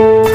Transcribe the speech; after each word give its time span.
نکته 0.00 0.30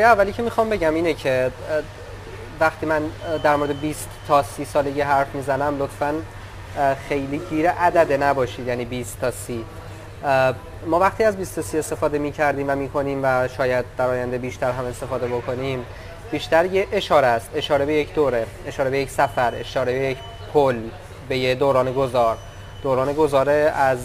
اولی 0.00 0.32
که 0.32 0.42
می‌خوام 0.42 0.68
بگم 0.68 0.94
اینه 0.94 1.14
که 1.14 1.50
وقتی 2.60 2.86
من 2.86 3.02
در 3.42 3.56
مورد 3.56 3.80
20 3.80 4.08
تا 4.28 4.42
30 4.42 4.64
سالگی 4.64 5.00
حرف 5.00 5.34
می‌زنم 5.34 5.78
لطفا 5.78 6.22
خیلی 7.08 7.38
گیر 7.38 7.70
عدده 7.70 8.16
نباشید. 8.16 8.66
یعنی 8.66 8.84
20 8.84 9.20
تا 9.20 9.30
30 9.30 9.64
ما 10.86 10.98
وقتی 10.98 11.24
از 11.24 11.36
20 11.36 11.54
تا 11.54 11.62
30 11.62 11.78
استفاده 11.78 12.18
می‌کردیم 12.18 12.70
و 12.70 12.74
می‌کنیم 12.74 13.20
و 13.22 13.48
شاید 13.48 13.84
در 13.98 14.06
آینده 14.06 14.38
بیشتر 14.38 14.70
هم 14.70 14.84
استفاده 14.84 15.26
بکنیم 15.26 15.86
بیشتر 16.30 16.66
یه 16.66 16.86
اشاره 16.92 17.26
است. 17.26 17.50
اشاره 17.54 17.84
به 17.86 17.94
یک 17.94 18.14
دوره 18.14 18.46
اشاره 18.66 18.90
به 18.90 18.98
یک 18.98 19.10
سفر 19.10 19.54
اشاره 19.54 19.92
به 19.92 19.98
یک 19.98 20.18
پل 20.54 20.76
به 21.28 21.38
یه 21.38 21.54
دوران 21.54 21.92
گذار. 21.92 22.36
دوران 22.82 23.12
گذاره 23.12 23.72
از 23.76 23.98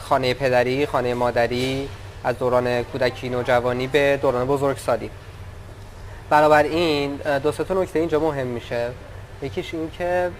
خانه 0.00 0.34
پدری 0.34 0.86
خانه 0.86 1.14
مادری 1.14 1.88
از 2.24 2.38
دوران 2.38 2.82
کودکی 2.82 3.28
نوجوانی 3.28 3.86
به 3.86 4.18
دوران 4.22 4.46
بزرگسالی. 4.46 5.10
بنابراین 6.30 7.16
دو 7.42 7.52
سه 7.52 7.64
تا 7.64 7.74
نکته 7.74 7.98
اینجا 7.98 8.20
مهم 8.20 8.46
میشه. 8.46 8.90
یکیش 9.42 9.74
این 9.74 9.90
که 9.98 10.30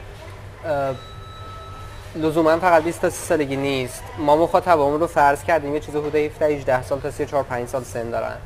لزوما 2.17 2.59
فقط 2.59 2.83
20 2.83 3.01
تا 3.01 3.11
30 3.11 3.27
سالگی 3.27 3.57
نیست. 3.57 4.03
ما 4.19 4.37
مخاطبمون 4.37 5.01
رو 5.01 5.07
فرض 5.07 5.45
کردیم 5.45 5.75
یه 5.75 5.81
چیز 5.81 5.97
حدود 5.97 6.15
17 6.15 6.47
18 6.47 6.83
سال 6.83 7.01
تا 7.01 7.11
34 7.11 7.43
5 7.43 7.69
سال 7.69 7.83
سن 7.83 8.11
دارن. 8.11 8.37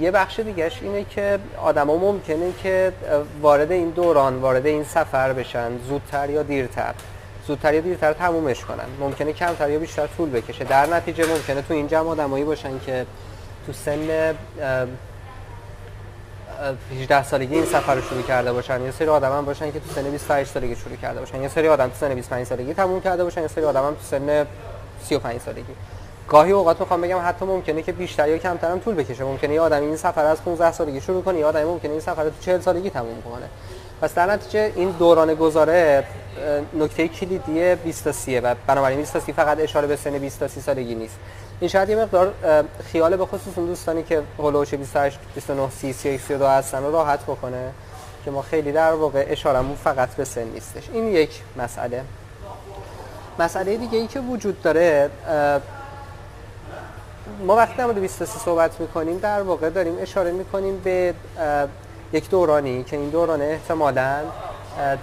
یه 0.00 0.10
بخش 0.10 0.40
دیگهش 0.40 0.78
اینه 0.82 1.04
که 1.04 1.38
آدما 1.62 1.96
ممکنه 1.96 2.52
که 2.62 2.92
وارد 3.42 3.72
این 3.72 3.90
دوران 3.90 4.36
وارد 4.36 4.66
این 4.66 4.84
سفر 4.84 5.32
بشن 5.32 5.70
زودتر 5.88 6.30
یا 6.30 6.42
دیرتر. 6.42 6.94
زودتر 7.46 7.74
یا 7.74 7.80
دیرتر 7.80 8.12
تمومش 8.12 8.64
کنن. 8.64 8.84
ممکنه 9.00 9.32
کمتر 9.32 9.70
یا 9.70 9.78
بیشتر 9.78 10.06
طول 10.06 10.30
بکشه. 10.30 10.64
در 10.64 10.86
نتیجه 10.86 11.26
ممکنه 11.26 11.62
تو 11.62 11.74
این 11.74 11.88
جمع 11.88 12.08
آدمایی 12.08 12.44
باشن 12.44 12.80
که 12.86 13.06
تو 13.66 13.72
سن 13.72 14.34
18 16.92 17.22
سالگی 17.22 17.54
این 17.54 17.64
سفر 17.64 17.94
رو 17.94 18.00
شروع 18.00 18.22
کرده 18.22 18.52
باشن. 18.52 18.82
یه 18.82 18.90
سری 18.90 19.08
آدم 19.08 19.32
هم 19.32 19.44
باشن 19.44 19.72
که 19.72 19.80
تو 19.80 19.94
سن 19.94 20.10
28 20.10 20.50
سالگی 20.50 20.76
شروع 20.76 20.96
کرده 20.96 21.20
باشن. 21.20 21.42
یه 21.42 21.48
سری 21.48 21.68
آدم 21.68 21.88
تو 21.88 21.94
سن 22.00 22.14
25 22.14 22.46
سالگی 22.46 22.74
تموم 22.74 23.00
کرده 23.00 23.24
باشن. 23.24 23.42
یه 23.42 23.48
سری 23.48 23.64
آدم 23.64 23.86
هم 23.86 23.94
تو 23.94 24.02
سن 24.02 24.46
35 25.04 25.40
سالگی. 25.40 25.72
گاهی 26.28 26.52
اوقات 26.52 26.80
می‌خوام 26.80 27.00
بگم 27.00 27.18
حتی 27.24 27.44
ممکنه 27.44 27.82
که 27.82 27.92
بیشتر 27.92 28.28
یا 28.28 28.38
کمتر 28.38 28.70
هم 28.70 28.78
طول 28.78 28.94
بکشه. 28.94 29.24
ممکنه 29.24 29.54
یه 29.54 29.60
آدم 29.60 29.80
این 29.80 29.96
سفر 29.96 30.24
از 30.24 30.44
15 30.44 30.72
سالگی 30.72 31.00
شروع 31.00 31.22
کنه 31.22 31.38
یه 31.38 31.46
آدم 31.46 31.64
ممکنه 31.64 31.90
این 31.90 32.00
سفر 32.00 32.24
رو 32.24 32.30
تو 32.30 32.36
40 32.40 32.60
سالگی 32.60 32.90
تموم 32.90 33.22
کنه. 33.22 33.46
پس 34.00 34.14
در 34.14 34.26
نتیجه 34.26 34.72
این 34.76 34.90
دوران 34.90 35.34
گذاره 35.34 36.04
نکته 36.74 37.08
کلیدی 37.08 37.74
20 37.74 38.04
تا 38.04 38.12
30 38.12 38.40
و 38.40 38.54
بنابراین 38.66 38.98
20 38.98 39.12
تا 39.12 39.20
30 39.20 39.32
فقط 39.32 39.60
اشاره 39.60 39.86
به 39.86 39.96
سن 39.96 40.18
20 40.18 40.40
تا 40.40 40.48
30 40.48 40.60
سالگی 40.60 40.94
نیست. 40.94 41.18
این 41.60 41.70
شاید 41.70 41.88
یه 41.88 41.96
مقدار 41.96 42.34
خیال 42.92 43.16
به 43.16 43.26
خصوص 43.26 43.52
اون 43.56 43.66
دوستانی 43.66 44.02
که 44.02 44.22
هولوش 44.38 44.74
28 44.74 45.18
29 45.34 45.70
30 45.70 45.92
31 45.92 46.20
32 46.20 46.46
هستن 46.46 46.82
رو 46.82 46.92
راحت 46.92 47.22
بکنه 47.22 47.70
که 48.24 48.30
ما 48.30 48.42
خیلی 48.42 48.72
در 48.72 48.92
واقع 48.92 49.26
اشارمون 49.28 49.76
فقط 49.76 50.08
به 50.08 50.24
سن 50.24 50.42
نیستش. 50.42 50.88
این 50.92 51.08
یک 51.08 51.42
مسئله. 51.56 52.04
مسئله 53.38 53.76
دیگه 53.76 53.98
ای 53.98 54.06
که 54.06 54.20
وجود 54.20 54.62
داره 54.62 55.10
ما 57.46 57.56
وقتی 57.56 57.76
در 57.76 57.84
مورد 57.84 57.98
20 57.98 58.24
صحبت 58.24 58.80
می‌کنیم 58.80 59.18
در 59.18 59.42
واقع 59.42 59.70
داریم 59.70 59.96
اشاره 60.00 60.32
می‌کنیم 60.32 60.80
به 60.84 61.14
یک 62.12 62.30
دورانی 62.30 62.84
که 62.84 62.96
این 62.96 63.08
دوران 63.10 63.42
احتمالاً 63.42 64.20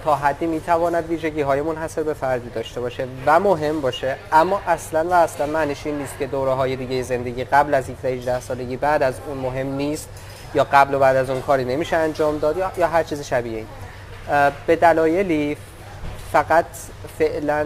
تا 0.03 0.15
حدی 0.15 0.45
می‌تواند 0.45 1.09
ویژگی 1.09 1.41
های 1.41 1.61
منحصر 1.61 2.03
به 2.03 2.13
فردی 2.13 2.49
داشته 2.49 2.81
باشه 2.81 3.07
و 3.25 3.39
مهم 3.39 3.81
باشه. 3.81 4.15
اما 4.31 4.61
اصلا 4.67 5.09
و 5.09 5.13
اصلا 5.13 5.45
معنیش 5.45 5.85
این 5.85 5.97
نیست 5.97 6.17
که 6.19 6.27
دوره 6.27 6.51
های 6.51 6.75
دیگه 6.75 7.03
زندگی 7.03 7.43
قبل 7.43 7.73
از 7.73 7.89
18 8.03 8.39
سالگی 8.39 8.77
بعد 8.77 9.03
از 9.03 9.15
اون 9.27 9.37
مهم 9.37 9.67
نیست 9.67 10.09
یا 10.53 10.63
قبل 10.63 10.93
و 10.93 10.99
بعد 10.99 11.15
از 11.15 11.29
اون 11.29 11.41
کاری 11.41 11.65
نمیشه 11.65 11.95
انجام 11.95 12.37
داد 12.37 12.57
یا, 12.57 12.71
یا 12.77 12.87
هر 12.87 13.03
چیز 13.03 13.21
شبیه 13.21 13.57
این 13.57 13.67
به 14.67 14.75
دلایلی 14.75 15.57
فقط 16.31 16.65
فعلا 17.19 17.65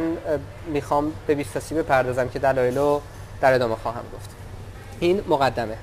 می‌خوام 0.68 1.12
به 1.28 1.36
20 1.36 1.74
بپردازم 1.74 2.30
که 2.30 2.40
دلایل 2.40 2.78
رو 2.78 3.02
در 3.42 3.54
ادامه 3.54 3.76
خواهم 3.76 4.04
گفت. 4.16 4.30
این 5.00 5.22
مقدمه. 5.28 5.78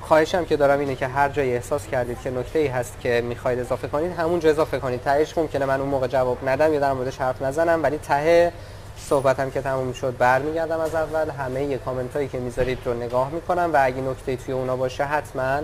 خواهشم 0.00 0.44
که 0.44 0.56
دارم 0.56 0.80
اینه 0.80 0.94
که 0.94 1.06
هر 1.06 1.28
جایی 1.28 1.54
احساس 1.54 1.86
کردید 1.86 2.20
که 2.20 2.30
نکته 2.30 2.58
ای 2.58 2.66
هست 2.66 3.00
که 3.00 3.20
می‌خواید 3.20 3.58
اضافه 3.58 3.88
کنید 3.88 4.12
همون 4.12 4.40
اضافه 4.44 4.78
کنید. 4.78 5.02
تهش 5.02 5.38
ممکنه 5.38 5.64
من 5.64 5.80
اون 5.80 5.88
موقع 5.88 6.06
جواب 6.06 6.48
ندم 6.48 6.72
یا 6.72 6.80
در 6.80 6.92
موردش 6.92 7.18
حرف 7.18 7.42
نزنم 7.42 7.82
ولی 7.82 7.98
ته 7.98 8.52
صحبتم 8.98 9.50
که 9.50 9.60
تموم 9.62 9.92
شد 9.92 10.16
برمیگردم 10.18 10.80
از 10.80 10.94
اول. 10.94 11.30
همه 11.30 11.64
یه 11.64 11.78
کامنت 11.78 12.16
هایی 12.16 12.28
که 12.28 12.38
می‌ذارید 12.38 12.78
رو 12.84 12.94
نگاه 12.94 13.30
می‌کنم 13.30 13.70
و 13.72 13.78
اگه 13.82 14.00
نکته 14.00 14.36
توی 14.36 14.54
اونا 14.54 14.76
باشه 14.76 15.04
حتما 15.04 15.60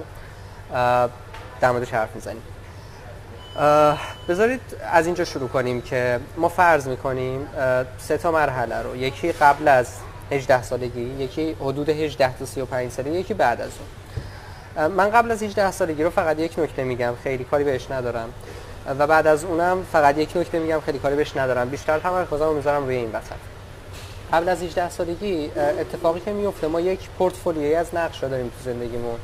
در 1.61 1.71
موردش 1.71 1.91
حرف 1.95 2.09
می‌زنیم. 2.15 2.43
بذارید 4.29 4.61
از 4.93 5.07
اینجا 5.07 5.25
شروع 5.25 5.49
کنیم 5.49 5.83
که 5.83 6.21
ما 6.37 6.49
فرض 6.49 6.89
می‌کنیم 6.89 7.49
سه 7.99 8.19
تا 8.19 8.31
مرحله 8.31 8.83
رو. 8.83 8.97
یکی 8.97 9.33
قبل 9.33 9.69
از 9.69 9.87
18 10.33 10.63
سالگی 10.63 11.01
یکی 11.01 11.57
حدود 11.61 11.89
18 11.89 12.39
تا 12.39 12.45
35 12.47 12.91
سالگی 12.91 13.19
یکی 13.19 13.35
بعد 13.35 13.61
از 13.61 13.71
اون. 13.79 14.91
من 14.91 15.11
قبل 15.11 15.31
از 15.31 15.43
18 15.43 15.71
سالگی 15.71 16.03
رو 16.03 16.11
فقط 16.11 16.39
یک 16.39 16.59
نکته 16.59 16.85
میگم 16.85 17.15
خیلی 17.23 17.45
کاری 17.45 17.65
بهش 17.65 17.91
ندارم. 17.91 18.29
و 18.99 19.07
بعد 19.07 19.27
از 19.27 19.45
اونم 19.45 19.87
فقط 19.93 20.19
یک 20.19 20.37
نکته 20.37 20.59
میگم 20.59 20.81
خیلی 20.81 20.99
کاری 20.99 21.17
بهش 21.17 21.37
ندارم. 21.37 21.69
بیشتر 21.69 21.99
تمرکزم 21.99 22.45
رو 22.45 22.55
می‌ذارم 22.55 22.85
روی 22.85 22.97
این 22.97 23.11
وسط. 23.13 23.37
قبل 24.33 24.49
از 24.49 24.63
18 24.63 24.91
سالگی 24.91 25.51
اتفاقی 25.57 26.21
که 26.21 26.33
میفته 26.33 26.67
ما 26.67 26.81
یک 26.81 27.09
پورتفولیوی 27.19 27.75
از 27.75 27.95
نقشا 27.95 28.29
داریم 28.29 28.47
تو 28.49 28.65
زندگیمون. 28.65 29.19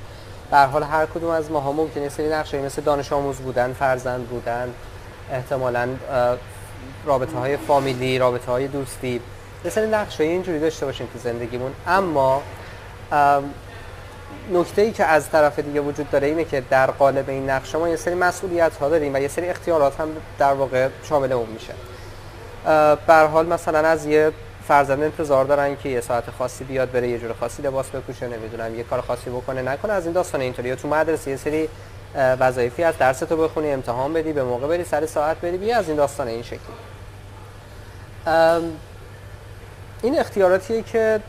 به 0.50 0.58
حال 0.58 0.82
هر 0.82 1.06
کدوم 1.06 1.30
از 1.30 1.50
ماها 1.50 1.72
ممکنه 1.72 2.08
سری 2.08 2.28
نقشایی 2.28 2.62
مثل 2.62 2.82
دانش 2.82 3.12
آموز 3.12 3.36
بودن 3.36 3.72
فرزند 3.72 4.26
بودن 4.26 4.74
احتمالاً 5.32 5.88
رابطه 7.06 7.38
های 7.38 7.56
فامیلی 7.56 8.18
رابطه 8.18 8.52
های 8.52 8.68
دوستی 8.68 9.20
یه 9.64 9.70
سری 9.70 9.86
نقشه 9.86 10.24
اینجوری 10.24 10.60
داشته 10.60 10.86
باشیم 10.86 11.08
تو 11.12 11.18
زندگیمون 11.18 11.72
اما 11.86 12.42
نکته 14.52 14.82
ای 14.82 14.92
که 14.92 15.04
از 15.04 15.30
طرف 15.30 15.58
دیگه 15.58 15.80
وجود 15.80 16.10
داره 16.10 16.26
اینه 16.26 16.44
که 16.44 16.62
در 16.70 16.90
قالب 16.90 17.28
این 17.28 17.50
نقشه 17.50 17.78
ما 17.78 17.88
یه 17.88 17.96
سری 17.96 18.14
مسئولیت 18.14 18.76
ها 18.76 18.88
داریم 18.88 19.14
و 19.14 19.18
یه 19.18 19.28
سری 19.28 19.48
اختیارات 19.48 20.00
هم 20.00 20.08
در 20.38 20.52
واقع 20.52 20.88
شامل 21.08 21.32
اون 21.32 21.48
میشه. 21.48 21.72
بر 23.06 23.26
حال 23.26 23.46
مثلا 23.46 23.88
از 23.88 24.06
یه 24.06 24.32
فرزند 24.68 25.02
انتظار 25.02 25.44
دارن 25.44 25.76
که 25.76 25.88
یه 25.88 26.00
ساعت 26.00 26.30
خاصی 26.30 26.64
بیاد 26.64 26.90
بره 26.90 27.08
یه 27.08 27.18
جور 27.18 27.32
خاصی 27.32 27.62
لباس 27.62 27.90
بپوشه 27.90 28.28
نمی‌دونم 28.28 28.74
یه 28.74 28.82
کار 28.82 29.00
خاصی 29.00 29.30
بکنه 29.30 29.62
نکنه 29.62 29.92
از 29.92 30.04
این 30.04 30.12
داستان 30.12 30.40
اینطوری 30.40 30.76
تو 30.76 30.88
مدرسه 30.88 31.30
یه 31.30 31.36
سری 31.36 31.68
وظایفی 32.14 32.84
از 32.84 32.98
درس 32.98 33.18
تو 33.18 33.36
بخونی 33.36 33.72
امتحان 33.72 34.12
بدی 34.12 34.32
به 34.32 34.44
موقع 34.44 34.66
بری 34.66 34.84
سر 34.84 35.06
ساعت 35.06 35.40
بری 35.40 35.56
بیا 35.56 35.78
از 35.78 35.88
این 35.88 35.96
داستان 35.96 36.28
این 36.28 36.42
شکلی. 36.42 36.58
این 40.02 40.18
اختیاراتیه 40.18 40.82
که 40.82 41.20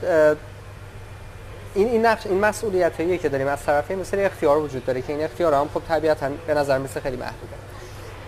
این 1.76 1.88
این 1.88 2.06
نقش 2.06 2.28
این 2.28 2.40
مسئولیتیه 2.40 3.18
که 3.18 3.30
داریم 3.30 3.48
از 3.48 3.64
طرف 3.64 3.92
مثل 3.92 4.20
اختیار 4.20 4.58
وجود 4.58 4.86
داره 4.86 5.02
که 5.02 5.14
این 5.14 5.24
اختیار 5.24 5.54
هم 5.54 5.70
خب 5.74 5.82
طبیعتا 5.88 6.30
به 6.48 6.54
نظر 6.54 6.78
مثل 6.78 7.00
خیلی 7.00 7.18
محدوده. 7.18 7.54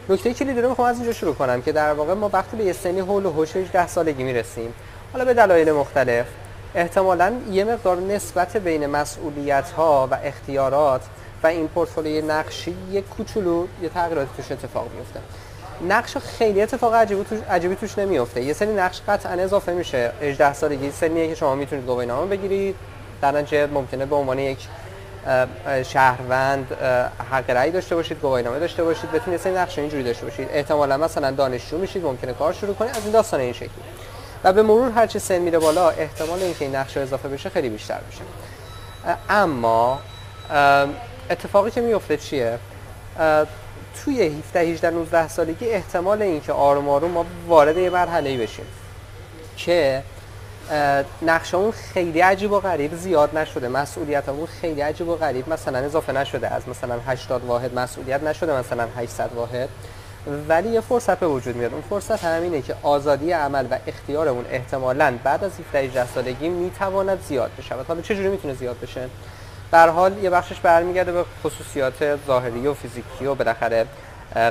نکته 0.09 0.33
کلیدی 0.33 0.61
رو 0.61 0.69
می‌خوام 0.69 0.88
از 0.88 0.97
اینجا 0.97 1.13
شروع 1.13 1.35
کنم 1.35 1.61
که 1.61 1.72
در 1.72 1.94
واقع 1.94 2.13
ما 2.13 2.29
وقتی 2.33 2.57
به 2.57 2.63
یه 2.63 2.73
سنی 2.73 3.00
هول 3.00 3.25
و 3.25 3.31
هوش 3.31 3.56
18 3.56 3.88
سالگی 3.88 4.23
می‌رسیم 4.23 4.73
حالا 5.13 5.25
به 5.25 5.33
دلایل 5.33 5.72
مختلف 5.72 6.25
احتمالا 6.75 7.33
یه 7.51 7.63
مقدار 7.63 7.97
نسبت 7.97 8.57
بین 8.57 8.86
مسئولیت 8.86 9.71
ها 9.71 10.07
و 10.12 10.18
اختیارات 10.24 11.01
و 11.44 11.47
این 11.47 11.68
پورتفولیوی 11.68 12.21
نقشی 12.21 12.75
یه 12.92 13.01
کوچولو 13.01 13.68
یه 13.81 13.89
تغییراتی 13.89 14.30
توش 14.38 14.51
اتفاق 14.51 14.88
میفته 14.97 15.19
نقش 15.81 16.18
خیلی 16.18 16.62
اتفاق 16.62 16.94
عجیبی 16.94 17.24
توش 17.24 17.39
عجیبی 17.50 17.75
توش 17.75 17.98
نمیفته 17.98 18.42
یه 18.42 18.54
سری 18.54 18.74
نقش 18.74 19.01
قطعا 19.07 19.31
اضافه 19.31 19.74
میشه. 19.74 20.12
18 20.22 20.54
سالگی 20.54 20.92
سنیه 20.92 21.27
که 21.27 21.36
شما 21.36 21.56
می‌تونید 21.56 21.86
گواهینامه 21.86 22.27
بگیرید. 22.27 22.75
در 23.22 23.31
نتیجه 23.31 23.68
ممکنه 23.68 24.06
به 24.06 24.16
عنوان 24.16 24.39
یک 24.39 24.68
شهروند 25.83 26.77
حق 27.31 27.50
رأی 27.50 27.72
داشته 27.72 27.95
باشید 27.95 28.19
گواهینامه 28.19 28.60
داشته 28.60 28.83
باشید 28.83 29.12
بتونید 29.12 29.39
سری 29.39 29.54
نقش 29.54 29.80
اینجوری 29.80 30.04
داشته 30.04 30.25
باشید. 30.25 30.50
احتمالا 30.51 30.98
مثلا 30.98 31.31
دانشجو 31.31 31.78
میشید 31.78 32.04
ممکنه 32.04 32.33
کار 32.33 32.54
شروع 32.54 32.75
کنید 32.75 32.92
از 32.92 33.04
این 33.04 33.12
داستان 33.12 33.39
این 33.39 33.54
شکلی. 33.54 33.69
و 34.44 34.54
به 34.54 34.63
مرور 34.63 34.92
هر 34.92 35.07
چه 35.07 35.19
سن 35.19 35.38
میره 35.38 35.60
بالا 35.60 35.89
احتمال 35.89 36.39
اینکه 36.39 36.66
این 36.66 36.75
نقش 36.75 36.98
اضافه 36.98 37.30
بشه 37.30 37.50
خیلی 37.50 37.69
بیشتر 37.69 38.00
میشه. 38.10 38.21
اما 39.30 40.00
اتفاقی 41.30 41.71
که 41.71 41.81
میفته 41.81 42.18
چیه؟ 42.18 42.60
توی 44.03 44.21
17 44.21 44.59
18 44.59 44.89
19 44.89 45.27
سالگی 45.27 45.69
احتمال 45.69 46.21
اینکه 46.21 46.53
آروم 46.53 46.89
آروم 46.89 47.12
ما 47.12 47.25
وارد 47.47 47.77
یه 47.77 47.89
مرحله 47.89 48.38
بشیم. 48.38 48.65
که 49.57 50.03
نقشه 51.21 51.57
اون 51.57 51.71
خیلی 51.71 52.19
عجیب 52.19 52.51
و 52.51 52.59
غریب 52.59 52.95
زیاد 52.95 53.38
نشده. 53.38 53.68
مسئولیت 53.68 54.30
اون 54.30 54.45
خیلی 54.45 54.81
عجیب 54.81 55.07
و 55.07 55.15
غریب. 55.15 55.50
مثلا 55.50 55.77
اضافه 55.77 56.13
نشده 56.13 56.47
از 56.47 56.69
مثلا 56.69 57.00
80 57.07 57.45
واحد 57.45 57.80
مسئولیت 57.80 58.24
نشده 58.24 58.59
مثلا 58.59 58.88
800 58.97 59.30
واحد. 59.36 59.69
ولی 60.50 60.69
یه 60.69 60.81
فرصت 60.81 61.19
به 61.19 61.27
وجود 61.27 61.56
میاد. 61.56 61.74
اون 61.74 61.83
فرصت 61.89 62.24
همینه 62.24 62.62
که 62.62 62.75
آزادی 62.83 63.31
عمل 63.31 63.65
و 63.71 63.77
اختیار 63.88 64.27
اون 64.27 64.45
احتمالاً 64.50 65.13
بعد 65.24 65.44
از 65.44 65.51
17 65.74 66.07
سالگی 66.07 66.50
می‌تواند 66.50 67.21
زیاد 67.27 67.51
بشه. 67.57 67.75
حالا 67.88 68.01
چجوری 68.01 68.27
می‌تونه 68.27 68.53
زیاد 68.53 68.80
بشه؟ 68.80 69.09
به 69.71 69.79
حال 69.79 70.17
یه 70.17 70.29
بخشش 70.29 70.59
برمیگرده 70.59 71.12
به 71.12 71.25
خصوصیات 71.44 72.25
ظاهری 72.27 72.67
و 72.67 72.73
فیزیکی 72.73 73.25
و 73.25 73.35
بالاخره 73.35 73.85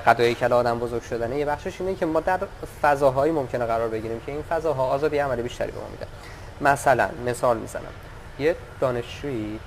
قضایی 0.06 0.34
که 0.34 0.46
آدم 0.46 0.78
بزرگ 0.78 1.02
شدنه. 1.02 1.38
یه 1.38 1.44
بخشش 1.44 1.80
اینه 1.80 1.94
که 1.94 2.06
ما 2.06 2.20
در 2.20 2.38
فضاهایی 2.82 3.32
ممکنه 3.32 3.66
قرار 3.66 3.88
بگیریم 3.88 4.20
که 4.26 4.32
این 4.32 4.42
فضاها 4.42 4.86
آزادی 4.86 5.18
عملی 5.18 5.42
بیشتری 5.42 5.70
به 5.70 5.78
ما 5.78 5.86
میده. 5.88 6.06
مثلا 6.60 7.08
مثال 7.26 7.56
می‌زنم. 7.56 7.82
یه 8.38 8.56
دانشجویی 8.80 9.60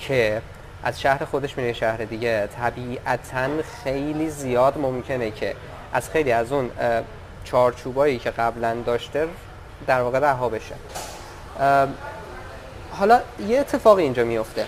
که 0.00 0.42
از 0.84 1.00
شهر 1.00 1.24
خودش 1.24 1.58
میره 1.58 1.72
شهر 1.72 1.96
دیگه 1.96 2.46
طبیعتا 2.46 3.48
خیلی 3.84 4.30
زیاد 4.30 4.78
ممکنه 4.78 5.30
که 5.30 5.54
از 5.92 6.10
خیلی 6.10 6.32
از 6.32 6.52
اون 6.52 6.70
چارچوبایی 7.44 8.18
که 8.18 8.30
قبلا 8.30 8.76
داشته 8.86 9.28
در 9.86 10.00
واقع 10.00 10.18
رها 10.18 10.48
بشه. 10.48 10.74
حالا 13.00 13.20
یه 13.48 13.60
اتفاقی 13.60 14.02
اینجا 14.02 14.24
میفته 14.24 14.66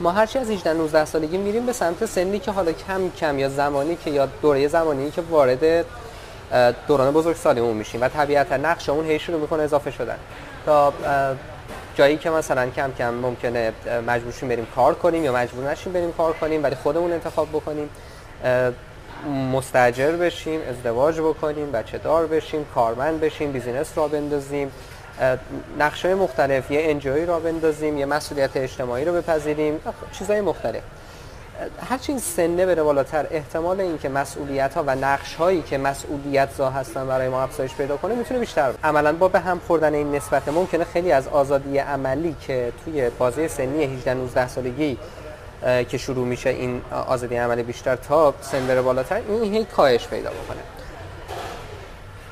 ما 0.00 0.10
هرچی 0.10 0.38
از 0.38 0.50
18 0.50 0.72
19 0.72 1.04
سالگی 1.04 1.38
میریم 1.38 1.66
به 1.66 1.72
سمت 1.72 2.06
سنی 2.06 2.38
که 2.38 2.50
حالا 2.50 2.72
کم 2.72 3.10
کم 3.10 3.38
یا 3.38 3.48
زمانی 3.48 3.96
که 3.96 4.10
یا 4.10 4.26
دوره 4.42 4.68
زمانی 4.68 5.10
که 5.10 5.22
وارد 5.30 5.84
دوران 6.88 7.12
بزرگسالیمون 7.12 7.76
میشیم 7.76 8.02
و 8.02 8.08
طبیعتا 8.08 8.56
نقش 8.56 8.88
اون 8.88 9.06
هی 9.06 9.18
شروع 9.18 9.40
می‌کنه 9.40 9.62
اضافه 9.62 9.90
شدن. 9.90 10.16
تا 10.66 10.92
جایی 11.96 12.16
که 12.16 12.30
مثلا 12.30 12.70
کم 12.70 12.92
کم 12.98 13.14
ممکنه 13.14 13.72
مجبور 14.06 14.32
شیم 14.32 14.48
بریم 14.48 14.66
کار 14.76 14.94
کنیم 14.94 15.24
یا 15.24 15.32
مجبور 15.32 15.70
نشیم 15.70 15.92
بریم 15.92 16.12
کار 16.12 16.32
کنیم 16.32 16.62
ولی 16.62 16.74
خودمون 16.74 17.12
انتخاب 17.12 17.48
بکنیم 17.48 17.88
مستجر 19.52 20.10
بشیم 20.10 20.60
ازدواج 20.70 21.20
بکنیم 21.20 21.72
بچه 21.72 21.98
دار 21.98 22.26
بشیم 22.26 22.66
کارمند 22.74 23.20
بشیم 23.20 23.52
بیزینس 23.52 23.92
را 23.96 24.08
بندازیم. 24.08 24.72
نقشه 25.78 26.14
مختلف 26.14 26.70
یه 26.70 26.80
انجوی 26.90 27.26
را 27.26 27.40
بندازیم 27.40 27.98
یه 27.98 28.06
مسئولیت 28.06 28.56
اجتماعی 28.56 29.04
رو 29.04 29.12
بپذیریم 29.12 29.80
چیزهای 30.12 30.40
مختلف. 30.40 30.82
هرچی 31.90 32.12
این 32.12 32.20
سنه 32.20 32.66
بره 32.66 32.82
بالاتر 32.82 33.26
احتمال 33.30 33.80
اینکه 33.80 34.08
مسئولیت 34.08 34.74
ها 34.74 34.84
و 34.86 34.94
نقش 34.94 35.34
هایی 35.34 35.62
که 35.62 35.78
مسئولیت 35.78 36.48
زا 36.58 36.70
هستن 36.70 37.06
برای 37.06 37.28
ما 37.28 37.42
افزایش 37.42 37.74
پیدا 37.74 37.96
کنه 37.96 38.14
می‌تونه 38.14 38.40
بیشتر 38.40 38.74
عملا 38.84 39.12
با 39.12 39.28
به 39.28 39.40
هم 39.40 39.60
خوردن 39.66 39.94
این 39.94 40.14
نسبت 40.14 40.48
ممکنه 40.48 40.84
خیلی 40.84 41.12
از 41.12 41.28
آزادی 41.28 41.78
عملی 41.78 42.36
که 42.40 42.72
توی 42.84 43.10
بازه 43.10 43.48
سنی 43.48 43.84
18 43.84 44.14
19 44.14 44.48
سالگی 44.48 44.98
که 45.88 45.98
شروع 45.98 46.26
میشه 46.26 46.50
این 46.50 46.82
آزادی 47.06 47.36
عملی 47.36 47.62
بیشتر 47.62 47.96
تا 47.96 48.34
سن 48.40 48.66
بره 48.66 48.82
بالاتر 48.82 49.20
این 49.28 49.54
هی 49.54 49.64
کاهش 49.64 50.08
پیدا 50.08 50.30
بکنه. 50.30 50.83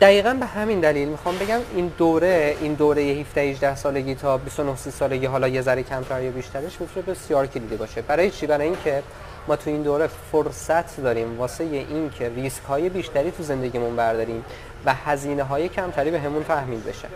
دقیقا 0.03 0.35
به 0.41 0.47
همین 0.47 0.81
دلیل 0.81 1.09
می‌خوام 1.09 1.39
بگم 1.39 1.61
این 1.75 1.93
دوره 1.99 2.57
این 2.61 2.75
دوره 2.75 3.03
17 3.03 3.41
18 3.41 3.77
سالگی 3.77 4.15
تا 4.15 4.39
29 4.39 4.77
30 4.77 4.91
سالگی 4.91 5.27
حالا 5.27 5.49
یه 5.49 5.63
ذره 5.63 5.83
کمتر 5.83 6.23
یا 6.23 6.31
بیشترش 6.31 6.81
می‌تونه 6.81 7.07
بسیار 7.07 7.47
کلیدی 7.47 7.77
باشه. 7.77 8.03
برای 8.03 8.31
چی؟ 8.31 8.47
برای 8.47 8.67
اینکه 8.67 9.03
ما 9.49 9.57
تو 9.57 9.71
این 9.71 9.83
دوره 9.83 10.09
فرصت 10.33 11.01
داریم 11.01 11.39
واسه 11.39 11.65
این 11.65 12.11
که 12.11 12.29
ریسک 12.29 12.63
های 12.63 12.89
بیشتری 12.89 13.31
تو 13.31 13.43
زندگیمون 13.43 13.97
برداریم 13.97 14.45
و 14.87 14.95
هزینه 14.95 15.43
های 15.43 15.69
کمتری 15.69 16.11
به 16.11 16.21
همون 16.21 16.45
تحمیل 16.45 16.81
بشه. 16.81 17.09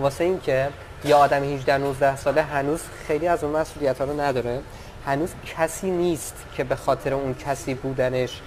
واسه 0.00 0.24
اینکه 0.24 0.68
یه 1.04 1.14
آدم 1.14 1.42
18 1.42 1.78
19 1.78 2.16
ساله 2.16 2.42
هنوز 2.42 2.80
خیلی 3.06 3.28
از 3.28 3.44
اون 3.44 3.56
مسئولیت 3.56 3.98
ها 3.98 4.04
رو 4.04 4.20
نداره. 4.20 4.60
هنوز 5.06 5.30
کسی 5.56 5.90
نیست 5.90 6.34
که 6.56 6.64
به 6.64 6.76
خاطر 6.76 7.14
اون 7.14 7.34
کسی 7.34 7.74
بودنش 7.74 8.40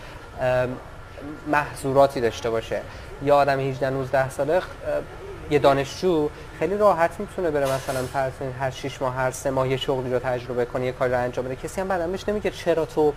محظوراتی 1.48 2.22
داشته 2.22 2.50
باشه. 2.50 2.81
یا 3.24 3.36
آدم 3.36 3.60
18 3.60 3.90
19 3.90 4.30
ساله 4.30 4.62
یه 5.50 5.60
دانشجو 5.60 6.30
خیلی 6.60 6.78
راحت 6.78 7.20
می‌تونه 7.20 7.52
بره 7.52 7.74
مثلا 7.74 8.30
هر 8.60 8.72
6 8.72 9.02
ماه 9.02 9.16
هر 9.16 9.31
3 9.31 9.52
ماه 9.52 9.70
یه 9.70 9.78
شغلی 9.78 10.14
رو 10.14 10.20
تجربه 10.20 10.66
کنه 10.66 10.86
یه 10.86 10.92
کاری 10.92 11.12
رو 11.12 11.20
انجام 11.20 11.46
بده. 11.46 11.56
کسی 11.56 11.81
هم 11.81 11.88
بعدم 11.88 12.12
بهش 12.12 12.30
نمیگه 12.30 12.52
چرا 12.52 12.86
تو 12.86 13.14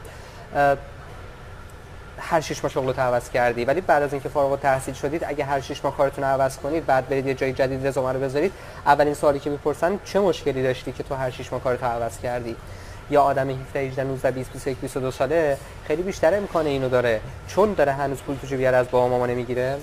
هر 2.19 2.41
6 2.41 2.64
ماه 2.64 2.73
شغل 2.73 2.93
عوض 2.93 3.31
کردی. 3.31 3.64
ولی 3.64 3.81
بعد 3.81 4.03
از 4.03 4.12
اینکه 4.12 4.29
فارغ 4.29 4.50
التحصیل 4.53 4.94
شدید 4.94 5.25
اگه 5.25 5.44
هر 5.44 5.61
6 5.61 5.85
ماه 5.85 5.97
کارتون 5.97 6.25
رو 6.25 6.31
عوض 6.31 6.56
کنید 6.56 6.87
بعد 6.87 7.08
برید 7.08 7.26
یه 7.26 7.35
جای 7.35 7.53
جدید 7.53 7.87
رزومه 7.87 8.12
رو 8.12 8.20
بذارید 8.20 8.53
اولین 8.87 9.14
سوالی 9.14 9.38
که 9.38 9.50
می‌پرسن 9.50 9.99
چه 10.05 10.20
مشکلی 10.20 10.62
داشتی 10.62 10.93
که 10.93 11.03
تو 11.03 11.14
هر 11.14 11.31
6 11.31 11.53
ماه 11.53 11.62
کارتو 11.62 11.87
عوض 11.87 12.19
کردی؟ 12.19 12.56
یا 13.11 13.23
آدم 13.23 13.50
17 13.50 13.81
18 13.81 14.05
19 14.05 14.31
20 14.31 14.53
21 14.53 14.79
22 14.79 15.11
ساله 15.11 15.56
خیلی 15.87 16.03
بیشتر 16.03 16.35
امکان 16.35 16.67
اینو 16.67 16.88
داره. 16.88 17.20
چون 17.49 17.73
داره 17.73 17.93
هنوز 17.93 18.19
پول 18.19 18.37
تو 18.37 18.56
بیاره 18.56 18.76
از 18.76 18.87
بابا 18.91 19.08
ماما 19.08 19.26
نمی‌گیره 19.26 19.76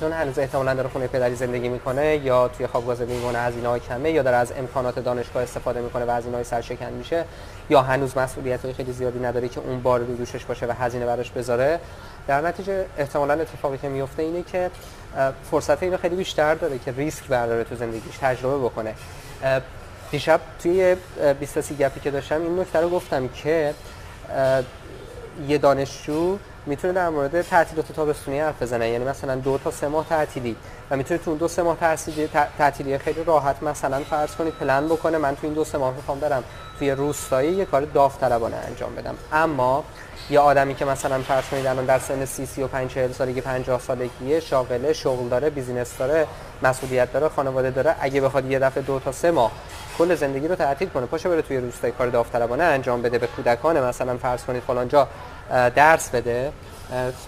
چون 0.00 0.12
هنوز 0.12 0.38
احتمالاً 0.38 0.74
داره 0.74 0.88
خونه 0.88 1.06
پدری 1.06 1.34
زندگی 1.34 1.68
می‌کنه 1.68 2.16
یا 2.16 2.48
توی 2.48 2.66
خوابگاه 2.66 2.94
زندگی 2.94 3.16
می‌کنه 3.16 3.38
از 3.38 3.54
اینها 3.54 3.78
کمه 3.78 4.10
یا 4.10 4.22
داره 4.22 4.36
از 4.36 4.52
امکانات 4.52 4.98
دانشگاه 4.98 5.42
استفاده 5.42 5.80
می‌کنه 5.80 6.04
و 6.04 6.10
از 6.10 6.26
اینها 6.26 6.42
سرشکن 6.42 6.92
میشه 6.92 7.24
یا 7.70 7.82
هنوز 7.82 8.18
مسئولیت 8.18 8.72
خیلی 8.72 8.92
زیادی 8.92 9.18
نداره 9.18 9.48
که 9.48 9.60
اون 9.60 9.82
بار 9.82 10.00
رو 10.00 10.16
دوشش 10.16 10.44
باشه 10.44 10.66
و 10.66 10.72
هزینه 10.72 11.06
براش 11.06 11.30
بذاره. 11.30 11.80
در 12.26 12.40
نتیجه 12.40 12.84
احتمالاً 12.98 13.34
اتفاقی 13.34 13.78
که 13.78 13.88
میفته 13.88 14.22
اینه 14.22 14.42
که 14.42 14.70
فرصت 15.50 15.82
اینو 15.82 15.96
خیلی 15.96 16.16
بیشتر 16.16 16.54
داره 16.54 16.78
که 16.78 16.92
ریسک 16.92 17.24
برداره 17.24 17.64
تو 17.64 17.76
زندگیش 17.76 18.18
تجربه 18.20 18.64
بکنه. 18.64 18.94
دیشب 20.10 20.40
توی 20.62 20.96
20 21.40 21.72
گپی 21.72 22.00
که 22.00 22.10
داشتم 22.10 22.42
این 22.42 22.60
نکته 22.60 22.80
رو 22.80 22.88
گفتم 22.88 23.28
که 23.28 23.74
یه 25.48 25.58
دانشجو 25.58 26.38
می‌تونه 26.66 26.92
در 26.92 27.08
مورد 27.08 27.42
تعطیلات 27.42 27.92
تابستونی 27.92 28.40
حرف 28.40 28.62
بزنه. 28.62 28.88
یعنی 28.88 29.04
مثلا 29.04 29.34
دو 29.34 29.58
تا 29.58 29.70
سه 29.70 29.88
ماه 29.88 30.08
تعطیلی 30.08 30.56
و 30.90 30.96
می‌تونه 30.96 31.20
تو 31.20 31.30
اون 31.30 31.38
دو 31.38 31.48
سه 31.48 31.62
ماه 31.62 31.76
تعطیلی 32.58 32.98
خیلی 32.98 33.24
راحت 33.24 33.62
مثلا 33.62 34.00
فرض 34.10 34.34
کنید 34.34 34.54
پلن 34.54 34.86
بکنه. 34.88 35.18
من 35.18 35.36
تو 35.36 35.40
این 35.42 35.52
دو 35.52 35.64
سه 35.64 35.78
ماه 35.78 35.94
می‌خوام 35.94 36.20
برم 36.20 36.44
توی 36.78 36.90
روستایی 36.90 37.52
یه 37.52 37.64
کار 37.64 37.82
داوطلبانه 37.82 38.56
انجام 38.56 38.94
بدم. 38.94 39.14
اما 39.32 39.84
یه 40.30 40.40
آدمی 40.40 40.74
که 40.74 40.84
مثلا 40.84 41.18
فرض 41.18 41.44
کنید 41.44 41.66
الان 41.66 41.84
در 41.84 41.98
سن 41.98 42.24
30 42.24 42.46
35 42.46 42.90
40 42.90 43.12
سالگی 43.12 43.40
50 43.40 43.80
سالگیه 43.80 44.40
شاغله 44.40 44.92
شغل 44.92 45.28
داره 45.28 45.50
business 45.50 45.98
داره 45.98 46.26
مسئولیت 46.62 47.12
داره 47.12 47.28
خانواده 47.28 47.70
داره 47.70 47.96
اگه 48.00 48.20
بخواد 48.20 48.50
یه 48.50 48.58
دفعه 48.58 48.82
دو 48.82 49.00
تا 49.00 49.12
سه 49.12 49.30
ماه 49.30 49.52
کل 49.98 50.14
زندگی 50.14 50.48
رو 50.48 50.54
تعطیل 50.54 50.88
کنه. 50.88 51.06
پاشه 51.06 51.28
بره 51.28 51.42
توی 51.42 51.56
روستای 51.56 51.92
کار 51.92 52.08
داوطلبانه 52.08 52.64
انجام 52.64 53.02
بده 53.02 53.18
به 53.18 53.26
کودکان 53.26 53.80
مثلا 53.80 54.16
فرض 54.16 54.44
کنید 54.44 54.62
فلان 54.62 54.88
جا 54.88 55.08
درس 55.50 56.10
بده. 56.10 56.52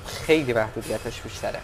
خیلی 0.06 0.52
محدودیتش 0.52 1.20
بیشتره. 1.20 1.58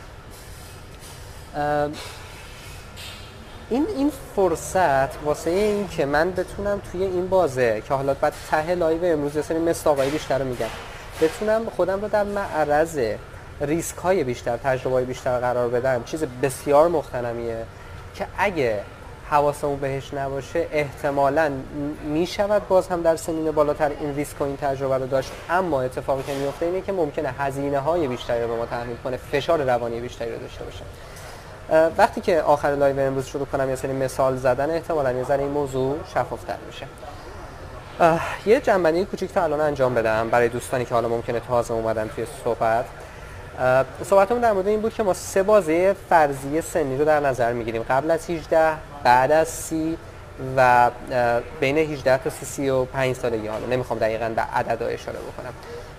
این 3.71 3.87
این 3.97 4.13
فرصت 4.37 5.25
واسه 5.25 5.51
این 5.51 5.89
که 5.89 6.07
من 6.07 6.31
بتونم 6.31 6.81
توی 6.93 7.03
این 7.03 7.29
بازه 7.29 7.83
که 7.89 7.95
حالا 7.95 8.15
بعد 8.15 8.33
ته 8.51 8.75
live 8.75 9.05
امروز 9.05 9.37
یه 9.37 9.43
سری 9.43 9.59
مثل 9.59 10.11
بیشتر 10.11 10.39
رو 10.39 10.45
میگم 10.45 10.67
بتونم 11.23 11.63
خودم 11.77 12.01
رو 12.01 12.09
در 12.09 12.25
معرض 12.25 13.01
ریسک 13.61 13.97
های 13.97 14.25
بیشتر 14.25 14.57
تجربه 14.57 14.95
های 14.95 15.05
بیشتر 15.05 15.39
قرار 15.39 15.69
بدم. 15.69 16.03
چیز 16.05 16.25
بسیار 16.43 16.89
مغتنمیه 16.89 17.65
که 18.15 18.27
اگه 18.39 18.81
حواسمون 19.33 19.77
بهش 19.77 20.15
نباشه 20.15 20.67
احتمالا 20.73 21.53
می‌شود 22.05 22.69
باز 22.69 22.89
هم 22.89 23.03
در 23.03 23.17
سنین 23.17 23.51
بالاتر 23.51 23.91
این 24.01 24.15
ریسک 24.15 24.41
و 24.41 24.45
این 24.45 24.57
تجربه 24.57 24.99
رو 24.99 25.07
داشت. 25.07 25.33
اما 25.51 25.83
اتفاقی 25.83 26.23
که 26.23 26.35
میفته 26.35 26.67
اینه 26.67 26.81
که 26.81 26.93
ممکنه 26.93 27.35
هزینه 27.39 27.79
های 27.79 28.09
بیشتری 28.09 28.43
رو 28.43 28.49
به 28.49 28.57
ما 28.57 28.67
تحمیل 28.67 28.97
کنه 29.05 29.17
فشار 29.17 29.63
روانی 29.63 30.01
بیشتری 30.01 30.33
رو 30.33 30.39
داشته 30.39 30.65
باشه. 30.65 30.85
وقتی 31.99 32.21
که 32.21 32.43
آخر 32.43 32.69
live 32.69 33.01
امروز 33.01 33.27
شروع 33.27 33.47
کنم 33.47 33.71
یه 33.71 33.77
سری 33.77 33.93
مثال 33.93 34.37
زدن 34.37 34.71
احتمالا 34.71 35.13
یه 35.13 35.25
ذره 35.25 35.43
این 35.43 35.53
موضوع 35.53 35.99
شفافتر 36.15 36.57
میشه. 36.67 36.87
یه 38.47 38.61
جمع‌بندی 38.61 39.05
کوچیک 39.05 39.33
تا 39.33 39.43
الان 39.43 39.61
انجام 39.61 39.95
بدم 39.95 40.29
برای 40.31 40.49
دوستانی 40.49 40.85
که 40.85 40.95
حالا 40.95 41.09
ممکنه 41.09 41.41
تازه 41.41 41.75
اومدن 41.75 42.09
توی 42.09 42.27
صحبت. 42.45 42.85
صحبتمون 44.05 44.41
در 44.41 44.53
مورد 44.53 44.69
این 44.69 44.81
بود 44.81 44.95
که 44.95 45.03
ما 45.03 45.15
سه 45.15 45.43
بازه 45.43 45.97
فرضی 46.09 46.61
سنی 46.61 46.99
رو 46.99 47.05
در 47.05 47.21
نظر 47.21 47.53
می‌گیریم. 47.53 47.83
قبل 47.83 48.11
از 48.11 48.31
18 48.31 48.73
بعد 49.05 49.33
از 49.33 49.49
30 49.49 49.99
و 50.57 50.91
بین 51.61 51.79
18 51.79 52.19
تا 52.19 52.31
35 52.31 53.17
سالگی. 53.17 53.47
حالا 53.47 53.67
نمی‌خوام 53.67 53.99
دقیقا 53.99 54.29
به 54.29 54.43
عدد 54.43 54.83
اشاره 54.83 55.19
بکنم. 55.19 55.53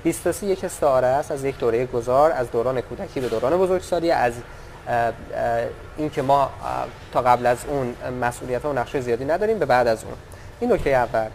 20 0.03 0.23
تا 0.23 0.31
30 0.31 0.45
یک 0.45 0.63
استعاره 0.63 1.07
است 1.07 1.31
از 1.31 1.43
یک 1.43 1.57
دوره 1.57 1.85
گذار 1.85 2.31
از 2.31 2.51
دوران 2.51 2.81
کودکی 2.81 3.19
به 3.19 3.29
دوران 3.29 3.57
بزرگسالی 3.57 4.11
از 4.11 4.33
اینکه 5.97 6.21
ما 6.21 6.49
تا 7.13 7.21
قبل 7.21 7.45
از 7.45 7.57
اون 7.67 7.95
مسئولیت 8.21 8.65
و 8.65 8.73
نقشه 8.73 9.01
زیادی 9.01 9.25
نداریم 9.25 9.59
به 9.59 9.65
بعد 9.65 9.87
از 9.87 10.03
اون. 10.03 10.13
این 10.59 10.73
نکته 10.73 10.89
اول. 10.89 11.27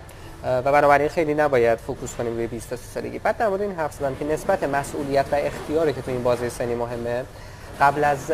و 0.45 0.63
بنابراین 0.63 1.09
خیلی 1.09 1.35
نباید 1.35 1.79
فوکوس 1.79 2.15
کنیم 2.15 2.35
روی 2.35 2.47
20 2.47 2.71
تا 2.71 2.77
30 2.77 2.83
سالگی. 2.95 3.19
بعد 3.19 3.37
در 3.37 3.49
مورد 3.49 3.63
این 3.63 3.73
حرف 3.73 3.93
زدم 3.93 4.15
که 4.15 4.25
نسبت 4.25 4.65
مسئولیت 4.65 5.27
و 5.33 5.35
اختیاری 5.35 5.93
که 5.93 6.03
تو 6.03 6.11
این 6.11 6.23
بازه 6.23 6.49
سنی 6.49 6.75
مهمه 6.75 7.25
قبل 7.81 8.05
از 8.05 8.31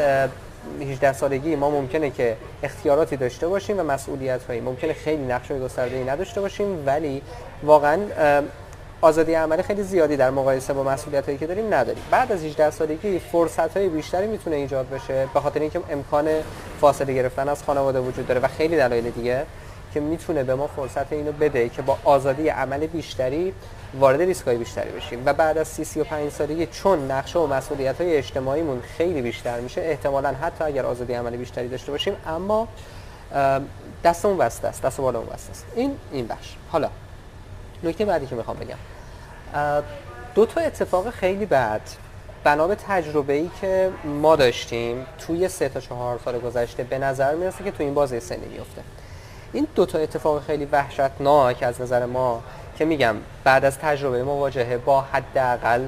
18 0.80 1.12
سالگی 1.12 1.56
ما 1.56 1.70
ممکنه 1.70 2.10
که 2.10 2.36
اختیاراتی 2.62 3.16
داشته 3.16 3.48
باشیم 3.48 3.80
و 3.80 3.82
مسئولیت 3.82 4.44
هایی 4.44 4.60
ممکنه 4.60 4.92
خیلی 4.92 5.24
نقش 5.24 5.52
گسترده 5.52 5.96
ای 5.96 6.04
نداشته 6.04 6.40
باشیم 6.40 6.82
ولی 6.86 7.22
واقعا 7.62 7.98
آزادی 9.00 9.34
عملی 9.34 9.62
خیلی 9.62 9.82
زیادی 9.82 10.16
در 10.16 10.30
مقایسه 10.30 10.72
با 10.72 10.82
مسئولیت 10.82 11.24
هایی 11.24 11.38
که 11.38 11.46
داریم 11.46 11.74
نداریم. 11.74 12.02
بعد 12.10 12.32
از 12.32 12.44
18 12.44 12.70
سالگی 12.70 13.18
فرصت 13.18 13.76
های 13.76 13.88
بیشتری 13.88 14.26
می‌تونه 14.26 14.56
ایجاد 14.56 14.90
بشه 14.90 15.28
به 15.34 15.40
خاطر 15.40 15.60
اینکه 15.60 15.80
امکان 15.90 16.28
فاصله 16.80 17.14
گرفتن 17.14 17.48
از 17.48 17.62
خانواده 17.62 18.00
وجود 18.00 18.26
داره 18.26 18.40
و 18.40 18.48
خیلی 18.48 18.76
دلایل 18.76 19.10
دیگه. 19.10 19.46
که 19.94 20.00
می‌تونه 20.00 20.44
به 20.44 20.54
ما 20.54 20.66
فرصت 20.66 21.12
اینو 21.12 21.32
بده 21.32 21.68
که 21.68 21.82
با 21.82 21.98
آزادی 22.04 22.48
عمل 22.48 22.86
بیشتری 22.86 23.54
وارد 24.00 24.22
ریسک 24.22 24.48
بیشتری 24.48 24.90
بشیم. 24.90 25.22
و 25.26 25.32
بعد 25.32 25.58
از 25.58 25.68
30 25.68 25.84
35 25.84 26.32
سالگی 26.32 26.66
چون 26.66 27.10
نقشه 27.10 27.38
و 27.38 27.46
مسئولیت 27.46 28.00
های 28.00 28.16
اجتماعیمون 28.16 28.80
خیلی 28.80 29.22
بیشتر 29.22 29.60
میشه 29.60 29.80
احتمالا 29.80 30.34
حتی 30.42 30.64
اگر 30.64 30.86
آزادی 30.86 31.14
عمل 31.14 31.36
بیشتری 31.36 31.68
داشته 31.68 31.92
باشیم 31.92 32.16
اما 32.26 32.68
دستمون 34.04 34.38
بسته 34.38 34.68
است 34.68 34.82
دست 34.82 35.00
بالامون 35.00 35.28
بسته 35.28 35.50
است. 35.50 35.66
این 35.76 35.96
این 36.12 36.26
بخش. 36.26 36.54
حالا 36.72 36.90
نکته 37.82 38.04
بعدی 38.04 38.26
که 38.26 38.34
می‌خوام 38.34 38.56
بگم. 38.56 38.78
دو 40.34 40.46
تا 40.46 40.60
اتفاق 40.60 41.10
خیلی 41.10 41.46
بد 41.46 41.80
بنا 42.44 42.66
به 42.66 42.74
تجربه 42.74 43.32
ای 43.32 43.50
که 43.60 43.90
ما 44.04 44.36
داشتیم 44.36 45.06
توی 45.18 45.48
سه 45.48 45.68
تا 45.68 45.80
چهار 45.80 46.20
سال 46.24 46.38
گذشته 46.38 46.82
به 46.82 46.98
نظر 46.98 47.34
می‌رسه 47.34 47.64
که 47.64 47.70
تو 47.70 47.82
این 47.82 47.94
بازه 47.94 48.20
سنی 48.20 48.46
میفته 48.46 48.82
این 49.54 49.66
دو 49.74 49.86
تا 49.86 49.98
اتفاق 49.98 50.42
خیلی 50.42 50.64
وحشتناک 50.64 51.62
از 51.62 51.80
نظر 51.80 52.06
ما 52.06 52.42
که 52.78 52.84
میگم 52.84 53.16
بعد 53.44 53.64
از 53.64 53.78
تجربه 53.78 54.22
مواجهه 54.22 54.76
با 54.76 55.00
حداقل 55.00 55.86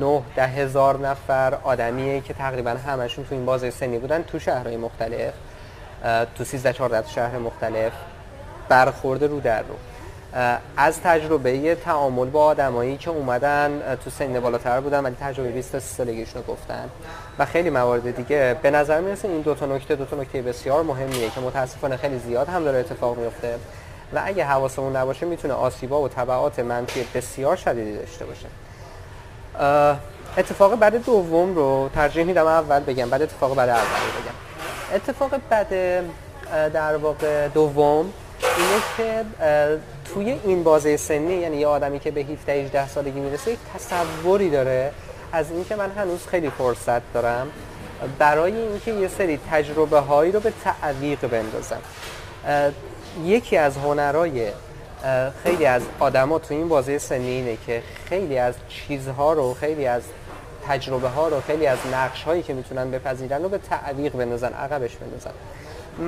9 0.00 0.22
ده 0.36 0.46
هزار 0.46 0.98
نفر 0.98 1.54
آدمیه 1.64 2.20
که 2.20 2.34
تقریبا 2.34 2.70
همشون 2.70 3.24
تو 3.24 3.34
این 3.34 3.46
بازه 3.46 3.70
سنی 3.70 3.98
بودن 3.98 4.22
تو 4.22 4.38
شهرهای 4.38 4.76
مختلف 4.76 5.32
تو 6.34 6.44
13 6.44 6.72
14 6.72 7.08
شهر 7.08 7.38
مختلف 7.38 7.92
برخورده 8.68 9.26
رو 9.26 9.40
در 9.40 9.62
رو. 9.62 9.74
از 10.76 11.00
تجربه 11.00 11.74
تعامل 11.74 12.26
با 12.26 12.44
آدمایی 12.44 12.96
که 12.96 13.10
اومدن 13.10 13.96
تو 14.04 14.10
سن 14.10 14.40
بالاتر 14.40 14.80
بودن 14.80 15.04
ولی 15.04 15.16
تجربه 15.20 15.48
20 15.48 15.72
تا 15.72 15.80
30 15.80 15.94
سالگیشون 15.94 16.42
گفتن. 16.48 16.88
و 17.38 17.44
خیلی 17.44 17.70
موارد 17.70 18.16
دیگه. 18.16 18.56
به 18.62 18.70
نظر 18.70 19.00
می‌رسه 19.00 19.28
این 19.28 19.40
دو 19.40 19.54
تا 19.54 19.66
نکته 19.66 19.96
دو 19.96 20.04
تا 20.04 20.16
نکته 20.16 20.42
بسیار 20.42 20.82
مهمیه 20.82 21.30
که 21.30 21.40
متاسفانه 21.40 21.96
خیلی 21.96 22.18
زیاد 22.18 22.48
هم 22.48 22.64
داره 22.64 22.78
اتفاق 22.78 23.18
میفته 23.18 23.54
و 24.14 24.22
اگه 24.24 24.44
حواسمون 24.44 24.96
نباشه 24.96 25.26
می‌تونه 25.26 25.54
آسیبا 25.54 26.02
و 26.02 26.08
تبعات 26.08 26.58
منفی 26.58 27.06
بسیار 27.14 27.56
شدیدی 27.56 27.98
داشته 27.98 28.24
باشه. 28.24 28.46
اتفاق 30.38 30.74
بعد 30.74 31.04
دوم 31.04 31.54
رو 31.54 31.90
ترجیح 31.94 32.24
میدم 32.24 32.46
اول 32.46 32.80
بگم. 32.80 33.10
بعد 33.10 33.22
اتفاق 33.22 33.54
بعد 33.54 33.68
اول 33.68 33.80
بگم. 33.80 34.34
اتفاق 34.96 35.30
بعد 35.50 35.68
در 36.72 36.96
واقع 36.96 37.48
دوم 37.48 38.12
اینه 38.58 38.82
که 38.96 39.24
توی 40.14 40.40
این 40.44 40.62
بازه 40.62 40.96
سنی 40.96 41.34
یعنی 41.34 41.56
یه 41.56 41.66
آدمی 41.66 41.98
که 41.98 42.10
به 42.10 42.20
17 42.20 42.52
18 42.52 42.88
سالگی 42.88 43.20
می‌رسه 43.20 43.50
یک 43.50 43.58
تصوری 43.74 44.50
داره. 44.50 44.92
از 45.32 45.50
اینکه 45.50 45.76
من 45.76 45.90
هنوز 45.90 46.26
خیلی 46.26 46.50
فرصت 46.50 47.12
دارم 47.14 47.46
برای 48.18 48.56
اینکه 48.56 48.92
یه 48.92 49.08
سری 49.08 49.40
تجربه 49.50 49.98
هایی 49.98 50.32
رو 50.32 50.40
به 50.40 50.52
تعویق 50.64 51.26
بندازم. 51.26 51.80
یکی 53.24 53.56
از 53.56 53.76
هنرهای 53.76 54.48
خیلی 55.42 55.66
از 55.66 55.82
آدما 56.00 56.38
تو 56.38 56.54
این 56.54 56.68
بازه 56.68 56.98
سنی 56.98 57.28
اینه 57.28 57.58
که 57.66 57.82
خیلی 58.08 58.38
از 58.38 58.54
چیزها 58.68 59.32
رو 59.32 59.54
خیلی 59.54 59.86
از 59.86 60.02
تجربه 60.68 61.08
ها 61.08 61.28
رو 61.28 61.40
خیلی 61.40 61.66
از 61.66 61.78
نقش 61.92 62.22
هایی 62.22 62.42
که 62.42 62.54
می‌تونن 62.54 62.90
بپذیرن 62.90 63.42
رو 63.42 63.48
به 63.48 63.58
تعویق 63.58 64.12
بندازن 64.12 64.52
عقبش 64.52 64.96
بندازن. 64.96 65.30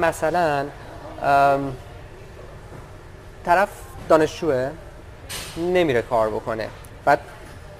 مثلا 0.09 0.67
طرف 3.45 3.69
دانشجوه 4.09 4.71
نمیره 5.57 6.03
کار 6.03 6.29
بکنه. 6.29 6.69
بعد 7.05 7.21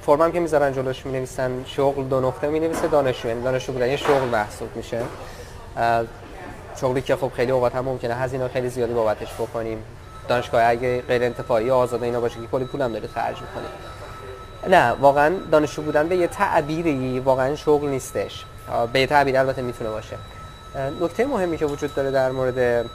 فرمم 0.07 0.33
که 0.33 0.41
می‌ذارن 0.41 0.73
جلوش 0.73 1.07
می 1.07 1.13
نویسن 1.13 1.65
شغل 1.67 2.05
دو 2.05 2.21
نقطه 2.21 2.49
می 2.49 2.61
نویسه 2.61 2.89
دانشجو 2.89 3.29
یعنی 3.29 3.43
دانشجو 3.43 3.73
بودن 3.73 3.89
یه 3.89 3.97
شغل 3.97 4.29
محسوب 4.29 4.77
میشه. 4.77 5.03
شغلی 6.81 7.03
که 7.03 7.17
خب 7.17 7.33
خیلی 7.37 7.53
اوقات 7.53 7.75
هم 7.75 7.85
ممکنه 7.85 8.15
هزینه 8.15 8.49
خیلی 8.49 8.69
زیادی 8.69 8.93
بابتش 8.93 9.35
بکنیم. 9.35 9.85
دانشگاه 10.29 10.65
اگه 10.65 11.03
غیر 11.03 11.23
انتفاعی 11.23 11.71
آزاد 11.71 12.03
اینا 12.03 12.21
باشه 12.21 12.41
که 12.41 12.47
کلی 12.47 12.65
پولم 12.65 12.93
داره 12.93 13.09
خرج 13.09 13.37
می‌کنه. 13.41 14.77
نه 14.77 14.91
واقعا 14.91 15.35
دانشجو 15.53 15.83
بودن 15.83 16.09
به 16.09 16.17
یه 16.17 16.27
تعبیری 16.27 17.21
واقعا 17.21 17.57
شغل 17.57 17.89
نیستش. 17.89 18.45
به 18.93 19.01
یه 19.01 19.07
تعبیر 19.07 19.39
البته 19.39 19.63
می‌تونه 19.63 19.91
باشه. 19.91 20.17
نکته 21.01 21.27
مهمی 21.27 21.57
که 21.57 21.67
وجود 21.67 21.95
داره 21.95 22.11
در 22.11 22.31
مورد 22.31 22.87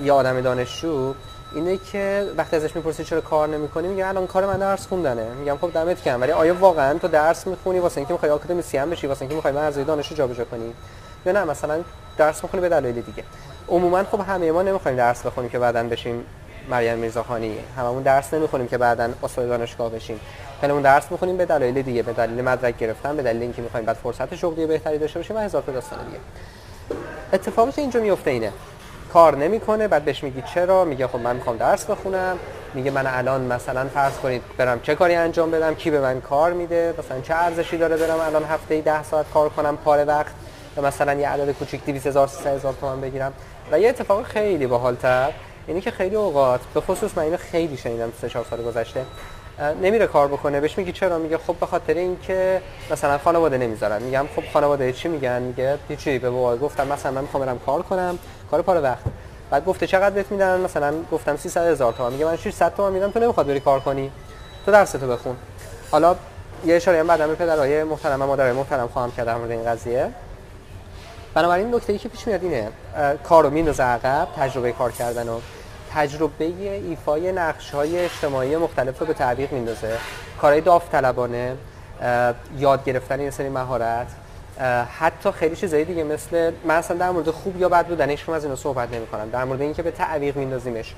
یه 0.00 0.12
آدم 0.12 0.40
دانشجو 0.40 1.14
اینه 1.54 1.76
که 1.76 2.32
وقتی 2.36 2.56
ازش 2.56 2.76
می‌پرسی 2.76 3.04
چرا 3.04 3.20
کار 3.20 3.48
نمی‌کنی 3.48 3.88
میگه 3.88 4.06
الان 4.06 4.26
کار 4.26 4.46
من 4.46 4.58
درس 4.58 4.86
خوندنه. 4.86 5.24
میگم 5.24 5.56
خب 5.60 5.72
دمت 5.72 6.04
گرم 6.04 6.20
ولی 6.20 6.32
آیا 6.32 6.54
واقعا 6.54 6.98
تو 6.98 7.08
درس 7.08 7.46
می‌خونی 7.46 7.78
واسه 7.78 7.98
اینکه 7.98 8.12
می‌خوای 8.12 8.32
آکادمی 8.32 8.62
هم 8.78 8.90
بشی 8.90 9.06
واسه 9.06 9.22
اینکه 9.22 9.34
می‌خوای 9.34 9.56
ارزی 9.56 9.84
دانشجو 9.84 10.14
جابجا 10.14 10.44
کنی؟ 10.44 10.74
یا 11.26 11.32
نه 11.32 11.44
مثلا 11.44 11.80
درس 12.16 12.42
می‌خونی 12.44 12.60
به 12.60 12.68
دلایل 12.68 13.00
دیگه. 13.00 13.24
عموما 13.68 14.04
خب 14.04 14.20
همه 14.20 14.52
ما 14.52 14.62
نمی‌خوایم 14.62 14.96
درس 14.96 15.26
بخونیم 15.26 15.50
که 15.50 15.58
بعدن 15.58 15.88
بشیم 15.88 16.24
مریم 16.70 16.98
میرزاخانی. 16.98 17.58
هممون 17.76 18.02
درس 18.02 18.34
نمی‌خونیم 18.34 18.68
که 18.68 18.78
بعدن 18.78 19.14
استاد 19.22 19.48
دانشگاه 19.48 19.90
بشیم. 19.90 20.20
خیلیمون 20.60 20.82
درس 20.82 21.12
می‌خونیم 21.12 21.36
به 21.36 21.46
دلایل 21.46 21.82
دیگه 21.82 22.02
به 22.02 22.12
دلیل 22.12 22.44
مدرک 22.44 22.78
گرفتن 22.78 23.16
به 23.16 23.22
دلیل 23.22 23.42
اینکه 23.42 23.62
می‌خوایم 23.62 23.86
بعد 23.86 23.96
فرصت 23.96 24.34
شغلی 24.34 24.66
بهتری 24.66 24.98
داشته 24.98 25.18
باشیم 25.18 25.36
و 25.36 25.38
هزار 25.38 25.62
تا 25.62 25.72
داستان 25.72 25.98
دیگه. 26.06 26.18
اتفاقی 27.32 27.72
که 27.72 27.80
اینجا 27.80 28.00
میفته 28.00 28.30
اینه. 28.30 28.52
کار 29.14 29.36
نمی‌کنه 29.36 29.88
بعد 29.88 30.04
بهش 30.04 30.24
میگی 30.24 30.42
چرا؟ 30.54 30.84
میگه 30.84 31.06
خب 31.06 31.18
من 31.18 31.36
می‌خوام 31.36 31.56
درس 31.56 31.84
بخونم. 31.84 32.38
میگه 32.74 32.90
من 32.90 33.06
الان 33.06 33.40
مثلا 33.40 33.88
فرض 33.88 34.12
کنید 34.18 34.42
برم 34.56 34.80
چه 34.80 34.94
کاری 34.94 35.14
انجام 35.14 35.50
بدم؟ 35.50 35.74
کی 35.74 35.90
به 35.90 36.00
من 36.00 36.20
کار 36.20 36.52
میده؟ 36.52 36.94
مثلا 36.98 37.20
چه 37.20 37.34
ارزشی 37.34 37.78
داره 37.78 37.96
برم 37.96 38.20
الان 38.20 38.44
هفته 38.44 38.74
ای 38.74 38.80
10 38.82 39.02
ساعت 39.02 39.26
کار 39.34 39.48
کنم 39.48 39.76
پاره 39.76 40.04
وقت؟ 40.04 40.32
و 40.76 40.82
مثلا 40.82 41.14
یه 41.14 41.28
عدد 41.28 41.52
کوچیک 41.52 41.84
2000 41.84 42.26
3000 42.26 42.74
تومان 42.80 43.00
بگیرم؟ 43.00 43.32
و 43.72 43.80
یه 43.80 43.88
اتفاق 43.88 44.22
خیلی 44.22 44.66
باحالتر 44.66 45.30
اینی 45.66 45.80
که 45.80 45.90
خیلی 45.90 46.16
اوقات 46.16 46.60
به 46.74 46.80
خصوص 46.80 47.10
من 47.16 47.22
اینو 47.22 47.36
خیلی 47.36 47.76
شنیدم 47.76 48.12
3 48.20 48.28
4 48.28 48.46
سال 48.50 48.62
گذشته 48.62 49.00
نمیره 49.82 50.06
کار 50.06 50.28
بکنه. 50.28 50.60
بهش 50.60 50.78
میگی 50.78 50.92
چرا؟ 50.92 51.18
میگه 51.18 51.38
خب 51.38 51.54
به 51.54 51.66
خاطر 51.66 51.94
اینکه 51.94 52.62
مثلا 52.90 53.18
خانواده 53.18 53.58
نمی‌ذارن. 53.58 54.02
میگم 54.02 54.26
خب 54.36 54.42
خانواده 54.52 54.92
چی 54.92 55.08
میگن؟ 55.08 55.42
میگه 55.42 55.78
هیچی 55.88 56.18
به 56.18 56.30
بابا 56.30 56.56
گفتم. 56.56 56.86
مثلا 56.86 57.12
من 57.12 57.20
می‌خوام 57.20 57.44
برم 57.46 57.58
کار 57.58 57.82
کنم. 57.82 58.18
کار 58.50 58.62
پاره 58.62 58.80
وقت. 58.80 59.04
بعد 59.50 59.64
گفته 59.64 59.86
چقدر 59.86 60.10
بهت 60.10 60.32
میدن؟ 60.32 60.60
مثلا 60.60 60.94
گفتم 61.12 61.36
300 61.36 61.66
هزار 61.66 61.92
تومان. 61.92 62.12
میگه 62.12 62.24
من 62.24 62.36
600 62.36 62.74
تومان 62.74 62.92
میدم. 62.92 63.10
تو 63.10 63.20
نمی‌خواد 63.20 63.46
بری 63.46 63.60
کار 63.60 63.80
کنی. 63.80 64.10
تو 64.66 64.72
درس 64.72 64.92
تو 64.92 65.08
بخون. 65.08 65.36
حالا 65.90 66.16
یه 66.64 66.74
اشاره 66.74 67.00
هم 67.00 67.06
بعدم 67.06 67.26
به 67.26 67.34
پدرای 67.34 67.84
محترم 67.84 68.22
و 68.22 68.26
مادرای 68.26 68.52
محترم 68.52 68.88
خواهم 68.88 69.12
کرد 69.12 69.26
در 69.26 69.34
مورد 69.34 69.50
این 69.50 69.64
قضیه. 69.64 70.10
بنابراین 71.34 71.74
نکته 71.74 71.92
ای 71.92 71.98
که 71.98 72.08
پیش 72.08 72.26
میاد 72.26 72.42
اینه 72.42 72.68
کارو 73.24 73.50
میندازه 73.50 73.82
عقب 73.82 74.28
تجربه 74.36 74.72
کار 74.72 74.92
کردن 74.92 75.28
و 75.28 75.38
تجربه 75.94 76.44
ایفای 76.88 77.32
نقش 77.32 77.70
های 77.70 77.98
اجتماعی 77.98 78.56
مختلف 78.56 78.98
رو 78.98 79.06
به 79.06 79.14
تعویق 79.14 79.52
میندازه. 79.52 79.88
کارهای 80.40 80.60
داوطلبانه 80.60 81.56
یاد 82.58 82.84
گرفتن 82.84 83.20
این 83.20 83.30
سری 83.30 83.48
مهارت 83.48 84.06
حتی 84.98 85.30
خیلی 85.30 85.56
چیزایی 85.56 85.84
دیگه 85.84 86.04
مثل 86.04 86.52
من 86.64 86.74
اصلا 86.74 86.96
در 86.96 87.10
مورد 87.10 87.30
خوب 87.30 87.60
یا 87.60 87.68
بد 87.68 87.86
بودن 87.86 88.10
هیچ 88.10 88.28
از 88.28 88.44
اینو 88.44 88.56
صحبت 88.56 88.94
نمی 88.94 89.06
کنم 89.06 89.30
در 89.30 89.44
مورد 89.44 89.60
اینکه 89.60 89.82
به 89.82 89.90
تعویق 89.90 90.36
میندازیمش. 90.36 90.94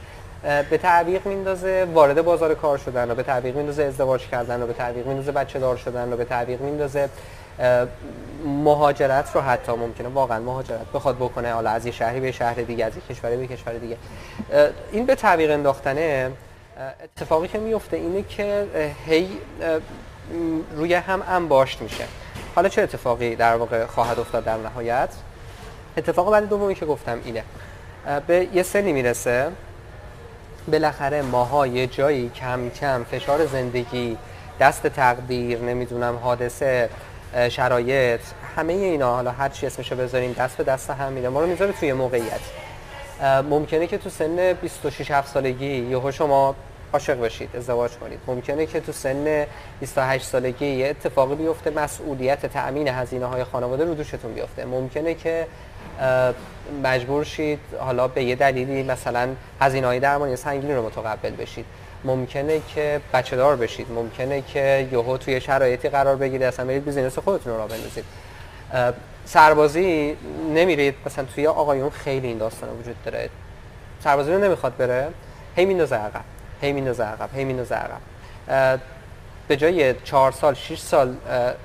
به 0.70 0.78
تعویق 0.78 1.26
میندازه 1.26 1.86
وارد 1.94 2.22
بازار 2.22 2.54
کار 2.54 2.78
شدن 2.78 3.10
و 3.10 3.14
به 3.14 3.22
تعویق 3.22 3.56
میندازه 3.56 3.82
ازدواج 3.82 4.28
کردن 4.28 4.62
و 4.62 4.66
به 4.66 4.72
تعویق 4.72 5.06
میندازه 5.06 5.32
بچه 5.32 5.58
دار 5.58 5.76
شدن 5.76 6.12
و 6.12 6.16
به 6.16 6.24
تعویق 6.24 6.60
میندازه 6.60 7.08
مهاجرت 8.44 9.30
رو 9.34 9.40
حتی 9.40 9.72
ممکنه 9.72 10.08
واقعا 10.08 10.38
مهاجرت 10.38 10.92
بخواد 10.94 11.16
بکنه 11.16 11.52
حالا 11.52 11.70
از 11.70 11.86
یه 11.86 11.92
شهری 11.92 12.20
به 12.20 12.32
شهر 12.32 12.54
دیگه 12.54 12.84
از 12.84 12.92
یه 12.96 13.02
کشوری 13.10 13.36
به 13.36 13.46
کشور 13.46 13.72
دیگه. 13.72 13.96
این 14.92 15.06
به 15.06 15.14
تعویق 15.14 15.50
انداختنه. 15.50 16.30
اتفاقی 17.04 17.48
که 17.48 17.58
میفته 17.58 17.96
اینه 17.96 18.22
که 18.22 18.66
هی 19.06 19.28
روی 20.76 20.94
هم 20.94 21.22
انباشت 21.28 21.82
میشه. 21.82 22.04
حالا 22.54 22.68
چه 22.68 22.82
اتفاقی 22.82 23.36
در 23.36 23.56
واقع 23.56 23.86
خواهد 23.86 24.20
افتاد 24.20 24.44
در 24.44 24.56
نهایت؟ 24.56 25.08
اتفاق 25.96 26.30
بعد 26.30 26.48
دومی 26.48 26.74
که 26.74 26.86
گفتم 26.86 27.18
اینه. 27.24 27.42
به 28.26 28.48
یه 28.52 28.62
سنی 28.62 28.92
می‌رسه. 28.92 29.50
بالاخره 30.68 31.22
ماها 31.22 31.66
یه 31.66 31.86
جایی 31.86 32.28
کم 32.30 32.70
کم 32.70 33.04
فشار 33.04 33.46
زندگی 33.46 34.18
دست 34.60 34.86
تقدیر 34.86 35.58
نمی‌دونم 35.58 36.16
حادثه 36.16 36.88
شرایط 37.50 38.20
همه 38.56 38.72
اینا. 38.72 39.14
حالا 39.14 39.30
هر 39.30 39.48
چی 39.48 39.66
اسمشو 39.66 39.96
بذاریم 39.96 40.32
دست 40.32 40.56
به 40.56 40.64
دست 40.64 40.90
هم 40.90 41.12
میده 41.12 41.28
ما 41.28 41.40
رو 41.40 41.46
می‌ذاره 41.46 41.72
توی 41.72 41.92
موقعیت. 41.92 42.40
ممکنه 43.50 43.86
که 43.86 43.98
تو 43.98 44.10
سن 44.10 44.52
26 44.52 45.10
7 45.10 45.28
سالگی 45.28 45.66
یهو 45.66 46.10
شما 46.10 46.54
عاشق 46.92 47.20
بشید 47.20 47.56
ازدواج 47.56 47.90
کنید. 47.90 48.18
ممکنه 48.26 48.66
که 48.66 48.80
تو 48.80 48.92
سن 48.92 49.46
28 49.80 50.26
سالگی 50.26 50.66
یه 50.66 50.88
اتفاقی 50.88 51.34
بیفته 51.34 51.70
مسئولیت 51.70 52.46
تأمین 52.46 52.88
هزینه 52.88 53.26
های 53.26 53.44
خانواده 53.44 53.84
رو 53.84 53.94
دوشتون 53.94 54.34
بیفته. 54.34 54.64
ممکنه 54.64 55.14
که 55.14 55.46
مجبور 56.82 57.24
شید 57.24 57.58
حالا 57.78 58.08
به 58.08 58.24
یه 58.24 58.34
دلیلی 58.34 58.82
مثلا 58.82 59.28
هزینه 59.60 59.86
های 59.86 60.00
درمانی 60.00 60.36
سنگینی 60.36 60.74
رو 60.74 60.86
متقبل 60.86 61.30
بشید. 61.30 61.64
ممکنه 62.06 62.60
که 62.74 63.00
بچه 63.12 63.36
دار 63.36 63.56
بشید 63.56 63.86
ممکنه 63.90 64.42
که 64.42 64.88
یهو 64.92 65.16
توی 65.16 65.40
شرایطی 65.40 65.88
قرار 65.88 66.16
بگیرید 66.16 66.42
اصلا 66.42 66.66
برید 66.66 66.84
بیزینس 66.84 67.18
خودتون 67.18 67.56
رو 67.56 67.68
بندازید. 67.68 68.04
سربازی 69.24 70.16
نمیرید 70.54 70.94
مثلا 71.06 71.24
توی 71.34 71.46
آقایون 71.46 71.90
خیلی 71.90 72.26
این 72.26 72.38
داستان 72.38 72.68
وجود 72.80 72.96
داره. 73.04 73.30
سربازی 74.04 74.32
رو 74.32 74.38
نمی‌خواد 74.38 74.76
بره 74.76 75.08
هی 75.56 75.64
میندازه 75.64 75.96
عقب 75.96 76.24
هی 76.60 76.72
میندازه 76.72 77.04
عقب 77.04 77.28
هی 77.34 77.44
میندازه 77.44 77.74
عقب. 77.74 78.80
به 79.48 79.56
جای 79.56 79.94
چهار 80.04 80.32
سال 80.32 80.54
6 80.54 80.78
سال 80.78 81.16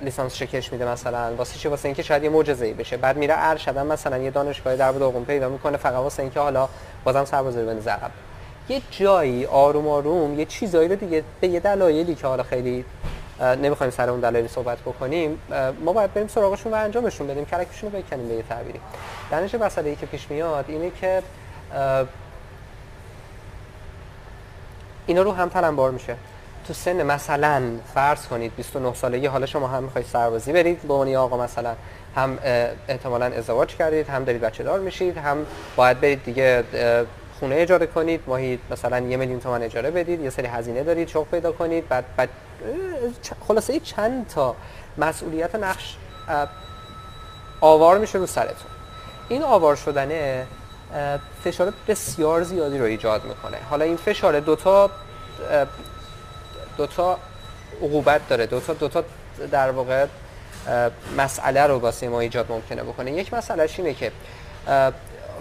لیسانس 0.01 0.35
شکش 0.35 0.73
میده 0.73 0.87
مثلا 0.87 1.35
واسه 1.35 1.59
چی؟ 1.59 1.67
واسه 1.67 1.85
اینکه 1.85 2.03
شاید 2.03 2.23
یه 2.23 2.29
معجزه 2.29 2.65
ای 2.65 2.73
بشه. 2.73 2.97
بعد 2.97 3.17
میره 3.17 3.33
ارشد 3.37 3.77
مثلا 3.77 4.17
یه 4.17 4.31
دانشگاه 4.31 4.75
در 4.75 4.91
داغون 4.91 5.25
پیدا 5.25 5.49
می‌کنه 5.49 5.77
فقط 5.77 5.93
واسه 5.93 6.23
اینکه 6.23 6.39
حالا 6.39 6.69
بازم 7.03 7.25
سربازی 7.25 7.59
رو 7.59 7.67
بندازه 7.67 7.91
عقب. 7.91 8.11
یه 8.71 8.81
جایی 8.91 9.45
آروم 9.45 9.87
آروم 9.87 10.39
یه 10.39 10.45
چیزایی 10.45 10.89
رو 10.89 10.95
دیگه 10.95 11.23
به 11.41 11.47
یه 11.47 11.59
دلایلی 11.59 12.15
که 12.15 12.27
حالا 12.27 12.43
خیلی 12.43 12.85
نمی‌خوایم 13.41 13.91
سر 13.91 14.09
اون 14.09 14.19
دلایلی 14.19 14.47
صحبت 14.47 14.79
بکنیم 14.79 15.39
ما 15.85 15.93
باید 15.93 16.13
بریم 16.13 16.27
سراغشون 16.27 16.71
و 16.71 16.75
انجامشون 16.75 17.27
بدیم 17.27 17.45
کلکشون 17.45 17.91
رو 17.91 17.99
بکنیم 17.99 18.27
به 18.27 18.33
یه 18.33 18.43
تعبیری. 18.49 18.79
دانش 19.31 19.55
مسئله 19.55 19.89
ای 19.89 19.95
که 19.95 20.05
پیش 20.05 20.31
میاد 20.31 20.65
اینه 20.67 20.91
که 21.01 21.23
اینا 25.05 25.21
رو 25.21 25.31
هم 25.31 25.49
تلمبار 25.49 25.91
میشه. 25.91 26.15
تو 26.67 26.73
سن 26.73 27.03
مثلا 27.03 27.63
فرض 27.93 28.27
کنید 28.27 28.55
29 28.55 28.93
سالگی 28.93 29.25
حالا 29.25 29.45
شما 29.45 29.67
هم 29.67 29.83
می‌خواید 29.83 30.07
سربازی 30.07 30.53
برید 30.53 30.81
به 30.81 30.93
عنوان 30.93 31.15
آقا 31.15 31.37
مثلا 31.37 31.75
هم 32.15 32.39
احتمالا 32.87 33.25
ازدواج 33.25 33.75
کردید 33.75 34.09
هم 34.09 34.23
دارید 34.23 34.41
بچه 34.41 34.63
دار 34.63 34.79
میشید 34.79 35.17
هم 35.17 35.45
باید 35.75 36.01
برید 36.01 36.23
دیگه 36.23 36.63
خونه 37.41 37.55
اجاره 37.55 37.85
کنید 37.85 38.21
ماهی 38.27 38.59
مثلا 38.71 38.99
یه 38.99 39.17
میلیون 39.17 39.39
تومن 39.39 39.63
اجاره 39.63 39.91
بدید 39.91 40.21
یه 40.21 40.29
سری 40.29 40.47
هزینه 40.47 40.83
دارید 40.83 41.07
شغل 41.07 41.25
پیدا 41.31 41.51
کنید 41.51 41.87
بعد, 41.87 42.05
بعد 42.17 42.29
خلاصه 43.47 43.79
چند 43.79 44.27
تا 44.27 44.55
مسئولیت 44.97 45.55
نقش 45.55 45.97
آوار 47.61 47.97
میشه 47.97 48.17
رو 48.17 48.25
سرتون. 48.25 48.71
این 49.29 49.43
آوار 49.43 49.75
شدنه 49.75 50.47
فشار 51.43 51.73
بسیار 51.87 52.43
زیادی 52.43 52.77
رو 52.77 52.85
ایجاد 52.85 53.25
می‌کنه. 53.25 53.57
حالا 53.69 53.85
این 53.85 53.97
فشار 53.97 54.39
دوتا 54.39 54.89
دوتا 56.77 57.19
عقوبت 57.81 58.21
داره. 58.29 58.45
دوتا 58.45 58.73
دوتا 58.73 59.03
در 59.51 59.71
واقع 59.71 60.05
مسئله 61.17 61.63
رو 61.63 61.79
واسه 61.79 62.09
ما 62.09 62.19
ایجاد 62.19 62.51
ممکنه 62.51 62.83
بکنه. 62.83 63.11
یک 63.11 63.33
مسئله 63.33 63.69
اینه 63.77 63.93
که 63.93 64.11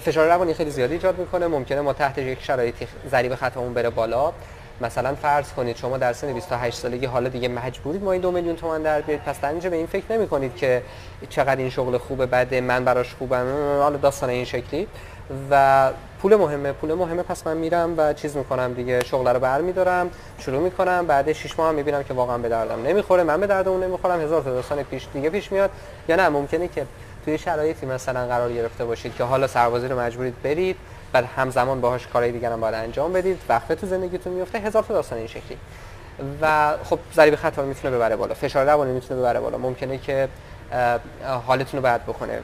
فشار 0.00 0.28
روانی 0.28 0.54
خیلی 0.54 0.70
زیادی 0.70 0.92
ایجاد 0.94 1.18
می‌کنه. 1.18 1.46
ممکنه 1.46 1.80
ما 1.80 1.92
تحت 1.92 2.18
یک 2.18 2.42
شرایطی 2.42 2.86
ضریب 3.10 3.34
خطامون 3.34 3.74
بره 3.74 3.90
بالا. 3.90 4.32
مثلا 4.80 5.14
فرض 5.14 5.52
کنید 5.52 5.76
شما 5.76 5.98
در 5.98 6.12
سن 6.12 6.32
28 6.32 6.78
سالگی 6.78 7.06
حالا 7.06 7.28
دیگه 7.28 7.48
مجبورید 7.48 8.02
ما 8.02 8.12
این 8.12 8.20
دو 8.20 8.30
میلیون 8.30 8.56
تومان 8.56 8.82
در 8.82 9.00
بیارید. 9.00 9.24
پس 9.24 9.40
در 9.40 9.48
اینجا 9.50 9.70
به 9.70 9.76
این 9.76 9.86
فکر 9.86 10.04
نمی 10.10 10.28
کنید 10.28 10.56
که 10.56 10.82
چقدر 11.28 11.56
این 11.56 11.70
شغل 11.70 11.98
خوبه 11.98 12.26
بده 12.26 12.60
من 12.60 12.84
براش 12.84 13.14
خوبم 13.14 13.46
حالا 13.80 13.96
داستان 13.96 14.30
این 14.30 14.44
شکلی. 14.44 14.86
و 15.50 15.90
پول 16.22 16.36
مهمه 16.36 16.72
پول 16.72 16.94
مهمه. 16.94 17.22
پس 17.22 17.46
من 17.46 17.56
میرم 17.56 17.94
و 17.96 18.12
چیز 18.12 18.36
می‌کنم 18.36 18.74
دیگه 18.74 19.04
شغل 19.04 19.28
رو 19.28 19.40
برمیدارم 19.40 20.10
شروع 20.38 20.60
می‌کنم. 20.62 21.06
بعد 21.06 21.32
6 21.32 21.58
ماه 21.58 21.72
می‌بینم 21.72 22.02
که 22.02 22.14
واقعا 22.14 22.38
به 22.38 22.48
دردم 22.48 22.82
نمی‌خوره. 22.82 23.22
من 23.22 23.40
به 23.40 23.46
درد 23.46 23.68
اون 23.68 23.84
نمی‌خورم. 23.84 24.20
هزار 24.20 24.42
تا 24.42 24.50
داستان 24.50 24.82
پیش 24.82 25.06
دیگه 25.12 25.30
پیش 25.30 25.52
میاد. 25.52 25.70
یا 26.08 26.16
نه 26.16 26.28
ممکنه 26.28 26.68
که 26.68 26.86
توی 27.24 27.38
شرایطی 27.38 27.86
مثلا 27.86 28.26
قرار 28.26 28.52
گرفته 28.52 28.84
باشید 28.84 29.14
که 29.14 29.24
حالا 29.24 29.46
سربازی 29.46 29.88
رو 29.88 30.00
مجبورید 30.00 30.42
برید 30.42 30.76
بعد 31.12 31.24
همزمان 31.24 31.80
باهاش 31.80 32.06
کارهای 32.06 32.32
دیگر 32.32 32.52
هم 32.52 32.60
باید 32.60 32.74
انجام 32.74 33.12
بدید 33.12 33.40
وقفه 33.48 33.74
تو 33.74 33.86
زندگیتون 33.86 34.32
میفته 34.32 34.58
هزار 34.58 34.82
تا 34.82 34.94
داستان 34.94 35.18
این 35.18 35.26
شکلی. 35.26 35.58
و 36.42 36.74
خب 36.84 36.98
ضریب 37.14 37.36
خطا 37.36 37.62
می‌تونه 37.62 37.96
ببره 37.96 38.16
بالا 38.16 38.34
فشار 38.34 38.66
روانی 38.66 38.92
می‌تونه 38.92 39.20
ببره 39.20 39.40
بالا. 39.40 39.58
ممکنه 39.58 39.98
که 39.98 40.28
حالتون 41.46 41.80
رو 41.80 41.86
بد 41.86 42.02
بکنه. 42.02 42.38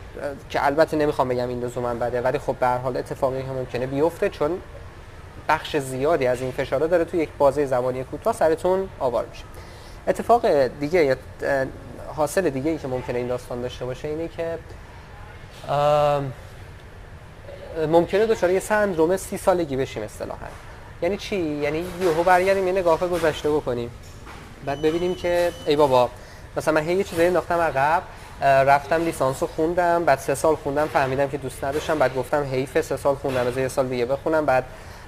که 0.51 0.67
البته 0.67 0.97
نمی‌خوام 0.97 1.29
بگم 1.29 1.49
این 1.49 1.65
لزوما 1.65 1.95
بده 1.95 2.21
ولی 2.21 2.39
خب 2.39 2.57
به 2.57 2.67
هر 2.67 2.79
حال 2.79 2.97
اتفاقی 2.97 3.41
هم 3.41 3.55
ممکنه 3.55 3.87
بیفته 3.87 4.29
چون 4.29 4.61
بخش 5.49 5.77
زیادی 5.77 6.27
از 6.27 6.41
این 6.41 6.53
فشارا 6.53 6.87
داره 6.87 7.05
تو 7.05 7.17
یک 7.17 7.29
بازه 7.39 7.67
زمانی 7.67 8.05
کوتاه 8.05 8.35
سرتون 8.35 8.89
آوار 8.99 9.27
میشه. 9.31 9.45
اتفاق 10.09 10.47
دیگه 10.81 11.17
حاصل 12.17 12.51
دیگه 12.51 12.71
ای 12.71 12.79
که 12.79 12.89
ممکنه 12.89 13.19
این 13.19 13.27
داستان 13.27 13.63
داشته 13.63 13.85
باشه 13.85 14.09
اینه 14.09 14.29
که 14.29 14.59
ممکنه 17.89 18.27
دچار 18.27 18.51
یه 18.51 18.61
سندروم 18.61 19.17
سی 19.17 19.37
سالگی 19.37 19.77
بشیم 19.77 20.03
اصطلاحا. 20.03 20.47
یعنی 21.03 21.17
چی؟ 21.17 21.37
یعنی 21.37 21.85
یهو 22.01 22.23
برگردیم 22.23 22.67
یه 22.67 22.73
نگاه 22.73 22.99
گذشته 22.99 23.51
بکنیم. 23.51 23.91
بعد 24.65 24.83
ببینیم 24.83 25.15
که 25.15 25.53
ای 25.67 25.77
بابا 25.77 26.11
مثلا 26.57 26.75
من 26.75 26.81
هی 26.81 26.95
یه 26.95 27.05
چیزایی 27.05 27.29
انداختم 27.29 27.59
عقب 27.59 28.03
رفتم 28.43 29.05
لیسانس 29.05 29.43
رو 29.43 29.49
خوندم 29.57 30.05
بعد 30.05 30.19
سه 30.19 30.35
سال 30.35 30.57
خوندم 30.57 30.87
فهمیدم 30.87 31.29
که 31.29 31.39
دوست 31.39 31.65
نداشتم 31.65 31.99
بعد 31.99 32.15
گفتم 32.15 32.43
حیف 32.43 32.81
سه 32.81 32.97
سال 32.97 33.15
خوندم 33.15 33.47
از 33.47 33.59
یه 33.59 33.69
سال 33.69 33.89
دیگه 33.89 34.07
بخونم 34.07 34.47
بعد 34.47 34.65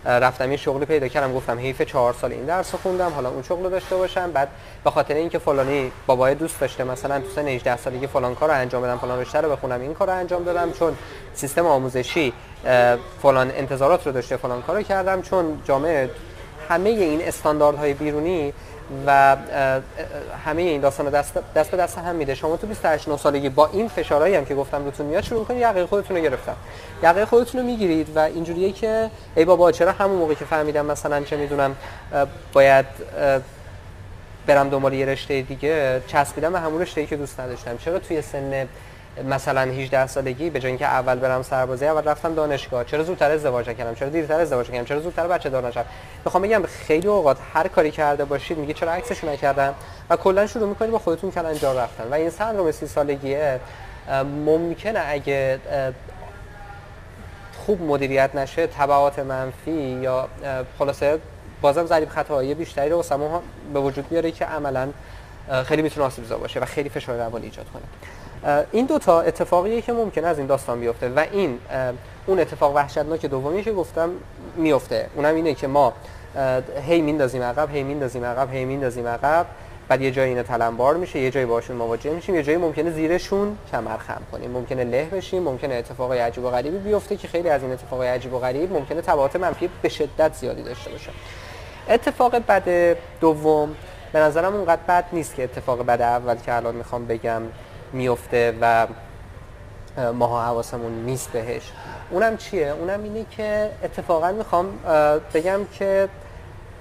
رفتم 0.09 0.51
یه 0.51 0.57
شغلی 0.57 0.87
پیدا 0.87 1.09
کردم 1.09 1.35
گفتم 1.35 1.59
حیف 1.59 1.83
چهار 1.83 2.13
سال 2.13 2.33
این 2.33 2.45
درس 2.45 2.75
خوندم 2.75 3.11
حالا 3.11 3.29
اون 3.29 3.43
شغل 3.43 3.65
رو 3.65 3.71
داشته 3.71 3.97
باشم. 3.97 4.33
بعد 4.33 4.49
به 4.85 4.91
خاطر 4.91 5.15
اینکه 5.15 5.39
فلانی 5.39 5.93
بابای 6.07 6.35
دوست 6.35 6.61
داشته 6.61 6.85
مثلا 6.85 7.21
تو 7.21 7.29
سن 7.29 7.49
18 7.49 7.77
سالگی 7.77 8.07
فلان 8.07 8.35
کار 8.35 8.51
انجام 8.51 8.83
بدم 8.83 8.99
فلان 8.99 9.21
رشته 9.21 9.41
رو 9.41 9.51
بخونم 9.51 9.81
این 9.81 9.95
کار 9.95 10.11
انجام 10.11 10.45
دادم. 10.45 10.73
چون 10.73 10.97
سیستم 11.35 11.67
آموزشی 11.67 12.33
فلان 13.23 13.51
انتظارات 13.51 14.07
رو 14.07 14.13
داشته 14.13 14.37
فلان 14.37 14.63
کار 14.63 14.77
رو 14.77 14.83
کردم. 14.83 15.23
چون 15.23 15.63
جامعه 15.65 16.11
همه 16.69 16.91
این 16.91 17.23
استانداردهای 17.23 17.95
بیرونی 17.95 18.53
و 19.07 19.37
همه 20.45 20.63
این 20.63 20.81
داستان 20.81 21.11
دست 21.11 21.39
دست 21.55 21.71
به 21.71 21.77
دست 21.77 21.99
هم 21.99 22.15
میده. 22.15 22.35
شما 22.35 22.57
تو 22.57 22.67
28 22.67 23.17
سالگی 23.17 23.49
با 23.49 23.67
این 23.67 23.89
فشارهایی 23.89 24.35
هم 24.35 24.45
که 24.45 24.55
گفتم 24.55 24.85
روتون 24.85 25.07
میاد 25.07 25.23
شروع 25.23 25.45
کنید 25.45 25.61
یقه 25.61 25.87
خودتون 25.87 26.17
رو 26.17 26.23
گرفتن. 26.23 26.55
یقه 27.03 27.25
خودتون 27.25 27.61
رو 27.61 27.67
می‌گیرید 27.67 28.17
و 28.17 28.19
اینجوریه 28.19 28.73
که 28.73 29.11
ای 29.37 29.45
بابا 29.45 29.73
چرا 29.73 29.93
همون 29.93 30.17
موقع 30.17 30.35
که 30.35 30.45
فهمیدم 30.45 30.87
مثلا 30.87 31.25
چه 31.25 31.37
می‌دونم 31.37 31.77
باید 32.53 32.87
برم 34.47 34.69
دنبال 34.69 34.93
یه 34.93 35.07
رشته 35.07 35.43
دیگه 35.43 36.03
چسبیدم 36.07 36.53
به 36.53 36.61
همون 36.61 36.83
رشته‌ای 36.83 37.07
که 37.07 37.17
دوست 37.17 37.41
نداشتم. 37.41 37.77
چرا 37.77 37.99
توی 37.99 38.23
سن 38.23 38.69
مثلا 39.25 39.61
18 39.61 40.07
سالگی 40.07 40.51
به 40.51 40.61
جای 40.61 40.69
اینکه 40.71 40.87
اول 40.87 41.19
برم 41.19 41.43
سربازی 41.43 41.87
اول 41.87 42.05
رفتم 42.05 42.35
دانشگاه. 42.35 42.85
چرا 42.85 43.05
زودتر 43.05 43.31
ازدواج 43.31 43.67
کردم 43.67 43.95
چرا 43.95 44.09
دیرتر 44.09 44.41
ازدواج 44.41 44.71
کردم 44.71 44.85
چرا 44.85 45.01
زودتر 45.01 45.27
بچه 45.27 45.51
دار 45.51 45.67
نشدم 45.67 45.85
می‌خوام 46.25 46.43
بگم 46.43 46.63
خیلی 46.63 47.09
اوقات 47.09 47.37
هر 47.55 47.69
کاری 47.69 47.91
کرده 47.91 48.25
باشید 48.25 48.59
میگه 48.59 48.75
چرا 48.75 48.93
عکسش 48.93 49.25
نکردم؟ 49.25 49.75
و 50.11 50.17
کلا 50.17 50.47
شروع 50.47 50.69
می‌کنید 50.69 50.91
با 50.91 50.99
خودتون 50.99 51.31
کلا 51.31 51.49
انجام 51.49 51.77
رفتن. 51.77 52.05
و 52.11 52.15
این 52.15 52.31
سندروم 52.31 52.73
30 52.73 52.87
سالگیه 52.87 53.61
ممکنه 54.45 55.03
اگه 55.07 55.59
خوب 57.67 57.83
مدیریت 57.83 58.35
نشه 58.35 58.67
تبعات 58.67 59.19
منفی 59.19 59.71
یا 60.03 60.29
خلاصه 60.79 61.19
بازم 61.61 61.87
ضریب 61.87 62.09
خطاهای 62.09 62.55
بیشتری 62.55 62.91
رو 62.91 63.03
به 63.75 63.81
وجود 63.81 64.09
بیاره 64.09 64.31
که 64.31 64.45
عملا 64.45 64.89
خیلی 65.65 65.83
می‌تونه 65.83 66.07
آسیب‌زا 66.07 66.39
باشه 66.39 66.61
و 66.61 66.65
خیلی 66.65 66.89
فشار 66.89 67.17
روانی 67.17 67.45
ایجاد 67.45 67.67
کنه. 67.73 67.83
این 68.73 68.87
دوتا 68.87 69.21
اتفاقیه 69.21 69.81
که 69.81 69.93
ممکنه 69.93 70.27
از 70.27 70.39
این 70.39 70.47
داستان 70.47 70.81
بیفته 70.81 71.09
و 71.09 71.25
این 71.33 71.59
اون 72.27 72.41
اتفاق 72.41 72.75
وحشتناک 72.75 73.27
دومی 73.27 73.63
که 73.63 73.73
گفتم 73.73 74.11
میفته. 74.57 75.07
اونم 75.15 75.35
اینه 75.35 75.55
که 75.55 75.67
ما 75.67 75.93
هی 76.89 77.01
میندازیم 77.01 77.43
عقب 77.43 77.71
هی 77.71 77.83
میندازیم 77.83 78.25
عقب 78.25 78.53
هی 78.53 78.65
میندازیم 78.65 79.07
عقب 79.07 79.47
بعد 79.89 80.03
یه 80.03 80.11
جایی 80.11 80.29
اینا 80.29 80.43
تلمبار 80.43 80.97
میشه 80.97 81.19
یه 81.19 81.31
جایی 81.31 81.47
باشون 81.47 81.77
مواجه 81.77 82.11
میشیم 82.11 82.35
یه 82.35 82.43
جایی 82.43 82.59
ممکنه 82.59 82.91
زیرشون 82.91 83.59
کمر 83.73 83.97
خم 83.97 84.23
کنیم. 84.33 84.51
ممکنه 84.51 84.85
له 84.85 85.05
بشیم 85.05 85.43
ممکنه 85.43 85.75
اتفاقای 85.75 86.19
عجیب 86.19 86.45
و 86.45 86.51
غریبی 86.51 86.79
بیفته 86.79 87.17
که 87.17 87.29
خیلی 87.29 87.49
از 87.49 87.63
این 87.63 87.73
اتفاقای 87.73 88.09
عجیب 88.09 88.35
و 88.35 88.39
غریب 88.39 88.73
ممکنه 88.73 89.01
تبعات 89.01 89.37
منفی 89.37 89.71
به 89.83 89.89
شدت 89.89 90.35
زیادی 90.35 90.63
داشته 90.63 90.91
باشه. 90.91 91.11
اتفاق 91.89 92.37
بد 92.49 92.97
دوم 93.21 93.77
به 94.13 94.19
نظرم 94.19 94.55
اونقدر 94.55 94.83
بد 94.89 95.05
نیست 95.13 95.35
که 95.35 95.45
اتفاق 95.45 95.87
بد 95.87 96.03
اول 96.03 96.37
که 96.37 96.57
الان 96.57 96.75
می‌خوام 96.75 97.07
بگم 97.07 97.43
میفته 97.93 98.55
و 98.61 98.87
ماها 100.13 100.45
حواسمون 100.45 100.93
نیست 100.93 101.33
بهش. 101.33 101.73
اونم 102.11 102.37
چیه؟ 102.37 102.69
اونم 102.69 103.03
اینه 103.03 103.27
که 103.31 103.71
اتفاقا 103.83 104.33
می‌خوام 104.33 104.79
بگم 105.35 105.61
که 105.73 106.09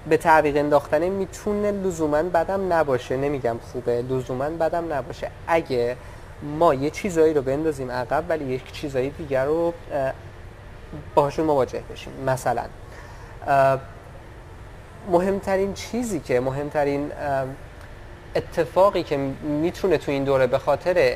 به 0.10 0.18
تعویق 0.18 0.58
انداختن 0.58 1.10
می‌تونه 1.10 1.72
لزوما 1.72 2.24
بدم 2.24 2.74
نباشه. 2.74 3.18
نمیگم 3.18 3.58
خوبه 3.72 4.02
لزوما 4.02 4.50
بدم 4.50 4.94
نباشه. 4.94 5.32
اگه 5.48 5.96
ما 6.44 6.74
یه 6.74 6.90
چیزایی 6.90 7.34
رو 7.34 7.42
بندازیم 7.42 7.92
عقب 7.92 8.24
ولی 8.30 8.46
یک 8.46 8.72
چیزایی 8.72 9.10
دیگر 9.10 9.46
رو 9.46 9.74
باهاشون 11.16 11.46
مواجه 11.46 11.84
بشیم. 11.92 12.14
مثلا 12.26 12.64
مهمترین 15.12 15.74
چیزی 15.74 16.20
که 16.20 16.40
مهمترین 16.40 17.12
اتفاقی 18.36 19.04
که 19.04 19.18
می‌تونه 19.42 19.98
تو 19.98 20.12
این 20.12 20.24
دوره 20.24 20.48
به 20.48 20.58
خاطر 20.58 21.16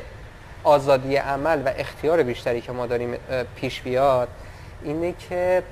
آزادی 0.64 1.16
عمل 1.16 1.62
و 1.66 1.70
اختیار 1.76 2.22
بیشتری 2.22 2.60
که 2.60 2.72
ما 2.72 2.86
داریم 2.86 3.14
پیش 3.56 3.80
بیاد 3.80 4.28
اینه 4.82 5.14
که 5.28 5.62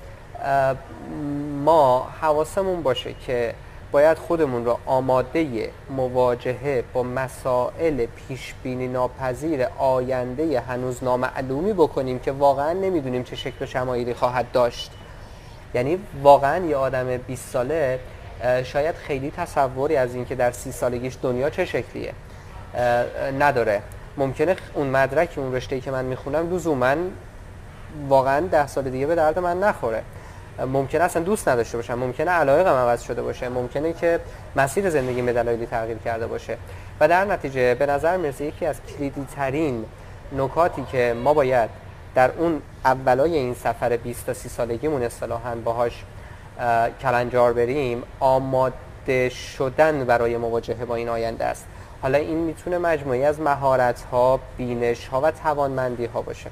ما 1.65 2.09
حواسمون 2.21 2.83
باشه 2.83 3.15
که 3.27 3.55
باید 3.93 4.19
خودمون 4.19 4.65
رو 4.65 4.79
آماده 4.87 5.71
مواجهه 5.91 6.85
با 6.93 7.03
مسائل 7.03 8.07
پیش 8.07 8.55
بینی 8.63 8.89
ناپذیر 8.89 9.67
آینده 9.79 10.61
هنوز 10.61 11.05
نامعلومی 11.05 11.73
بکنیم 11.73 12.19
که 12.19 12.33
واقعا 12.33 12.73
نمی‌دونیم 12.73 13.23
چه 13.23 13.37
شکل 13.37 13.65
و 13.65 13.67
شمایلی 13.67 14.15
خواهد 14.15 14.53
داشت. 14.53 14.91
یعنی 15.75 15.99
واقعا 16.23 16.67
یه 16.67 16.77
آدم 16.77 17.17
20 17.17 17.49
ساله 17.49 18.01
شاید 18.65 18.95
خیلی 18.95 19.31
تصوری 19.37 19.97
از 19.97 20.15
اینکه 20.15 20.35
در 20.35 20.51
سی 20.51 20.73
سالگیش 20.73 21.17
دنیا 21.23 21.51
چه 21.51 21.65
شکلیه. 21.65 22.13
نداره. 23.39 23.83
ممکنه 24.17 24.57
اون 24.75 24.87
مدرک 24.87 25.29
اون 25.37 25.55
رشته 25.55 25.81
که 25.81 25.91
من 25.91 26.05
می‌خونم 26.05 26.55
لزوما 26.55 26.95
واقعا 28.09 28.41
ده 28.41 28.67
سال 28.67 28.91
دیگه 28.91 29.07
به 29.07 29.15
درد 29.15 29.39
من 29.39 29.61
نخوره. 29.61 30.03
ممکنه 30.67 31.05
اصلا 31.05 31.23
دوست 31.23 31.49
نداشته 31.49 31.77
باشم. 31.77 31.95
ممکنه 31.95 32.31
علایقم 32.31 32.75
عوض 32.75 33.03
شده 33.03 33.23
باشه. 33.23 33.49
ممکنه 33.49 33.93
که 33.93 34.21
مسیر 34.57 34.91
زندگی 34.91 35.23
به 35.23 35.33
دلایلی 35.33 35.67
تغییر 35.67 35.99
کرده 35.99 36.27
باشه. 36.27 36.57
و 37.01 37.09
در 37.09 37.25
نتیجه 37.25 37.75
به 37.75 37.87
نظر 37.87 38.17
می‌رسه 38.17 38.45
یکی 38.45 38.67
از 38.67 38.77
کلیدی 38.89 39.27
ترین 39.37 39.85
نکاتی 40.37 40.85
که 40.93 41.15
ما 41.25 41.35
باید 41.35 41.71
در 42.15 42.31
اون 42.39 42.63
اولای 42.85 43.37
این 43.37 43.55
سفر 43.55 43.97
20 43.97 44.27
تا 44.27 44.35
30 44.35 44.49
سالگیمون 44.49 45.03
اصطلاحا 45.03 45.55
باهاش 45.55 46.05
کلنجار 47.03 47.53
بریم 47.53 48.03
آماده 48.21 49.29
شدن 49.29 50.05
برای 50.05 50.37
مواجهه 50.37 50.85
با 50.85 50.95
این 50.95 51.09
آینده 51.09 51.45
است. 51.45 51.67
حالا 52.03 52.19
این 52.19 52.39
می‌تونه 52.39 52.79
مجموعی 52.79 53.25
از 53.25 53.41
مهارت 53.41 54.03
ها 54.13 54.41
بینش 54.57 55.07
ها 55.07 55.21
و 55.21 55.31
توانمندی 55.31 56.05
ها 56.05 56.23
باشه 56.23 56.51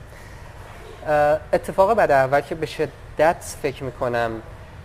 اتفاق 1.52 1.94
بعد 1.94 2.10
اول 2.10 2.40
که 2.40 2.54
به 2.54 2.66
شدت 2.66 3.56
فکر 3.62 3.84
می‌کنم 3.84 4.30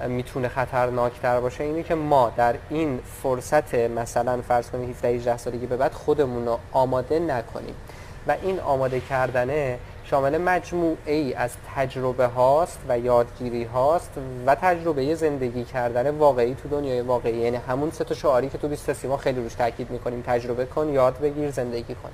می‌تونه 0.08 0.48
خطرناکتر 0.48 1.40
باشه 1.40 1.64
اینه 1.64 1.84
که 1.84 1.96
ما 1.96 2.32
در 2.38 2.56
این 2.70 3.00
فرصت 3.24 3.76
مثلا 3.76 4.42
فرض 4.42 4.70
کنید 4.70 4.90
17 4.90 5.08
18 5.08 5.38
سالگی 5.38 5.66
به 5.66 5.78
بعد 5.78 5.94
خودمون 5.94 6.46
رو 6.46 6.60
آماده 6.72 7.20
نکنیم. 7.20 7.76
و 8.28 8.36
این 8.42 8.60
آماده 8.60 9.00
کردنه 9.00 9.80
شامل 10.06 10.38
مجموعه 10.38 11.14
ای 11.14 11.34
از 11.34 11.52
تجربه 11.76 12.26
هاست 12.28 12.80
و 12.90 13.00
یادگیری 13.00 13.64
هاست 13.64 14.12
و 14.46 14.56
تجربه 14.56 15.16
زندگی 15.16 15.64
کردن 15.64 16.10
واقعی 16.10 16.56
تو 16.56 16.70
دنیای 16.70 17.02
واقعی. 17.02 17.38
یعنی 17.38 17.58
همون 17.58 17.92
سه 17.92 18.04
تا 18.04 18.16
شعاری 18.16 18.50
که 18.50 18.58
تو 18.58 18.68
20 18.68 19.06
ما 19.06 19.18
خیلی 19.18 19.42
روش 19.42 19.54
تاکید 19.54 19.92
می‌کنیم. 19.92 20.24
تجربه 20.28 20.66
کن 20.66 20.90
یاد 20.90 21.20
بگیر 21.20 21.52
زندگی 21.52 21.96
کن. 21.96 22.10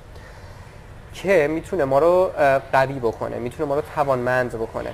که 1.14 1.48
می‌تونه 1.50 1.84
ما 1.84 1.98
رو 1.98 2.30
قوی 2.72 2.98
بکنه 2.98 3.38
می‌تونه 3.38 3.68
ما 3.68 3.74
رو 3.74 3.82
توانمند 3.94 4.54
بکنه. 4.54 4.90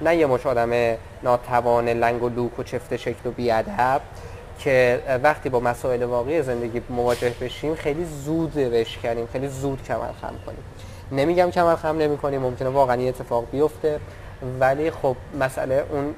نه 0.00 0.16
یه 0.16 0.26
مش 0.26 0.46
آدم 0.46 0.96
ناتوان 1.22 1.88
لنگ 1.88 2.22
و 2.22 2.28
لوک 2.28 2.58
و 2.58 2.62
چفت 2.62 2.96
شکل 2.96 3.28
و 3.28 3.30
بیادب 3.30 4.00
که 4.58 5.02
وقتی 5.22 5.48
با 5.48 5.60
مسائل 5.60 6.02
واقعی 6.02 6.42
زندگی 6.42 6.82
مواجه 6.90 7.34
بشیم 7.40 7.74
خیلی 7.74 8.04
زود 8.04 8.54
بشکنیم 8.54 9.28
خیلی 9.32 9.48
زود 9.48 9.82
کمر 9.82 10.12
خم 10.20 10.34
کنیم. 10.46 10.64
نمیگم 11.12 11.50
کمر 11.50 11.76
خم 11.76 11.96
نمی 11.98 12.18
کنیم 12.18 12.40
ممکنه 12.40 12.68
واقعا 12.68 12.96
یه 12.96 13.08
اتفاق 13.08 13.44
بیفته 13.52 14.00
ولی 14.60 14.90
خب 14.90 15.16
مسئله 15.40 15.84
اون 15.90 16.14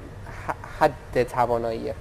حد 0.79 1.23
تواناییه. 1.23 1.95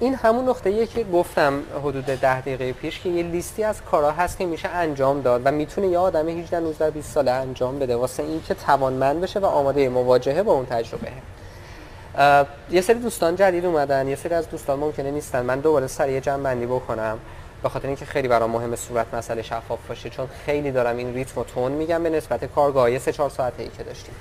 این 0.00 0.14
همون 0.14 0.48
نقطه 0.48 0.86
که 0.86 1.04
گفتم 1.04 1.62
حدود 1.82 2.04
ده 2.04 2.40
دقیقه 2.40 2.72
پیش 2.72 3.00
که 3.00 3.08
یه 3.08 3.22
لیستی 3.22 3.64
از 3.64 3.82
کارها 3.82 4.10
هست 4.10 4.38
که 4.38 4.46
میشه 4.46 4.68
انجام 4.68 5.20
داد 5.20 5.42
و 5.44 5.50
می‌تونه 5.50 5.86
یه 5.86 5.98
آدم 5.98 6.28
18 6.28 6.60
19 6.60 6.90
20 6.90 7.12
ساله 7.12 7.30
انجام 7.30 7.78
بده 7.78 7.96
واسه 7.96 8.22
اینکه 8.22 8.54
توانمند 8.54 9.20
بشه 9.20 9.40
و 9.40 9.46
آماده 9.46 9.88
مواجهه 9.88 10.42
با 10.42 10.52
اون 10.52 10.66
تجربه. 10.66 11.08
یه 12.70 12.80
سری 12.80 12.98
دوستان 12.98 13.36
جدید 13.36 13.66
اومدن 13.66 14.08
یه 14.08 14.16
سری 14.16 14.34
از 14.34 14.50
دوستان 14.50 14.78
ممکنه 14.78 15.10
نیستن. 15.10 15.42
من 15.42 15.60
دوباره 15.60 15.86
سریع 15.86 16.20
جمع 16.20 16.42
بندی 16.42 16.66
بکنم. 16.66 17.18
به 17.64 17.70
خاطر 17.70 17.86
اینکه 17.86 18.04
خیلی 18.04 18.28
برام 18.28 18.50
مهم 18.50 18.76
صورت 18.76 19.14
مسئله 19.14 19.42
شفاف 19.42 19.78
باشه 19.88 20.10
چون 20.10 20.28
خیلی 20.46 20.70
دارم 20.70 20.96
این 20.96 21.14
ریتم 21.14 21.40
و 21.40 21.44
تون 21.44 21.72
میگم 21.72 22.02
به 22.02 22.10
نسبت 22.10 22.44
کارگاه 22.44 22.98
3 22.98 23.12
4 23.12 23.30
ساعته 23.30 23.62
ای 23.62 23.68
که 23.68 23.82
داشتیم. 23.82 24.14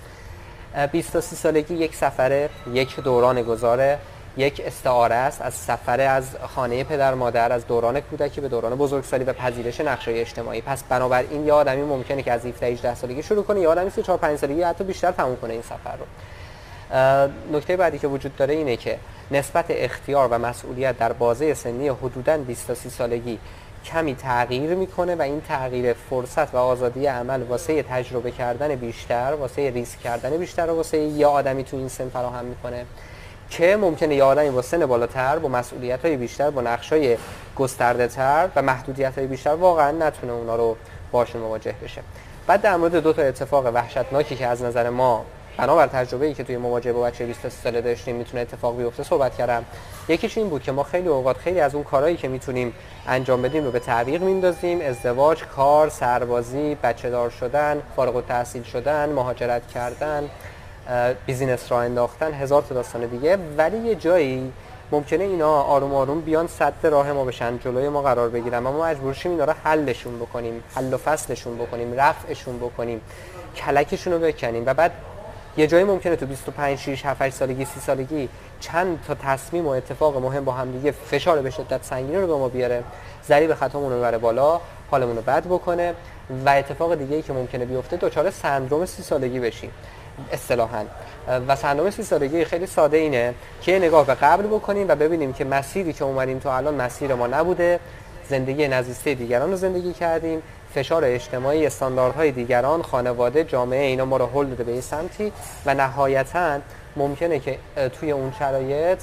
20 0.92 1.14
تا 1.14 1.22
30 1.22 1.36
سالگی 1.36 1.74
یک 1.74 1.96
سفره 1.96 2.50
یک 2.74 3.00
دوران 3.00 3.42
گذاره 3.42 4.00
یک 4.38 4.62
استعاره 4.66 5.16
است. 5.16 5.42
از 5.42 5.54
سفر 5.54 6.02
از 6.02 6.36
خانه 6.56 6.84
پدر 6.84 7.14
مادر 7.14 7.52
از 7.52 7.68
دوران 7.68 8.00
کودکی 8.00 8.42
به 8.42 8.48
دوران 8.48 8.76
بزرگسالی 8.76 9.24
و 9.24 9.34
پذیرش 9.34 9.82
نقشه 9.82 10.12
اجتماعی. 10.12 10.62
پس 10.62 10.84
بنابراین 10.84 11.46
یه 11.46 11.54
آدمی 11.54 11.82
ممکنه 11.82 12.24
که 12.24 12.32
از 12.32 12.46
17 12.46 12.66
18 12.66 12.96
سالگی 12.96 13.24
شروع 13.24 13.44
کنه 13.44 13.60
یا 13.60 13.72
آدمی 13.72 13.90
3 13.90 14.04
4 14.04 14.18
5 14.18 14.40
سالگی 14.40 14.62
حتی 14.62 14.84
بیشتر 14.84 15.12
تموم 15.12 15.38
کنه 15.38 15.54
این 15.54 15.62
سفر 15.62 15.98
رو. 15.98 16.06
نکته 17.58 17.78
بعدی 17.78 18.00
که 18.00 18.08
وجود 18.08 18.36
داره 18.36 18.54
اینه 18.54 18.78
که 18.78 19.00
نسبت 19.32 19.66
اختیار 19.70 20.28
و 20.28 20.38
مسئولیت 20.38 20.98
در 20.98 21.14
بازه 21.14 21.54
سنی 21.54 21.88
حدوداً 21.88 22.38
20 22.38 22.68
تا 22.68 22.74
30 22.74 22.90
سالگی 22.90 23.40
کمی 23.86 24.16
تغییر 24.16 24.76
می‌کنه 24.76 25.16
و 25.16 25.22
این 25.22 25.42
تغییر 25.42 25.94
فرصت 25.94 26.54
و 26.54 26.58
آزادی 26.58 27.06
عمل 27.06 27.44
واسه 27.44 27.84
تجربه 27.84 28.32
کردن 28.32 28.76
بیشتر 28.76 29.34
واسه 29.40 29.70
ریسک 29.70 30.00
کردن 30.00 30.38
بیشتر 30.38 30.70
و 30.70 30.76
واسه 30.76 30.98
یه 30.98 31.28
آدمی 31.28 31.64
تو 31.64 31.78
این 31.78 31.90
سن 31.90 32.10
فراهم 32.10 32.46
می‌کنه 32.46 32.86
که 33.50 33.78
ممکنه 33.78 34.16
یه 34.16 34.24
آدمی 34.24 34.50
با 34.50 34.62
سن 34.62 34.86
بالاتر 34.86 35.40
با 35.40 35.50
مسئولیت 35.50 36.06
های 36.06 36.18
بیشتر 36.18 36.50
با 36.50 36.62
نقش 36.62 36.94
های 36.94 37.18
گسترده 37.56 38.08
تر 38.08 38.50
و 38.56 38.62
محدودیت 38.62 39.18
های 39.18 39.28
بیشتر 39.28 39.50
واقعا 39.50 39.92
نتونه 39.92 40.34
اونا 40.34 40.56
رو 40.56 40.76
باشون 41.12 41.42
مواجه 41.42 41.76
بشه. 41.84 42.02
بعد 42.48 42.62
در 42.62 42.76
مورد 42.76 42.96
دو 42.96 43.14
تا 43.14 43.22
اتفاق 43.22 43.66
وحشتناکی 43.74 44.36
که 44.36 44.48
از 44.48 44.62
نظر 44.62 44.90
ما 44.90 45.26
بنابر 45.58 45.88
تجربه 45.88 46.26
ای 46.26 46.34
که 46.34 46.44
توی 46.44 46.58
مواجهه 46.58 46.94
با 46.94 47.02
بچه 47.02 47.26
20 47.26 47.50
ساله 47.50 47.82
داشتیم 47.82 48.16
می‌تونه 48.16 48.42
اتفاق 48.42 48.78
بیفته 48.78 49.04
صحبت 49.04 49.38
کردم. 49.38 49.66
یکیش 50.08 50.38
این 50.38 50.50
بود 50.50 50.64
که 50.64 50.72
ما 50.72 50.84
خیلی 50.84 51.08
اوقات 51.08 51.38
خیلی 51.38 51.60
از 51.60 51.76
اون 51.76 51.84
کارهایی 51.84 52.18
که 52.18 52.28
می‌تونیم 52.28 52.74
انجام 53.08 53.42
بدیم 53.42 53.64
رو 53.64 53.72
به 53.72 53.80
تعویق 53.80 54.22
میندازیم. 54.22 54.82
ازدواج 54.82 55.44
کار 55.44 55.90
سربازی 55.90 56.78
بچه 56.84 57.10
دار 57.10 57.30
شدن 57.30 57.82
فارغ 57.96 58.16
التحصیل 58.16 58.64
شدن 58.64 59.10
مهاجرت 59.10 59.68
کردن 59.68 60.30
بیزینس 61.26 61.72
را 61.72 61.82
انداختن 61.82 62.34
هزار 62.34 62.62
تا 62.62 62.76
داستان 62.76 63.06
دیگه. 63.06 63.38
ولی 63.58 63.78
یه 63.78 63.96
جایی 63.96 64.52
ممکنه 64.92 65.24
اینا 65.24 65.62
آروم 65.62 65.96
آروم 65.96 66.22
بیان 66.22 66.48
صد 66.48 66.74
راه 66.84 67.12
ما 67.12 67.26
بشن 67.26 67.58
جلوی 67.58 67.90
ما 67.90 68.02
قرار 68.02 68.30
بگیرن. 68.30 68.60
ما 68.60 68.84
مجبور 68.84 69.14
شیم 69.14 69.32
اینا 69.32 69.46
رو 69.46 69.54
حلشون 69.64 70.20
بکنیم 70.20 70.64
حل 70.76 70.94
و 70.94 70.98
فصلشون 70.98 71.58
بکنیم 71.58 71.94
رفعشون 71.94 72.58
بکنیم 72.58 73.02
کلکشون 73.56 74.14
رو 74.14 74.20
بکنیم. 74.20 74.64
و 74.66 74.74
بعد 74.74 74.92
یه 75.58 75.68
جایی 75.68 75.84
ممکنه 75.84 76.16
تو 76.16 76.26
25 76.26 76.78
6 76.78 77.06
7 77.06 77.22
8 77.22 77.36
سالگی 77.36 77.66
30 77.66 77.80
سالگی 77.80 78.30
چند 78.60 79.00
تا 79.08 79.16
تصمیم 79.16 79.66
و 79.66 79.70
اتفاق 79.70 80.18
مهم 80.18 80.46
با 80.46 80.52
هم 80.52 80.72
دیگه 80.72 80.92
فشار 80.92 81.42
به 81.42 81.50
شدت 81.50 81.84
سنگین 81.84 82.16
رو 82.16 82.28
به 82.28 82.34
ما 82.34 82.50
بیاره. 82.50 82.84
ذریب 83.28 83.54
خطامون 83.54 83.92
رو 83.92 83.98
ببره 83.98 84.18
بالا 84.18 84.62
حالمون 84.92 85.16
رو 85.16 85.22
بد 85.22 85.46
بکنه 85.46 85.94
و 86.46 86.50
اتفاق 86.50 86.96
دیگه 86.96 87.16
ای 87.16 87.22
که 87.22 87.34
ممکنه 87.34 87.66
بیفته 87.66 87.98
دچار 87.98 88.32
سندروم 88.32 88.86
30 88.86 89.04
سالگی 89.04 89.40
بشیم. 89.40 89.72
اصطلاحا. 90.32 90.86
و 91.48 91.56
سندروم 91.56 91.90
30 91.90 92.04
سالگی 92.04 92.46
خیلی 92.46 92.66
ساده 92.66 92.98
اینه 92.98 93.34
که 93.62 93.80
نگاه 93.80 94.08
به 94.08 94.14
قبل 94.14 94.44
بکنیم 94.44 94.90
و 94.90 94.96
ببینیم 94.96 95.34
که 95.34 95.46
مسیری 95.46 95.94
که 95.94 96.04
اومدیم 96.04 96.40
تو 96.40 96.50
الان 96.50 96.76
مسیر 96.76 97.14
ما 97.14 97.28
نبوده. 97.28 97.80
زندگی 98.30 98.68
نزیسته 98.68 99.14
دیگران 99.14 99.52
رو 99.52 99.56
زندگی 99.56 99.94
کردیم. 99.94 100.42
فشار 100.74 101.04
اجتماعی 101.06 101.66
استانداردهای 101.66 102.32
دیگران 102.32 102.82
خانواده 102.82 103.44
جامعه 103.44 103.86
اینا 103.86 104.06
ما 104.06 104.18
رو 104.18 104.26
هل 104.26 104.46
داده 104.46 104.64
به 104.64 104.72
این 104.72 104.82
سمتی 104.82 105.32
و 105.66 105.74
نهایتا 105.74 106.60
ممکنه 106.96 107.40
که 107.40 107.58
توی 108.00 108.12
اون 108.12 108.34
شرایط 108.40 109.00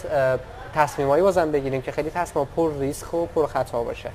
تصمیمایی 0.74 1.22
بازم 1.22 1.52
بگیریم 1.52 1.82
که 1.82 1.92
خیلی 1.92 2.10
تصمیم 2.10 2.48
پر 2.56 2.72
ریسک 2.78 3.14
و 3.14 3.26
پر 3.26 3.46
خطا 3.46 3.82
باشه. 3.82 4.10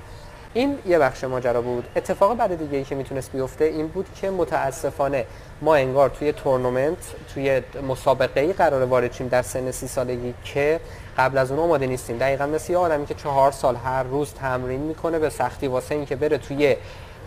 این 0.54 0.78
یه 0.86 0.98
بخش 0.98 1.24
ماجرا 1.24 1.62
بود. 1.62 1.88
اتفاق 1.96 2.36
بعد 2.36 2.58
دیگه 2.58 2.78
ای 2.78 2.84
که 2.84 2.94
می‌تونست 2.94 3.32
بیفته 3.32 3.64
این 3.64 3.88
بود 3.88 4.06
که 4.20 4.30
متاسفانه 4.30 5.24
ما 5.62 5.74
انگار 5.74 6.08
توی 6.08 6.32
تورنمنت 6.32 6.98
توی 7.34 7.62
مسابقه 7.88 8.40
ای 8.40 8.52
قرار 8.52 8.82
وارد 8.82 9.12
شیم 9.12 9.28
در 9.28 9.42
سن 9.42 9.70
سی 9.70 9.86
سالگی 9.86 10.34
که 10.44 10.80
قبل 11.18 11.38
از 11.38 11.50
اون 11.50 11.60
آماده 11.60 11.86
نیستیم. 11.86 12.18
دقیقا 12.18 12.46
مثل 12.46 12.72
یه 12.72 12.78
آدمی 12.78 13.06
که 13.06 13.14
چهار 13.14 13.52
سال 13.52 13.76
هر 13.76 14.02
روز 14.02 14.32
تمرین 14.34 14.80
می‌کنه 14.80 15.18
به 15.18 15.30
سختی 15.30 15.66
واسه 15.66 15.94
اینکه 15.94 16.16
بره 16.16 16.38
توی 16.38 16.76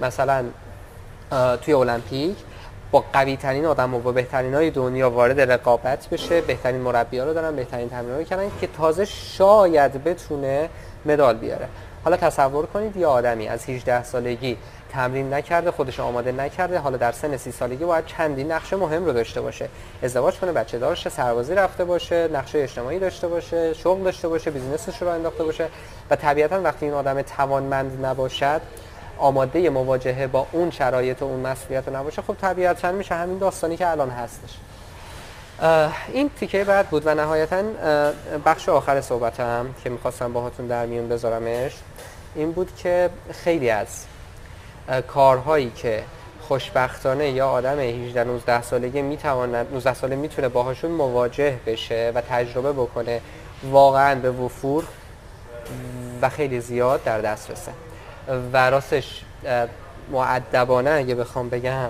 مثلا 0.02 0.46
توی 1.62 1.74
المپیک 1.74 2.38
با 2.92 3.04
قوی 3.14 3.38
ترین 3.38 3.66
آدم 3.66 3.94
و 3.94 4.00
با 4.00 4.12
بهترین 4.12 4.54
های 4.54 4.72
دنیا 4.72 5.10
وارد 5.10 5.42
رقابت 5.52 6.08
بشه 6.08 6.42
بهترین 6.42 6.82
مربی 6.82 7.20
ها 7.20 7.26
رو 7.26 7.34
دارن 7.34 7.56
بهترین 7.56 7.90
تمرین 7.90 8.18
رو 8.18 8.24
کردن 8.24 8.52
که 8.62 8.68
تازه 8.68 9.06
شاید 9.06 10.04
بتونه 10.04 10.70
مدال 11.06 11.38
بیاره. 11.38 11.68
حالا 12.04 12.18
تصور 12.18 12.66
کنید 12.66 12.98
یه 12.98 13.08
آدمی 13.08 13.48
از 13.48 13.70
18 13.70 14.04
سالگی 14.04 14.58
تمرین 14.92 15.34
نکرده 15.34 15.72
خودش 15.72 16.00
آماده 16.00 16.32
نکرده 16.32 16.80
حالا 16.80 16.98
در 16.98 17.12
سن 17.12 17.38
30 17.38 17.52
سالگی 17.52 17.86
باید 17.86 18.06
چندین 18.06 18.52
نقشه 18.52 18.76
مهم 18.76 19.06
رو 19.06 19.14
داشته 19.14 19.42
باشه. 19.42 19.70
ازدواج 20.04 20.36
کنه 20.40 20.52
بچه 20.52 20.80
دارشه 20.80 21.10
سربازی 21.10 21.56
رفته 21.56 21.86
باشه 21.86 22.30
نقشه 22.34 22.60
اجتماعی 22.60 23.00
داشته 23.00 23.28
باشه 23.28 23.74
شغل 23.74 24.04
داشته 24.04 24.28
باشه 24.28 24.52
بیزینسش 24.52 25.02
رو 25.02 25.08
انداخته 25.08 25.44
باشه. 25.44 25.68
و 26.10 26.16
طبیعتا 26.16 26.62
وقتی 26.62 26.86
این 26.86 26.96
آدم 26.96 27.22
توانمند 27.22 28.06
نباشد 28.06 28.62
آماده 29.20 29.70
مواجهه 29.70 30.28
با 30.28 30.48
اون 30.52 30.72
شرایط 30.72 31.22
و 31.22 31.26
اون 31.26 31.40
مسئولیت 31.40 31.90
نباشه 31.90 32.22
خب 32.22 32.36
طبیعتا 32.42 32.92
میشه 32.92 33.16
همین 33.16 33.38
داستانی 33.38 33.78
که 33.78 33.88
الان 33.88 34.10
هستش. 34.10 34.58
این 36.14 36.30
تیکه 36.40 36.64
بعد 36.64 36.90
بود 36.90 37.04
و 37.06 37.16
نهایتا 37.16 37.64
بخش 38.46 38.70
آخر 38.70 39.02
صحبتم 39.02 39.76
که 39.84 39.90
می‌خواستم 39.90 40.34
باهاتون 40.34 40.68
در 40.68 40.86
میون 40.86 41.10
بذارمش 41.10 41.72
این 42.36 42.52
بود 42.52 42.76
که 42.78 43.10
خیلی 43.32 43.70
از 43.70 43.88
کارهایی 45.08 45.72
که 45.76 46.04
خوشبختانه 46.48 47.30
یا 47.30 47.48
آدم 47.48 47.80
18 47.80 48.24
19 48.24 48.62
سالگی 48.62 49.02
می‌تونه 49.02 49.64
19 49.64 49.94
ساله 49.94 50.16
می‌تونه 50.16 50.50
باهاشون 50.50 50.92
مواجه 50.92 51.60
بشه 51.66 52.12
و 52.16 52.22
تجربه 52.22 52.74
بکنه 52.74 53.22
واقعا 53.72 54.16
به 54.16 54.32
وفور 54.32 54.84
و 56.22 56.30
خیلی 56.30 56.60
زیاد 56.60 57.04
در 57.04 57.22
دسترسه. 57.22 57.72
و 58.54 58.70
راستش 58.70 59.22
معدبانه 60.12 60.90
اگه 60.90 61.16
بخوام 61.16 61.50
بگم 61.50 61.90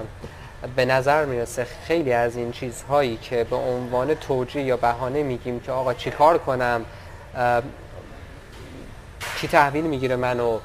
به 0.76 0.86
نظر 0.86 1.26
می‌رسه 1.26 1.68
خیلی 1.88 2.14
از 2.14 2.36
این 2.36 2.52
چیزهایی 2.52 3.18
که 3.18 3.44
به 3.44 3.56
عنوان 3.56 4.16
توجیه 4.16 4.64
یا 4.64 4.78
بهانه 4.78 5.24
میگیم 5.24 5.60
که 5.60 5.72
آقا 5.72 5.94
چیکار 5.94 6.38
کنم 6.38 6.86
کی 9.42 9.48
تحویل 9.48 9.86
می‌گیره 9.86 10.16
منو 10.16 10.60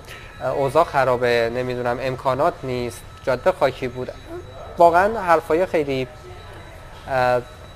اوضاع 0.56 0.84
خرابه 0.84 1.50
نمی‌دونم 1.54 1.98
امکانات 2.00 2.54
نیست 2.62 3.00
جاده 3.24 3.52
خاکی 3.52 3.88
بود. 3.88 4.10
واقعا 4.78 5.20
حرفای 5.20 5.66
خیلی 5.66 6.08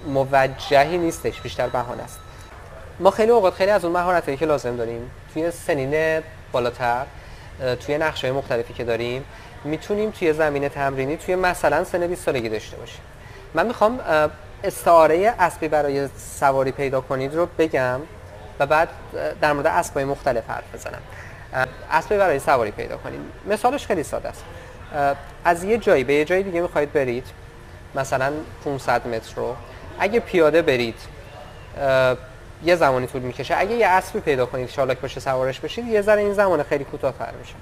موجهی 0.07 0.99
نیستش 0.99 1.41
بیشتر 1.41 1.69
بهانه 1.69 2.03
است. 2.03 2.19
ما 3.01 3.11
خیلی 3.11 3.31
اوقات 3.31 3.55
خیلی 3.55 3.71
از 3.71 3.85
اون 3.85 3.95
مهارتایی 3.97 4.37
که 4.37 4.47
لازم 4.47 4.77
داریم 4.77 5.11
توی 5.35 5.51
سنین 5.51 6.23
بالاتر 6.53 7.07
توی 7.87 7.99
نقشه 7.99 8.33
مختلفی 8.33 8.75
که 8.75 8.85
داریم 8.85 9.25
می‌تونیم 9.65 10.11
توی 10.11 10.33
زمین 10.33 10.69
تمرینی 10.69 11.17
توی 11.17 11.37
مثلا 11.37 11.85
سن 11.85 12.07
20 12.07 12.25
سالگی 12.25 12.49
داشته 12.49 12.77
باشیم. 12.77 13.01
من 13.55 13.67
می‌خوام 13.67 14.01
استعاره 14.65 15.35
اسبی 15.39 15.69
برای 15.69 16.09
سواری 16.17 16.73
پیدا 16.73 17.01
کنید 17.01 17.35
رو 17.35 17.49
بگم 17.59 18.01
و 18.59 18.67
بعد 18.67 18.89
در 19.41 19.53
مورد 19.53 19.67
اسبای 19.67 20.05
مختلف 20.05 20.51
حرف 20.51 20.75
بزنم. 20.75 21.01
اسبی 21.91 22.17
برای 22.17 22.39
سواری 22.39 22.71
پیدا 22.71 22.97
کنید 22.97 23.21
مثالش 23.47 23.87
خیلی 23.87 24.03
ساده 24.03 24.29
است. 24.29 24.45
از 25.45 25.65
یه 25.65 25.79
جایی 25.79 26.05
به 26.05 26.15
یه 26.15 26.25
جای 26.25 26.43
دیگه 26.43 26.61
می‌خواید 26.61 26.93
برید 26.93 27.27
مثلا 27.95 28.33
500 28.65 29.09
متر 29.09 29.35
رو. 29.37 29.57
اگه 29.99 30.21
پیاده 30.21 30.63
برید 30.63 30.99
یه 32.65 32.77
زمانی 32.77 33.07
طول 33.07 33.23
می‌کشه. 33.23 33.55
اگه 33.59 33.75
یه 33.75 33.87
اسبی 33.87 34.21
پیدا 34.21 34.47
کنید 34.47 34.71
شالاک 34.71 35.01
باشه 35.01 35.21
سوارش 35.21 35.61
بشید 35.61 35.87
یه 35.87 36.03
ذره 36.03 36.21
این 36.21 36.35
زمان 36.35 36.63
خیلی 36.63 36.85
کوتاه‌تر 36.85 37.31
میشه. 37.41 37.55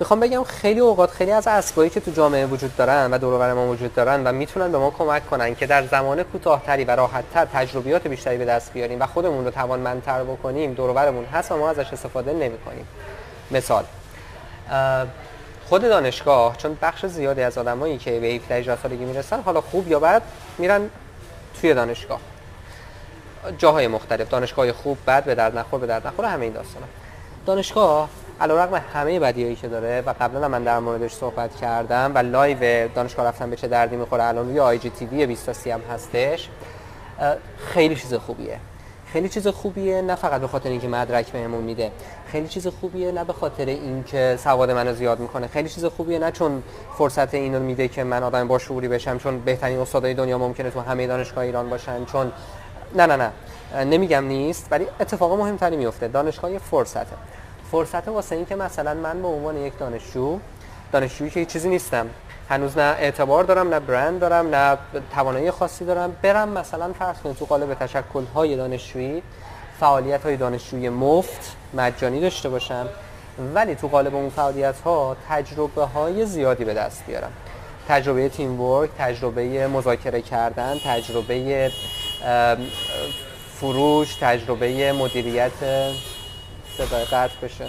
می‌خوام 0.00 0.20
بگم 0.20 0.44
خیلی 0.44 0.80
اوقات 0.80 1.10
خیلی 1.10 1.32
از 1.32 1.46
اسبایی 1.46 1.90
که 1.90 2.00
تو 2.00 2.10
جامعه 2.10 2.46
وجود 2.46 2.76
دارن 2.76 3.10
و 3.10 3.18
دور 3.18 3.52
ما 3.52 3.68
وجود 3.68 3.94
دارن 3.94 4.26
و 4.26 4.32
می‌تونن 4.32 4.72
به 4.72 4.78
ما 4.78 4.90
کمک 4.90 5.30
کنن 5.30 5.54
که 5.54 5.66
در 5.66 5.86
زمان 5.86 6.22
کوتاهتری 6.22 6.84
و 6.84 6.90
راحتتر 6.90 7.44
تجربیات 7.44 8.06
بیشتری 8.06 8.38
به 8.38 8.44
دست 8.44 8.72
بیاریم 8.72 9.00
و 9.00 9.06
خودمون 9.06 9.44
رو 9.44 9.50
توانمندتر 9.50 10.22
بکنیم 10.22 10.74
دور 10.74 11.24
هست 11.32 11.52
و 11.52 11.56
ما 11.56 11.70
ازش 11.70 11.92
استفاده 11.92 12.32
نمی‌کنیم. 12.32 12.86
مثال 13.50 13.84
خود 15.68 15.82
دانشگاه 15.82 16.56
چون 16.56 16.78
بخش 16.82 17.06
زیادی 17.06 17.42
از 17.42 17.58
آدمایی 17.58 17.98
که 17.98 18.20
به 18.20 18.56
17 18.56 18.76
سالگی 18.82 19.04
می‌رسن 19.04 19.40
حالا 19.40 19.60
خوب 19.60 19.88
یا 19.88 20.00
بد 20.00 20.22
میرن 20.58 20.90
توی 21.60 21.74
دانشگاه. 21.74 22.20
جاهای 23.58 23.88
مختلف. 23.88 24.28
دانشگاه 24.28 24.72
خوب 24.72 24.98
بد 25.06 25.24
به 25.24 25.34
درد 25.34 25.58
نخور 25.58 25.80
به 25.80 25.86
درد 25.86 26.06
نخور 26.06 26.24
همه 26.24 26.44
این 26.44 26.52
داستانا. 26.52 26.86
دانشگاه 27.46 28.08
علیرغم 28.40 28.82
همه 28.94 29.20
بدیایی 29.20 29.56
که 29.56 29.68
داره 29.68 30.00
و 30.06 30.14
قبلا 30.20 30.48
من 30.48 30.62
در 30.62 30.78
موردش 30.78 31.12
صحبت 31.12 31.56
کردم 31.56 32.12
و 32.14 32.18
live 32.18 32.88
دانشگاه 32.88 33.26
رفتن 33.26 33.50
به 33.50 33.56
چه 33.56 33.68
دردی 33.68 33.96
می‌خوره 33.96 34.24
الان 34.24 34.48
روی 34.48 34.60
IGTV 34.60 35.26
20 35.26 35.66
هم 35.66 35.80
هستش 35.80 36.48
خیلی 37.58 37.96
چیز 37.96 38.14
خوبیه. 38.14 38.58
خیلی 39.12 39.28
چیز 39.28 39.48
خوبیه 39.48 40.02
نه 40.02 40.14
فقط 40.14 40.40
به 40.40 40.46
خاطر 40.46 40.68
اینکه 40.68 40.88
مدرک 40.88 41.32
بهمون 41.32 41.64
میده 41.64 41.90
خیلی 42.32 42.48
چیز 42.48 42.66
خوبیه 42.66 43.12
نه 43.12 43.24
به 43.24 43.32
خاطر 43.32 43.66
اینکه 43.66 44.38
سواد 44.38 44.70
منو 44.70 44.94
زیاد 44.94 45.20
می‌کنه. 45.20 45.46
خیلی 45.46 45.68
چیز 45.68 45.84
خوبیه 45.84 46.18
نه 46.18 46.30
چون 46.30 46.62
فرصت 46.98 47.34
اینو 47.34 47.60
میده 47.60 47.88
که 47.88 48.04
من 48.04 48.22
آدم 48.22 48.48
با 48.48 48.58
شعوری 48.58 48.88
بشم 48.88 49.18
چون 49.18 49.40
بهترین 49.40 49.78
استادای 49.78 50.14
دنیا 50.14 50.38
ممکنه 50.38 50.70
تو 50.70 50.80
همه 50.80 51.06
دانشگاه 51.06 51.44
ایران 51.44 51.70
باشن 51.70 52.04
چون 52.04 52.32
نه 52.94 53.06
نه 53.06 53.16
نه. 53.16 53.32
نمیگم 53.84 54.24
نیست 54.24 54.66
ولی 54.70 54.86
اتفاق 55.00 55.38
مهمتری 55.38 55.76
میفته. 55.76 56.08
دانشگاه 56.08 56.58
فرصته. 56.58 57.06
فرصت 57.72 58.08
واسه 58.08 58.36
این 58.36 58.46
که 58.46 58.56
مثلا 58.56 58.94
من 58.94 59.22
به 59.22 59.28
عنوان 59.28 59.56
یک 59.56 59.78
دانشجو 59.78 60.38
دانشجویی 60.92 61.30
که 61.30 61.44
چیزی 61.44 61.68
نیستم. 61.68 62.06
هنوز 62.48 62.78
نه 62.78 62.82
اعتبار 62.82 63.44
دارم 63.44 63.68
نه 63.68 63.80
برند 63.80 64.20
دارم 64.20 64.54
نه 64.54 64.78
توانایی 65.14 65.50
خاصی 65.50 65.84
دارم. 65.84 66.16
برم 66.22 66.48
مثلا 66.48 66.92
فرض 66.92 67.16
کنید 67.18 67.36
تو 67.36 67.44
قالب 67.44 67.74
تشکل 67.74 68.24
های 68.34 68.56
دانشجویی 68.56 69.22
فعالیت 69.80 70.22
های 70.22 70.36
دانشجویی 70.36 70.88
مفت 70.88 71.56
مجانی 71.74 72.20
داشته 72.20 72.48
باشم. 72.48 72.88
ولی 73.54 73.74
تو 73.74 73.88
قالب 73.88 74.14
اون 74.14 74.30
فعالیت 74.30 74.80
ها 74.80 75.16
تجربه 75.28 75.84
های 75.84 76.26
زیادی 76.26 76.64
به 76.64 76.74
دست 76.74 77.06
بیارم. 77.06 77.32
تجربه 77.88 78.28
تیم 78.28 78.60
ورک 78.60 78.90
تجربه 78.98 79.66
مذاکره 79.66 80.22
کردن 80.22 80.78
تجربه 80.78 81.70
فروش 83.60 84.14
تجربه 84.14 84.92
مدیریت. 84.92 85.52
صدای 86.78 87.04
قطع 87.04 87.34
بشه. 87.42 87.66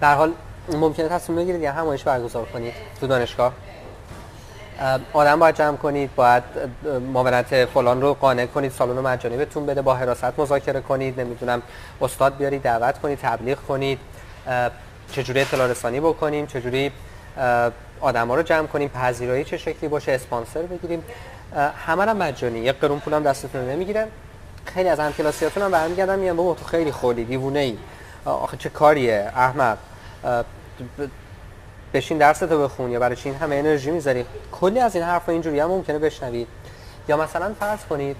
در 0.00 0.14
حال 0.14 0.32
ممکنه 0.68 1.08
تصمیم 1.08 1.38
بگیرید 1.38 1.62
یا 1.62 1.72
همایش 1.72 2.02
برگزار 2.02 2.44
کنید 2.44 2.74
تو 3.00 3.06
دانشگاه؟ 3.06 3.52
آدم 5.12 5.38
باید 5.38 5.54
جمع 5.54 5.76
کنید 5.76 6.14
باید 6.14 6.42
معاونت 7.12 7.64
فلان 7.64 8.02
رو 8.02 8.14
قانع 8.14 8.46
کنید 8.46 8.72
سالن 8.72 8.98
مجانی 8.98 9.36
بهتون 9.36 9.66
بده 9.66 9.82
با 9.82 9.94
حراست 9.94 10.38
مذاکره 10.40 10.80
کنید 10.80 11.20
نمی‌دونم 11.20 11.62
استاد 12.00 12.36
بیارید 12.36 12.62
دعوت 12.62 12.98
کنید 12.98 13.18
تبلیغ 13.22 13.58
کنید 13.58 13.98
چجوری 15.12 15.40
اطلاع 15.40 15.66
رسانی 15.66 16.00
بکنیم 16.00 16.46
چجوری 16.46 16.92
آدما 18.00 18.34
رو 18.34 18.42
جمع 18.42 18.66
کنیم 18.66 18.88
پذیرایی 18.88 19.44
چه 19.44 19.56
شکلی 19.56 19.88
باشه 19.88 20.12
اسپانسر 20.12 20.62
بگیریم. 20.62 21.04
همه 21.86 22.02
هم 22.02 22.16
مجانی. 22.16 22.58
یک 22.58 22.76
قرون 22.80 23.00
پولم 23.00 23.22
دستتون 23.22 23.70
نمی‌گیرن. 23.70 24.06
خیلی 24.64 24.88
از 24.88 25.00
همکلاسیاتون 25.00 25.62
هم 25.62 25.70
برمیگردن 25.70 26.18
میگن 26.18 26.36
بابا 26.36 26.54
تو 26.54 26.64
خیلی 26.64 26.92
خولی 26.92 27.24
دیوونه 27.24 27.58
ای 27.58 27.76
آخه 28.24 28.56
چه 28.56 28.68
کاریه 28.68 29.32
احمد؟ 29.36 29.78
بشین 31.94 32.18
درستو 32.18 32.62
بخون 32.62 32.90
یا 32.90 33.00
برای 33.00 33.16
چی 33.16 33.30
همه 33.30 33.56
انرژی 33.56 33.90
می‌ذاری. 33.90 34.26
کلی 34.52 34.80
از 34.80 34.94
این 34.94 35.04
حرفا 35.04 35.32
اینجوری 35.32 35.60
هم 35.60 35.68
ممکنه 35.68 35.98
بشنوید. 35.98 36.48
یا 37.08 37.16
مثلا 37.16 37.54
فرض 37.60 37.84
کنید 37.84 38.16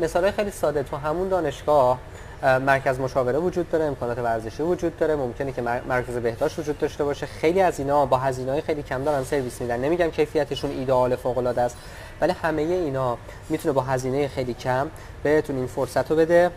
مثال 0.00 0.30
خیلی 0.30 0.50
ساده. 0.50 0.82
تو 0.82 0.96
همون 0.96 1.28
دانشگاه 1.28 1.98
مرکز 2.42 3.00
مشاوره 3.00 3.38
وجود 3.38 3.70
داره 3.70 3.84
امکانات 3.84 4.18
ورزشی 4.18 4.62
وجود 4.62 4.98
داره 4.98 5.16
ممکنه 5.16 5.52
که 5.52 5.62
مرکز 5.62 6.14
بهداشت 6.14 6.58
وجود 6.58 6.78
داشته 6.78 7.04
باشه. 7.04 7.26
خیلی 7.26 7.60
از 7.60 7.78
اینا 7.78 8.06
با 8.06 8.16
هزینه‌های 8.16 8.60
خیلی 8.60 8.82
کم 8.82 9.04
دارن 9.04 9.24
سرویس 9.24 9.60
میدن. 9.60 9.80
نمیگم 9.80 10.10
کیفیتشون 10.10 10.70
ایدئال 10.70 11.16
فوق 11.16 11.38
العاده 11.38 11.62
است 11.62 11.76
ولی 12.20 12.32
همه 12.42 12.62
اینا 12.62 13.18
می‌تونه 13.48 13.72
با 13.72 13.82
هزینه 13.82 14.28
خیلی 14.28 14.54
کم 14.54 14.90
بهتون 15.22 15.56
این 15.56 15.66
فرصت 15.66 16.10
رو 16.10 16.16
بده 16.16 16.50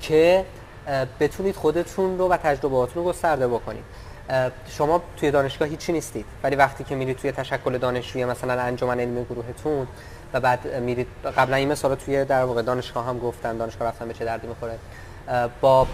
که 0.00 0.44
بتونید 1.20 1.56
خودتون 1.56 2.18
رو 2.18 2.28
و 2.28 2.36
تجربهاتون 2.36 3.02
رو 3.02 3.08
گسترده 3.08 3.48
بکنید. 3.48 3.84
شما 4.68 5.02
توی 5.16 5.30
دانشگاه 5.30 5.68
هیچی 5.68 5.92
نیستید. 5.92 6.24
ولی 6.42 6.56
وقتی 6.56 6.84
که 6.84 6.94
میرید 6.94 7.16
توی 7.16 7.32
تشکل 7.32 7.78
دانشجویی 7.78 8.24
مثلا 8.24 8.62
انجمن 8.62 9.00
علمی 9.00 9.24
گروهتون 9.24 9.86
و 10.32 10.40
بعد 10.40 10.74
میرید 10.82 11.06
قبلا 11.36 11.56
این 11.56 11.72
مثال 11.72 11.94
توی 11.94 12.24
در 12.24 12.44
واقع 12.44 12.62
دانشگاه 12.62 13.06
هم 13.06 13.18
گفتن 13.18 13.56
دانشگاه 13.56 13.88
رفتن 13.88 14.08
به 14.08 14.14
چه 14.14 14.24
دردی 14.24 14.46
می‌خوره. 14.46 14.78
با 15.60 15.86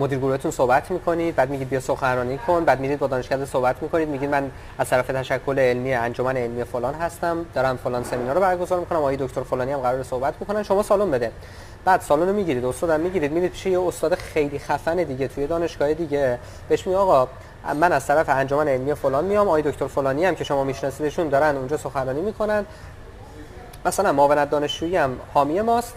مدیر 0.00 0.18
گروهتون 0.18 0.50
صحبت 0.50 0.90
می‌کنید 0.90 1.36
بعد 1.36 1.50
میگید 1.50 1.68
بیا 1.68 1.80
سخنرانی 1.80 2.38
کن 2.38 2.64
بعد 2.64 2.80
میرید 2.80 2.98
با 2.98 3.06
دانشگاه 3.06 3.44
صحبت 3.44 3.82
می‌کنید 3.82 4.08
میگید 4.08 4.30
من 4.30 4.50
از 4.78 4.88
طرف 4.88 5.06
تشکل 5.06 5.58
علمی 5.58 5.94
انجمن 5.94 6.36
علمی 6.36 6.64
فلان 6.64 6.94
هستم 6.94 7.46
دارم 7.54 7.76
فلان 7.76 8.04
سمینار 8.04 8.34
رو 8.34 8.40
برگزار 8.40 8.80
می‌کنم 8.80 8.98
آقای 8.98 9.16
دکتر 9.16 9.42
فلانی 9.42 9.72
هم 9.72 9.78
قرار 9.78 10.02
صحبت 10.02 10.34
می‌کنن 10.40 10.62
شما 10.62 10.82
سالن 10.82 11.10
بده. 11.10 11.32
بعد 11.84 12.00
سالن 12.00 12.28
رو 12.28 12.32
می‌گیرید 12.32 12.64
استادم 12.64 13.00
می‌گیرید 13.00 13.32
میرید 13.32 13.52
پیش 13.52 13.66
یه 13.66 13.80
استاد 13.80 14.14
خیلی 14.14 14.58
خفن 14.58 14.96
دیگه 14.96 15.28
توی 15.28 15.46
دانشگاه 15.46 15.94
دیگه. 15.94 16.38
بهش 16.68 16.86
میگه 16.86 16.98
آقا 16.98 17.28
من 17.80 17.92
از 17.92 18.06
طرف 18.06 18.28
انجمن 18.28 18.68
علمی 18.68 18.94
فلان 18.94 19.24
میام 19.24 19.48
آقای 19.48 19.62
دکتر 19.62 19.86
فلانی 19.86 20.24
هم 20.24 20.34
که 20.34 20.44
شما 20.44 20.64
میشناسیدشون 20.64 21.28
دارن 21.28 21.56
اونجا 21.56 21.76
سخنرانی 21.76 22.20
می‌کنن. 22.20 22.66
مثلا 23.84 24.12
معاونت 24.12 24.50
دانشجویی 24.50 24.96
هم 24.96 25.16
حامی 25.34 25.60
ماست. 25.60 25.94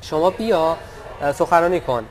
شما 0.00 0.30
بیا 0.30 0.76
سخنرانی 1.34 1.80
کن. 1.80 2.04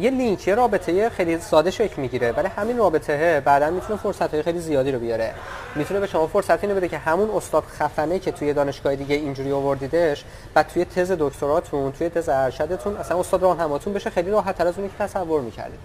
یه 0.00 0.10
لینک 0.10 0.48
یه 0.48 0.54
رابطه 0.54 1.10
خیلی 1.10 1.38
ساده 1.38 1.70
شکل 1.70 2.02
می‌گیره 2.02 2.32
ولی 2.32 2.48
همین 2.48 2.78
رابطه 2.78 3.42
بعدا 3.44 3.70
می‌تونه 3.70 3.98
فرصت 3.98 4.34
های 4.34 4.42
خیلی 4.42 4.58
زیادی 4.58 4.92
رو 4.92 4.98
بیاره. 4.98 5.34
می‌تونه 5.74 6.00
به 6.00 6.06
شما 6.06 6.26
فرصت 6.26 6.64
اینو 6.64 6.76
بده 6.76 6.88
که 6.88 6.98
همون 6.98 7.30
استاد 7.30 7.64
خفنه 7.64 8.18
که 8.18 8.32
توی 8.32 8.52
دانشگاه 8.52 8.96
دیگه 8.96 9.14
اینجوری 9.14 9.52
آوردیدش 9.52 10.24
بعد 10.54 10.68
توی 10.68 10.84
تز 10.84 11.12
دکتراتون 11.18 11.92
توی 11.92 12.08
تز 12.08 12.28
ارشدتون 12.28 12.96
اصلا 12.96 13.20
استاد 13.20 13.42
راهنماتون 13.42 13.92
بشه 13.92 14.10
خیلی 14.10 14.30
راحت 14.30 14.58
تر 14.58 14.66
از 14.66 14.78
اونی 14.78 14.88
که 14.88 15.04
تصور 15.04 15.40
می‌کردید. 15.40 15.78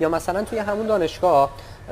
یا 0.00 0.08
مثلا 0.08 0.42
توی 0.44 0.58
همون 0.58 0.86
دانشگاه 0.86 1.50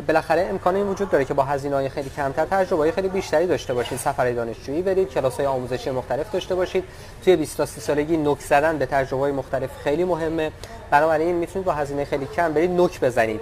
بالاخره 0.09 0.47
امکان 0.51 0.77
این 0.77 0.87
وجود 0.87 1.11
داره 1.11 1.25
که 1.25 1.35
با 1.35 1.43
هزینه‌های 1.43 1.89
خیلی 1.89 2.11
کمتر 2.11 2.45
تجربه 2.45 2.93
خیلی 2.93 3.09
بیشتری 3.09 3.47
داشته 3.47 3.75
باشید 3.75 3.99
سفر 3.99 4.33
دانشجویی 4.33 4.83
برید 4.83 5.09
کلاس‌های 5.09 5.47
آموزشی 5.47 5.91
مختلف 5.91 6.33
داشته 6.33 6.55
باشید. 6.55 6.85
توی 7.25 7.37
20 7.37 7.57
تا 7.57 7.67
30 7.67 7.81
سالگی 7.81 8.17
نوک 8.17 8.41
زدن 8.41 8.79
به 8.79 8.87
تجربه 8.87 9.33
مختلف 9.33 9.71
خیلی 9.85 10.05
مهمه. 10.05 10.53
بنابراین 10.91 11.35
می‌تونید 11.35 11.67
با 11.67 11.73
هزینه 11.73 12.05
خیلی 12.05 12.27
کم 12.27 12.53
برید 12.53 12.71
نوک 12.71 13.01
بزنید. 13.01 13.41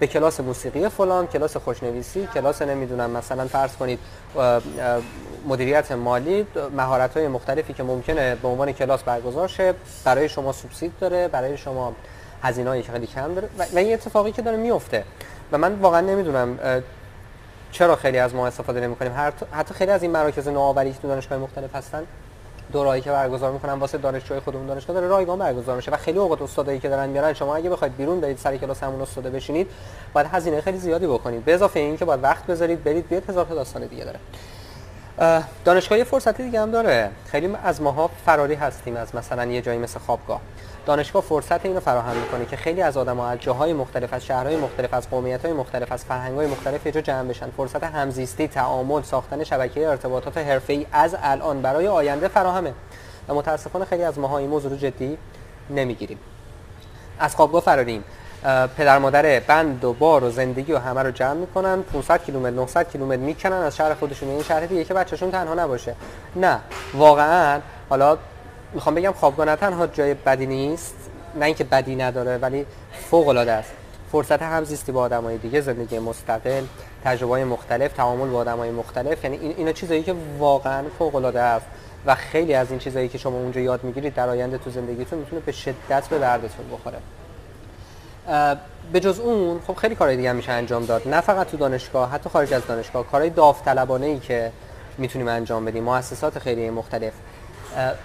به 0.00 0.06
کلاس 0.06 0.40
موسیقی 0.40 0.88
فلان 0.88 1.26
کلاس 1.26 1.56
خوشنویسی 1.56 2.28
کلاس 2.34 2.62
نمی‌دونم 2.62 3.10
مثلا 3.10 3.46
فرض 3.46 3.76
کنید 3.76 3.98
مدیریت 5.48 5.92
مالی 5.92 6.46
مهارت 6.76 7.16
های 7.16 7.28
مختلفی 7.28 7.72
که 7.72 7.82
ممکنه 7.82 8.34
به 8.34 8.48
عنوان 8.48 8.72
کلاس 8.72 9.02
برگزار 9.02 9.48
شه 9.48 9.74
برای 10.04 10.28
شما 10.28 10.52
سوبسید 10.52 10.92
داره 11.00 11.28
برای 11.28 11.56
شما 11.56 11.92
هزینه 12.44 12.70
های 12.70 12.82
خیلی 12.82 13.06
کم 13.06 13.34
داره 13.34 13.48
و 13.74 13.78
این 13.78 13.94
اتفاقی 13.94 14.32
که 14.32 14.42
داره 14.42 14.56
میفته 14.56 15.04
و 15.52 15.58
من 15.58 15.74
واقعا 15.74 16.00
نمی‌دونم 16.00 16.58
چرا 17.72 17.96
خیلی 17.96 18.18
از 18.18 18.34
ما 18.34 18.46
استفاده 18.46 18.80
نمی 18.80 18.96
کنیم 18.96 19.12
حتی 19.52 19.74
خیلی 19.74 19.90
از 19.90 20.02
این 20.02 20.10
مراکز 20.10 20.48
نوآوری 20.48 20.92
که 20.92 20.98
تو 20.98 21.08
دانشگاه 21.08 21.38
مختلف 21.38 21.74
هستن 21.74 22.02
دورایی 22.72 23.02
که 23.02 23.10
برگزار 23.10 23.52
می‌کنن 23.52 23.72
واسه 23.72 23.98
دانشجوی 23.98 24.40
خودمون 24.40 24.66
دانشگاه 24.66 24.94
داره 24.94 25.08
رایگان 25.08 25.38
برگزار 25.38 25.76
میشه. 25.76 25.90
و 25.90 25.96
خیلی 25.96 26.18
اوقات 26.18 26.42
استادایی 26.42 26.78
که 26.78 26.88
دارن 26.88 27.08
میارن 27.08 27.32
شما 27.32 27.56
اگه 27.56 27.70
بخواید 27.70 27.96
بیرون 27.96 28.20
برید 28.20 28.38
سر 28.38 28.56
کلاس 28.56 28.82
همون 28.82 29.00
استاد 29.00 29.24
بشینید 29.24 29.70
باید 30.12 30.26
هزینه 30.32 30.60
خیلی 30.60 30.78
زیادی 30.78 31.06
بکنید. 31.06 31.44
به 31.44 31.54
اضافه 31.54 31.80
اینکه 31.80 32.04
باید 32.04 32.22
وقت 32.22 32.46
بذارید 32.46 32.84
برید 32.84 33.08
بیاد 33.08 33.30
هزار 33.30 33.44
تا 33.44 33.54
داستان 33.54 33.86
دیگه 33.86 34.04
داره. 34.04 34.18
دانشگاه 35.64 36.04
فرصتی 36.04 36.42
دیگه 36.42 36.60
هم 36.60 36.70
داره. 36.70 37.10
خیلی 37.26 37.56
از 37.64 37.82
ماها 37.82 38.10
فراری 38.26 38.54
هستیم 38.54 38.96
از 38.96 39.14
مثلا 39.14 39.44
یه 39.44 39.62
جایی 39.62 39.78
مثل 39.78 39.98
خوابگاه. 39.98 40.40
دانشگاه 40.86 41.22
فرصت 41.22 41.66
اینو 41.66 41.80
فراهم 41.80 42.16
می‌کنه 42.16 42.46
که 42.46 42.56
خیلی 42.56 42.82
از 42.82 42.96
آدم‌ها 42.96 43.28
از 43.28 43.40
جاهای 43.40 43.72
مختلف 43.72 44.12
از 44.12 44.24
شهرهای 44.24 44.56
مختلف 44.56 44.94
از 44.94 45.10
قومیت‌های 45.10 45.54
مختلف 45.54 45.92
از 45.92 46.04
فرهنگ‌های 46.04 46.46
مختلف 46.46 46.86
یه 46.86 46.92
جمع 46.92 47.28
بشن. 47.28 47.50
فرصت 47.50 47.84
همزیستی 47.84 48.48
تعامل 48.48 49.02
ساختن 49.02 49.44
شبکه 49.44 49.88
ارتباطات 49.88 50.38
حرفه‌ای 50.38 50.86
از 50.92 51.16
الان 51.22 51.62
برای 51.62 51.88
آینده 51.88 52.28
فراهمه. 52.28 52.72
و 53.28 53.34
متاسفانه 53.34 53.84
خیلی 53.84 54.02
از 54.02 54.18
ماها 54.18 54.38
این 54.38 54.48
موضوع 54.50 54.70
رو 54.70 54.76
جدی 54.76 55.18
نمی‌گیریم. 55.70 56.18
از 57.18 57.36
خوابگاه 57.36 57.62
فراریم. 57.62 58.04
پدر 58.76 58.98
مادر 58.98 59.40
بند 59.40 59.84
و 59.84 59.92
بار 59.92 60.24
و 60.24 60.30
زندگی 60.30 60.72
و 60.72 60.78
همه 60.78 61.02
رو 61.02 61.10
جمع 61.10 61.34
می‌کنن. 61.34 61.82
500 61.82 62.24
کیلومتر 62.24 62.50
900 62.50 62.90
کیلومتر 62.90 63.20
می‌کنن. 63.20 63.52
از 63.52 63.76
شهر 63.76 63.94
خودشون. 63.94 64.28
این 64.28 64.42
شهر 64.42 64.60
دیگه 64.60 64.84
که 64.84 64.94
بچه‌شون 64.94 65.30
تنها 65.30 65.54
نباشه. 65.54 65.94
نه 66.36 66.60
واقعا 66.94 67.60
حالا 67.90 68.18
می‌خوام 68.74 68.94
بگم 68.94 69.12
خوابگاه 69.12 69.46
نه 69.46 69.56
تنها 69.56 69.86
جای 69.86 70.14
بدی 70.14 70.46
نیست. 70.46 70.94
نه 71.40 71.44
اینکه 71.44 71.64
بدی 71.64 71.96
نداره 71.96 72.38
ولی 72.38 72.66
فوق 73.10 73.28
العاده 73.28 73.52
است. 73.52 73.70
فرصت 74.12 74.42
همزیستی 74.42 74.92
با 74.92 75.00
آدمای 75.00 75.38
دیگه 75.38 75.60
زندگی 75.60 75.98
مستقل 75.98 76.64
تجربه 77.04 77.44
مختلف 77.44 77.92
تعامل 77.92 78.28
با 78.28 78.38
آدمای 78.38 78.70
مختلف. 78.70 79.24
یعنی 79.24 79.36
این 79.36 79.54
اینا 79.56 79.72
چیزایی 79.72 80.02
که 80.02 80.14
واقعا 80.38 80.84
فوق 80.98 81.14
العاده 81.14 81.40
است. 81.40 81.66
و 82.06 82.14
خیلی 82.14 82.54
از 82.54 82.70
این 82.70 82.78
چیزایی 82.78 83.08
که 83.08 83.18
شما 83.18 83.36
اونجا 83.36 83.60
یاد 83.60 83.84
می‌گیرید 83.84 84.14
در 84.14 84.28
آینده 84.28 84.58
تو 84.58 84.70
زندگیتون 84.70 85.18
می‌تونه 85.18 85.42
به 85.46 85.52
شدت 85.52 86.08
به 86.10 86.18
دردتون 86.18 86.66
بخوره. 86.72 86.98
به 88.92 89.00
جز 89.00 89.20
اون 89.20 89.60
خب 89.66 89.74
خیلی 89.74 89.94
کارهای 89.94 90.16
دیگه 90.16 90.32
میشه 90.32 90.52
انجام 90.52 90.84
داد. 90.84 91.08
نه 91.08 91.20
فقط 91.20 91.50
تو 91.50 91.56
دانشگاه 91.56 92.10
حتی 92.10 92.30
خارج 92.30 92.54
از 92.54 92.66
دانشگاه. 92.66 93.06
کارهای 93.06 93.30
داوطلبانه 93.30 94.06
ای 94.06 94.18
که 94.18 94.52
می‌تونیم 94.98 95.28
انجام 95.28 95.64
بدیم. 95.64 95.84
مؤسسات 95.84 96.38
خیلی 96.38 96.70
مختلف. 96.70 97.12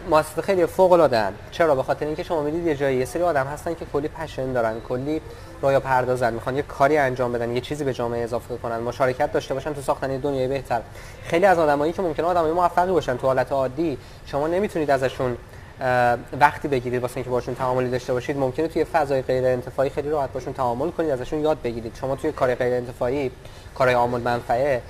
مؤسسات 0.09 0.45
خیلی 0.45 0.65
فوق 0.65 0.91
العاده 0.91 1.23
چرا؟ 1.51 1.75
به 1.75 1.83
خاطر 1.83 2.05
اینکه 2.05 2.23
شما 2.23 2.41
می‌دید 2.41 2.67
یه 2.67 2.75
جایی 2.75 2.97
یه 2.97 3.05
سری 3.05 3.23
آدم 3.23 3.47
هستن 3.47 3.73
که 3.73 3.85
کلی 3.93 4.07
پشن 4.07 4.53
دارن 4.53 4.79
کلی 4.89 5.21
رویا 5.61 5.79
پردازن 5.79 6.33
می‌خوان 6.33 6.55
یه 6.55 6.61
کاری 6.61 6.97
انجام 6.97 7.31
بدن 7.31 7.51
یه 7.51 7.61
چیزی 7.61 7.83
به 7.83 7.93
جامعه 7.93 8.23
اضافه 8.23 8.57
کنن 8.57 8.77
مشارکت 8.77 9.31
داشته 9.31 9.53
باشن 9.53 9.73
تو 9.73 9.81
ساختن 9.81 10.17
دنیای 10.17 10.47
بهتر. 10.47 10.81
خیلی 11.23 11.45
از 11.45 11.59
آدمایی 11.59 11.93
که 11.93 12.01
ممکنه 12.01 12.25
آدمای 12.25 12.51
موفقی 12.51 12.91
باشن 12.91 13.17
تو 13.17 13.27
حالت 13.27 13.51
عادی 13.51 13.97
شما 14.25 14.47
نمی‌تونید 14.47 14.91
ازشون 14.91 15.37
وقتی 16.39 16.67
بگیرید 16.67 17.01
واسه 17.01 17.17
اینکه 17.17 17.29
باشون 17.29 17.55
تعاملی 17.55 17.89
داشته 17.89 18.13
باشید 18.13 18.37
ممکنه 18.37 18.67
توی 18.67 18.83
فضای 18.83 19.21
غیر 19.21 19.45
انتفاعی 19.45 19.89
خیلی 19.89 20.09
راحت 20.09 20.33
باشون 20.33 20.53
تعامل 20.53 20.89
کنید 20.89 21.11
ازشون 21.11 21.39
یاد 21.39 21.61
بگیرید. 21.61 21.95
شما 22.01 22.15
توی 22.15 22.31
کار 22.31 22.55
غیر 22.55 22.73
انتفاعی 22.73 23.31
کارهای 23.75 23.95
عام‌المنفعه 23.95 24.81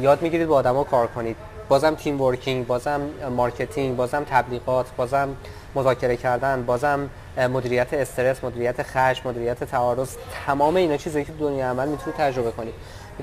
یاد 0.00 0.22
می‌گیرید 0.22 0.48
با 0.48 0.56
آدما 0.56 0.84
کار 0.84 1.06
کنید. 1.06 1.36
بازم 1.68 1.94
team 1.94 2.20
working 2.20 2.66
بازم 2.66 3.00
marketing 3.36 3.96
بازم 3.96 4.24
تبلیغات 4.24 4.86
بازم 4.96 5.36
مذاکره 5.74 6.16
کردن 6.16 6.62
بازم 6.62 7.10
مدیریت 7.52 7.94
استرس 7.94 8.44
مدیریت 8.44 8.82
خشم 8.82 9.28
مدیریت 9.28 9.64
تعارض 9.64 10.08
تمام 10.46 10.76
اینا 10.76 10.96
چیزایی 10.96 11.24
که 11.24 11.32
دنیا 11.32 11.70
عمل 11.70 11.88
می‌تونید 11.88 12.16
تجربه 12.18 12.50
کنید 12.50 12.74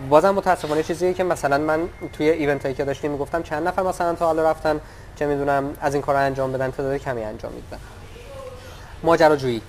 بازم 0.10 0.30
متاسفانه 0.30 0.84
چیزی 0.84 1.14
که 1.14 1.24
مثلا 1.24 1.58
من 1.58 1.90
توی 2.14 2.30
ایونت 2.30 2.64
هایی 2.64 2.76
که 2.76 2.84
داشتیم 2.84 3.12
می‌گفتم 3.12 3.44
چند 3.44 3.68
نفر 3.68 3.84
مثلا 3.84 4.14
تا 4.14 4.26
حالا 4.26 4.52
رفتن 4.52 4.80
چه 5.16 5.26
می‌دونم 5.26 5.74
از 5.82 5.94
این 5.94 6.04
کار 6.04 6.16
انجام 6.16 6.52
بدن 6.52 6.72
تعداد 6.72 6.98
کمی 6.98 7.24
انجام 7.24 7.52
میدن. 7.52 7.80
ماجراجویی. 9.04 9.62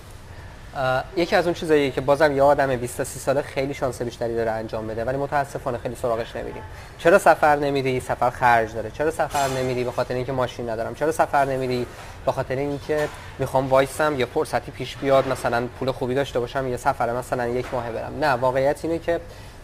یکی 1.17 1.37
از 1.37 1.45
اون 1.45 1.55
چیزایی 1.55 1.91
که 1.91 2.01
بازم 2.01 2.37
یه 2.37 2.43
آدم 2.43 2.77
20 2.77 2.97
تا 2.97 3.05
30 3.05 3.19
ساله 3.19 3.43
خیلی 3.43 3.75
شانس 3.75 4.03
بیشتری 4.03 4.37
داره 4.37 4.51
انجام 4.51 4.87
بده 4.87 5.05
ولی 5.05 5.17
متاسفانه 5.17 5.79
خیلی 5.79 5.95
سراغش 5.95 6.37
نمیریم. 6.37 6.63
چرا 6.99 7.19
سفر 7.19 7.57
نمیری؟ 7.57 8.01
سفر 8.01 8.31
خرج 8.31 8.75
داره. 8.75 8.91
چرا 8.91 9.11
سفر 9.11 9.49
نمیری 9.49 9.85
به 9.85 9.91
خاطر 9.93 10.15
اینکه 10.15 10.33
ماشین 10.33 10.71
ندارم؟ 10.71 10.95
چرا 10.95 11.13
سفر 11.13 11.45
نمیری 11.45 11.87
به 12.27 12.33
خاطر 12.33 12.57
اینکه 12.57 13.09
می‌خوام 13.39 13.69
وایسم 13.69 14.21
یه 14.21 14.27
فرصتی 14.27 14.71
پیش 14.71 14.97
بیاد 14.97 15.29
مثلا 15.29 15.67
پول 15.79 15.91
خوبی 15.91 16.15
داشته 16.15 16.41
باشم 16.41 16.69
یه 16.69 16.77
سفر 16.77 17.13
مثلا 17.13 17.47
یک 17.47 17.75
ماه 17.75 17.91
برم؟ 17.91 18.19
نه 18.21 18.33
واقعیت 18.33 18.85
اینه 18.85 18.99
که 18.99 19.21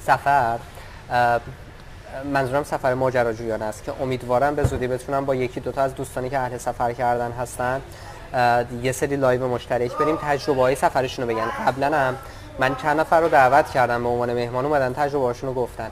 سفر 0.07 0.59
منظورم 2.33 2.65
سفر 2.65 2.95
ماجراجویانه 2.95 3.65
است 3.65 3.85
که 3.85 3.93
امیدوارم 4.01 4.55
به 4.55 4.65
زودی 4.65 4.87
بتونم 4.87 5.25
با 5.25 5.35
یکی 5.35 5.61
دوتا 5.61 5.83
از 5.83 5.95
دوستانی 5.95 6.31
که 6.31 6.39
اهل 6.39 6.59
سفر 6.59 6.93
کردن 6.93 7.33
هستن 7.33 7.81
یه 8.83 8.93
سری 8.93 9.17
live 9.17 9.49
مشترک 9.49 9.97
بریم. 9.97 10.19
تجربه 10.23 10.61
های 10.61 10.75
سفرشون 10.75 11.29
رو 11.29 11.35
بگن. 11.35 11.47
قبلا 11.67 11.97
هم 11.97 12.17
من 12.59 12.75
چند 12.75 13.01
نفر 13.01 13.21
رو 13.21 13.29
دعوت 13.29 13.71
کردم. 13.71 14.03
به 14.03 14.09
عنوان 14.09 14.35
مهمان 14.35 14.65
اومدن 14.65 14.93
تجربه 14.93 15.25
هاشون 15.25 15.49
رو 15.49 15.55
گفتن 15.55 15.91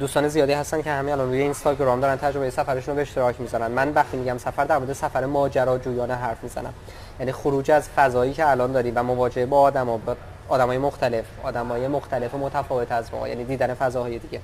دوستان 0.00 0.28
زیادی 0.28 0.52
هستن 0.52 0.82
که 0.82 0.90
همین 0.90 1.12
الان 1.12 1.28
روی 1.28 1.42
اینستاگرام 1.42 2.00
دارن 2.00 2.16
تجربه 2.16 2.50
سفرشون 2.50 2.92
رو 2.92 2.94
به 2.96 3.02
اشتراک 3.02 3.40
می‌ذارن. 3.40 3.70
من 3.70 3.92
وقتی 3.92 4.16
میگم 4.16 4.38
سفر 4.38 4.64
در 4.64 4.78
مورد 4.78 4.92
سفر 4.92 5.24
ماجراجویانه 5.24 6.14
حرف 6.14 6.42
می‌زنم. 6.42 6.74
یعنی 7.20 7.32
خروج 7.32 7.70
از 7.70 7.88
فضایی 7.88 8.32
که 8.32 8.50
الان 8.50 8.72
داریم 8.72 8.92
و 8.96 9.02
مواجهه 9.02 9.46
با 9.46 9.60
آدم 9.60 9.88
و 9.88 9.98
با 9.98 10.16
آدمای 10.48 10.78
مختلف 10.78 11.24
آدمای 11.42 11.88
مختلف 11.88 12.34
و 12.34 12.38
متفاوت 12.38 12.92
از 12.92 13.14
ما 13.14 13.28
یعنی 13.28 13.44
دیدن 13.44 13.74
فضاهای 13.74 14.18
دیگه. 14.18 14.40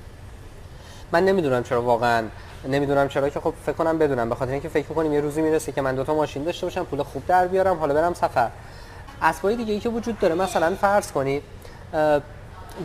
من 1.13 1.25
نمی‌دونم 1.25 1.63
چرا 1.63 1.81
واقعا 1.81 2.23
نمی‌دونم 2.67 3.07
چرا 3.07 3.29
که 3.29 3.39
خب 3.39 3.53
فکر 3.65 3.75
کنم 3.75 3.97
بدونم. 3.97 4.29
به 4.29 4.35
خاطر 4.35 4.51
اینکه 4.51 4.69
فکر 4.69 4.89
می‌کنیم 4.89 5.13
یه 5.13 5.21
روزی 5.21 5.41
می‌رسه 5.41 5.71
که 5.71 5.81
من 5.81 5.95
دوتا 5.95 6.15
ماشین 6.15 6.43
داشته 6.43 6.65
باشم 6.65 6.83
پول 6.83 7.03
خوب 7.03 7.25
در 7.27 7.47
بیارم 7.47 7.79
حالا 7.79 7.93
برم 7.93 8.13
سفر. 8.13 8.49
اسبای 9.21 9.55
دیگه 9.55 9.73
ای 9.73 9.79
که 9.79 9.89
وجود 9.89 10.19
داره 10.19 10.35
مثلا 10.35 10.75
فرض 10.75 11.11
کنید 11.11 11.43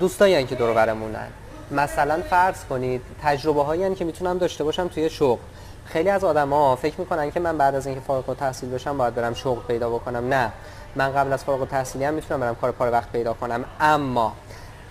دوستایی 0.01 0.45
که 0.45 0.55
دور 0.55 0.75
برمونن. 0.75 1.29
مثلا 1.71 2.23
فرض 2.31 2.65
کنید 2.65 3.03
تجربه 3.23 3.63
هایی 3.63 3.95
که 3.95 4.05
می‌تونم 4.05 4.39
داشته 4.39 4.65
باشم 4.65 4.89
توی 4.89 5.11
شغل. 5.11 5.41
خیلی 5.85 6.11
از 6.11 6.25
آدما 6.25 6.77
فکر 6.77 7.01
می‌کنن 7.01 7.31
که 7.31 7.41
من 7.41 7.59
بعد 7.59 7.75
از 7.75 7.87
اینکه 7.87 8.01
فارغ 8.01 8.29
التحصیل 8.29 8.71
بشم 8.71 8.99
باید 8.99 9.15
برم 9.15 9.35
شغل 9.35 9.61
پیدا 9.69 9.91
بکنم. 9.91 10.29
نه. 10.29 10.53
من 10.97 11.13
قبل 11.13 11.33
از 11.33 11.45
فارغ 11.45 11.61
التحصیلی 11.61 12.05
هم 12.05 12.15
می‌تونم 12.15 12.41
برم 12.41 12.55
کار 12.55 12.73
پاره 12.73 12.91
وقت 12.91 13.13
پیدا 13.13 13.33
کنم. 13.33 13.65
اما 13.81 14.33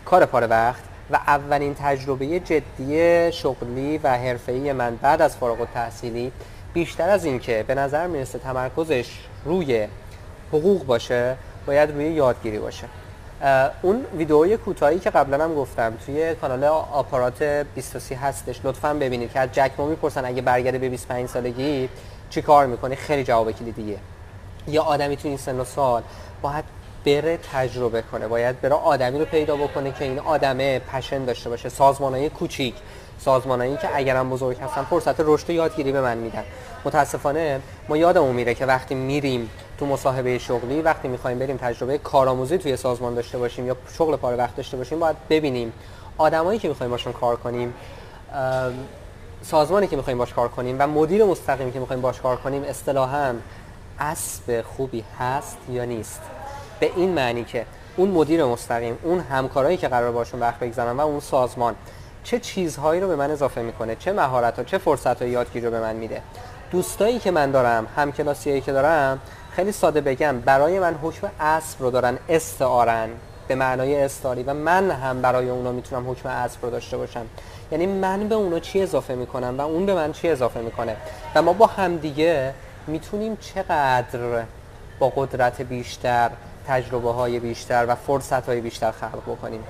کار 0.06 0.26
پاره 0.26 0.48
وقت 0.48 0.82
و 1.12 1.16
اولین 1.16 1.76
تجربه 1.80 2.40
جدی 2.40 3.32
شغلی 3.32 3.98
و 3.98 4.18
حرفه‌ای 4.18 4.74
من 4.74 4.96
بعد 4.96 5.22
از 5.22 5.38
فارغ 5.38 5.62
التحصیلی 5.62 6.32
بیشتر 6.74 7.10
از 7.10 7.26
اینکه 7.26 7.66
به 7.68 7.76
نظر 7.76 8.08
می‌رسه 8.08 8.40
تمرکزش 8.40 9.20
روی 9.46 9.88
حقوق 10.50 10.86
باشه 10.86 11.36
باید 11.66 11.92
روی 11.92 12.06
یادگیری 12.06 12.60
باشه. 12.60 12.88
اون 13.82 14.06
ویدئوی 14.18 14.58
کوتاهی 14.58 15.00
که 15.00 15.10
قبلا 15.10 15.44
هم 15.44 15.56
گفتم 15.56 15.94
توی 16.06 16.36
کانال 16.36 16.64
آپارات 16.64 17.44
23 17.44 18.16
هستش. 18.16 18.62
لطفا 18.64 18.94
ببینید 18.94 19.32
که 19.32 19.40
از 19.40 19.50
جک 19.54 19.72
ما 19.78 19.86
می‌پرسن 19.86 20.26
اگه 20.26 20.42
برگرده 20.42 20.78
به 20.78 20.90
25 20.90 21.30
سالگی 21.30 21.90
چی 22.30 22.42
کار 22.42 22.66
می‌کنی؟ 22.66 22.96
خیلی 22.96 23.24
جواب 23.24 23.52
کلیدیه. 23.52 23.98
یا 24.68 24.84
آدمی 24.84 25.18
تو 25.18 25.28
این 25.28 25.38
سن 25.38 25.60
و 25.60 25.64
سال 25.64 26.04
باید 26.42 26.64
بره 27.08 27.40
تجربه 27.54 28.02
کنه. 28.02 28.28
باید 28.28 28.62
بره 28.62 28.76
آدمی 28.76 29.20
رو 29.20 29.26
پیدا 29.26 29.56
بکنه 29.56 29.92
که 29.92 30.06
این 30.06 30.20
آدمه 30.20 30.80
پشن 30.80 31.26
داشته 31.26 31.50
باشه. 31.50 31.70
سازمانهای 31.70 32.30
کوچیک. 32.30 32.76
سازمانهایی 33.20 33.78
که 33.78 33.90
اگرم 33.94 34.30
بزرگ 34.30 34.60
هستن 34.60 34.84
فرصت 34.84 35.20
رشد 35.20 35.50
و 35.50 35.54
یادگیری 35.54 35.92
به 35.92 36.02
من 36.02 36.18
میدن. 36.18 36.44
متاسفانه 36.86 37.62
ما 37.90 37.98
یادمون 37.98 38.36
میره 38.36 38.54
که 38.54 38.66
وقتی 38.66 38.96
میریم 38.96 39.50
تو 39.80 39.86
مصاحبه 39.86 40.38
شغلی 40.38 40.82
وقتی 40.82 41.08
می‌خوایم 41.08 41.40
بریم 41.40 41.58
تجربه 41.58 41.98
کارآموزی 41.98 42.58
توی 42.58 42.78
سازمان 42.78 43.16
داشته 43.16 43.38
باشیم 43.38 43.68
یا 43.68 43.78
شغل 43.98 44.16
پاره 44.16 44.38
وقت 44.38 44.56
داشته 44.56 44.78
باشیم 44.78 45.00
باید 45.00 45.16
ببینیم 45.30 45.74
آدمایی 46.18 46.60
که 46.60 46.68
می‌خوایم 46.68 46.92
باشون 46.92 47.14
کار 47.14 47.36
کنیم 47.36 47.74
سازمانی 49.42 49.88
که 49.88 49.96
می‌خوایم 49.96 50.18
باش 50.18 50.34
کار 50.34 50.48
کنیم 50.48 50.76
و 50.80 50.88
مدیر 50.88 51.24
مستقیم 51.24 51.72
که 51.72 51.80
می‌خوایم 51.80 52.02
باش 52.02 52.22
کار 52.22 52.36
کنیم 52.36 52.64
اصطلاحا 52.64 53.34
اسب 54.00 54.62
خوبی 54.62 55.04
هست 55.20 55.58
یا 55.70 55.86
نیست؟ 55.86 56.22
به 56.80 56.92
این 56.96 57.10
معنی 57.10 57.44
که 57.44 57.66
اون 57.98 58.10
مدیر 58.10 58.46
مستقیم 58.46 58.98
اون 59.04 59.20
همکارایی 59.20 59.78
که 59.78 59.88
قرار 59.88 60.12
باشون 60.12 60.40
وقت 60.40 60.60
بگذارن 60.60 60.98
و 60.98 61.02
اون 61.02 61.20
سازمان 61.20 61.76
چه 62.24 62.40
چیزهایی 62.40 63.02
رو 63.02 63.08
به 63.08 63.16
من 63.16 63.32
اضافه 63.32 63.62
می‌کنه 63.62 63.96
چه 63.96 64.14
مهارت 64.14 64.58
ها 64.58 64.64
چه 64.64 64.78
فرصت 64.78 65.22
های 65.22 65.32
یادگیری 65.32 65.66
رو 65.66 65.72
به 65.72 65.80
من 65.80 65.96
میده. 65.96 66.22
دوستایی 66.72 67.20
که 67.20 67.32
من 67.32 67.52
دارم 67.52 67.88
همکلاسیایی 67.96 68.62
که 68.62 68.72
دارم 68.72 69.20
خیلی 69.52 69.72
ساده 69.72 70.02
بگم 70.02 70.40
برای 70.40 70.80
من 70.80 70.96
حکم 71.04 71.28
اسب 71.40 71.82
رو 71.82 71.92
دارن 71.92 72.18
استعارن 72.30 73.10
به 73.48 73.56
معنای 73.56 74.04
استاری 74.04 74.44
و 74.44 74.54
من 74.54 74.92
هم 74.92 75.22
برای 75.22 75.50
اونا 75.50 75.72
می‌تونم 75.72 76.12
حکم 76.12 76.30
اسب 76.30 76.66
رو 76.66 76.72
داشته 76.72 76.98
باشم. 76.98 77.26
یعنی 77.72 77.86
من 77.86 78.28
به 78.28 78.36
اونا 78.36 78.60
چی 78.60 78.82
اضافه 78.82 79.16
می‌کنم 79.16 79.56
و 79.58 79.62
اون 79.62 79.86
به 79.86 79.94
من 79.94 80.12
چی 80.12 80.30
اضافه 80.30 80.60
می‌کنه؟ 80.60 80.96
و 81.36 81.42
ما 81.42 81.54
با 81.54 81.66
همدیگه 81.66 82.54
می‌تونیم 82.88 83.36
چقدر 83.36 84.44
با 85.00 85.10
قدرت 85.16 85.62
بیشتر 85.62 86.30
تجربه 86.68 87.12
های 87.12 87.40
بیشتر 87.40 87.86
و 87.88 87.96
فرصت 87.96 88.46
های 88.50 88.62
بیشتر 88.62 88.92
خلق 88.92 89.22
بکنیم. 89.28 89.64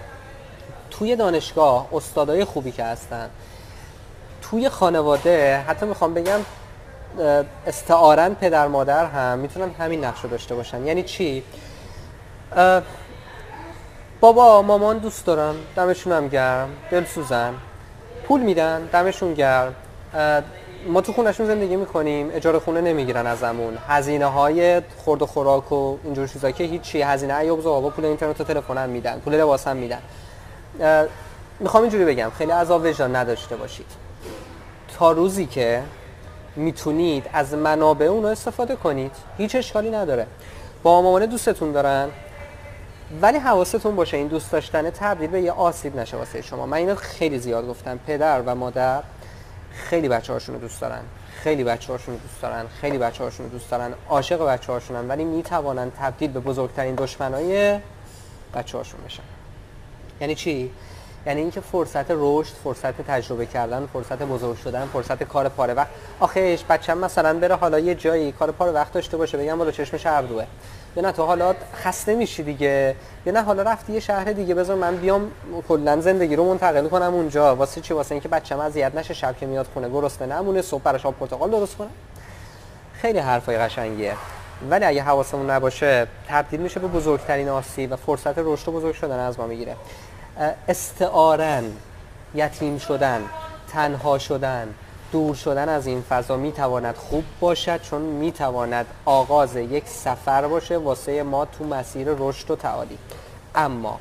توی 0.91 1.15
دانشگاه 1.15 1.87
استادای 1.93 2.45
خوبی 2.45 2.71
که 2.71 2.83
هستن 2.83 3.29
توی 4.41 4.69
خانواده 4.69 5.57
حتی 5.57 5.85
می‌خوام 5.85 6.13
بگم 6.13 6.39
استعارن 7.67 8.33
پدر 8.33 8.67
مادر 8.67 9.05
هم 9.05 9.39
می‌تونن 9.39 9.71
همین 9.71 10.05
نقش 10.05 10.21
رو 10.23 10.29
داشته 10.29 10.55
باشن. 10.55 10.85
یعنی 10.85 11.03
چی؟ 11.03 11.43
بابا 14.19 14.61
مامان 14.61 14.97
دوست 14.97 15.25
دارم 15.25 15.55
دمشون 15.75 16.13
هم 16.13 16.27
گرم 16.27 16.69
دلسوزن. 16.91 17.53
پول 18.27 18.41
میدن 18.41 18.85
دمشون 18.85 19.33
گرم. 19.33 19.75
ما 20.87 21.01
تو 21.01 21.13
خونشون 21.13 21.45
زندگی 21.45 21.75
می‌کنیم 21.75 22.29
اجاره 22.33 22.59
خونه 22.59 22.81
نمی‌گیرن 22.81 23.27
ازمون. 23.27 23.77
هزینه 23.87 24.25
های 24.25 24.81
خورد 24.97 25.21
و 25.21 25.25
خوراک 25.25 25.71
و 25.71 25.97
اینجور 26.03 26.27
چیزا 26.27 26.51
که 26.51 26.63
هیچی 26.63 27.01
هزینه 27.01 27.35
ایوب 27.35 27.63
بابا 27.63 27.89
پول 27.89 28.05
اینترنت 28.05 28.41
و 28.41 28.43
تلفن 28.43 28.77
هم 28.77 28.89
میدن 28.89 29.19
پول 29.19 29.35
لباس 29.35 29.67
هم 29.67 29.77
میدن. 29.77 29.99
می‌خوام 31.59 31.83
اینجوری 31.83 32.05
بگم 32.05 32.31
خیلی 32.37 32.51
عذاب 32.51 32.85
وجدان 32.85 33.15
نداشته 33.15 33.55
باشید. 33.55 33.85
تا 34.97 35.11
روزی 35.11 35.45
که 35.45 35.83
می‌تونید 36.55 37.29
از 37.33 37.53
منابع 37.53 38.05
اون 38.05 38.23
رو 38.23 38.29
استفاده 38.29 38.75
کنید 38.75 39.11
هیچ 39.37 39.55
اشکالی 39.55 39.89
نداره. 39.89 40.27
با 40.83 41.01
مامان 41.01 41.25
دوستتون 41.25 41.71
دارن 41.71 42.09
ولی 43.21 43.37
حواستون 43.37 43.95
باشه 43.95 44.17
این 44.17 44.27
دوست 44.27 44.51
داشتن 44.51 44.89
تبدیل 44.89 45.29
به 45.29 45.41
یه 45.41 45.51
آسیب 45.51 45.99
نشه 45.99 46.17
واسه 46.17 46.41
شما. 46.41 46.65
من 46.65 46.77
اینو 46.77 46.95
خیلی 46.95 47.39
زیاد 47.39 47.67
گفتم 47.67 47.99
پدر 48.07 48.41
و 48.45 48.55
مادر. 48.55 49.03
خیلی 49.77 50.09
بچه 50.09 50.33
هاشون 50.33 50.55
رو 50.55 50.61
دوست 50.61 50.81
دارن. 50.81 51.01
خیلی 51.43 51.63
بچه 51.63 51.91
هاشون 51.93 52.13
رو 52.13 52.19
دوست 52.19 52.41
دارن. 52.41 52.65
خیلی 52.81 52.97
بچه 52.97 53.23
هاشون 53.23 53.45
رو 53.45 53.51
دوست 53.51 53.71
دارن. 53.71 53.93
عاشق 54.09 54.45
بچه 54.47 54.71
هاشونن 54.71 55.07
ولی 55.07 55.23
می‌توانن 55.23 55.91
تبدیل 55.91 56.31
به 56.31 56.39
بزرگترین 56.39 56.95
دشمنای 56.95 57.79
بچه 58.55 58.77
هاشون 58.77 58.99
بشن. 59.05 59.23
یعنی 60.21 60.35
چی؟ 60.35 60.71
یعنی 61.25 61.41
اینکه 61.41 61.61
فرصت 61.61 62.05
رشد 62.09 62.53
فرصت 62.63 63.01
تجربه 63.01 63.45
کردن 63.45 63.87
فرصت 63.93 64.23
بزرگ 64.23 64.57
شدن 64.57 64.85
فرصت 64.85 65.23
کار 65.23 65.49
پاره 65.49 65.73
وقت. 65.73 65.89
آخهش 66.19 66.63
بچم 66.69 66.97
مثلا 66.97 67.39
بره 67.39 67.55
حالا 67.55 67.79
یه 67.79 67.95
جایی 67.95 68.31
کار 68.31 68.51
پاره 68.51 68.71
وقت 68.71 68.93
داشته 68.93 69.17
باشه 69.17 69.37
بگم 69.37 69.57
بالا 69.57 69.71
چشمش 69.71 70.05
اردوه 70.05 70.45
یا 70.97 71.03
نه 71.03 71.11
تو 71.11 71.25
حالا 71.25 71.55
خسته 71.75 72.15
میشی 72.15 72.43
دیگه. 72.43 72.95
یا 73.25 73.33
نه 73.33 73.41
حالا 73.41 73.63
رفتی 73.63 73.93
یه 73.93 73.99
شهر 73.99 74.23
دیگه. 74.23 74.55
بذار 74.55 74.75
من 74.75 74.95
بیام 74.95 75.31
کلا 75.67 76.01
زندگی 76.01 76.35
رو 76.35 76.49
منتقل 76.49 76.87
کنم 76.87 77.13
اونجا. 77.13 77.55
واسه 77.55 77.81
چی؟ 77.81 77.93
واسه 77.93 78.11
اینکه 78.11 78.29
بچه‌م 78.29 78.59
اذیت 78.59 78.95
نشه 78.95 79.13
شب 79.13 79.37
که 79.37 79.45
میاد 79.45 79.67
خونه 79.73 79.89
گرسنه 79.89 80.35
نمونه 80.35 80.61
صبح 80.61 80.81
براش 80.81 81.05
آب 81.05 81.15
پرتقال 81.19 81.51
درست 81.51 81.77
کنم 81.77 81.89
خیلی 83.01 83.19
حرفای 83.19 83.57
قشنگیه. 83.57 84.13
ولی 84.69 84.85
اگه 84.85 85.03
حواسمون 85.03 85.49
نباشه 85.49 86.07
تبدیل 86.29 86.59
میشه 86.59 86.79
به 86.79 86.87
بزرگترین 86.87 87.49
آسیب 87.49 87.91
و 87.91 87.95
فرصت 87.95 88.37
رشد 88.37 88.67
و 88.67 88.71
بزرگ 88.71 88.95
شدن 88.95 89.19
از 89.19 89.39
ما 89.39 89.47
می‌گیره. 89.47 89.75
استعارن 90.67 91.63
یتیم 92.35 92.77
شدن 92.77 93.21
تنها 93.73 94.17
شدن 94.17 94.67
دور 95.11 95.35
شدن 95.35 95.69
از 95.69 95.87
این 95.87 96.01
فضا 96.01 96.37
می‌تواند 96.37 96.95
خوب 96.95 97.23
باشد 97.39 97.81
چون 97.81 98.01
می‌تواند 98.01 98.85
آغاز 99.05 99.55
یک 99.55 99.83
سفر 99.87 100.47
باشه 100.47 100.77
واسه 100.77 101.23
ما 101.23 101.45
تو 101.45 101.63
مسیر 101.63 102.07
رشد 102.17 102.51
و 102.51 102.55
تعالی. 102.55 102.97
اما 103.55 103.99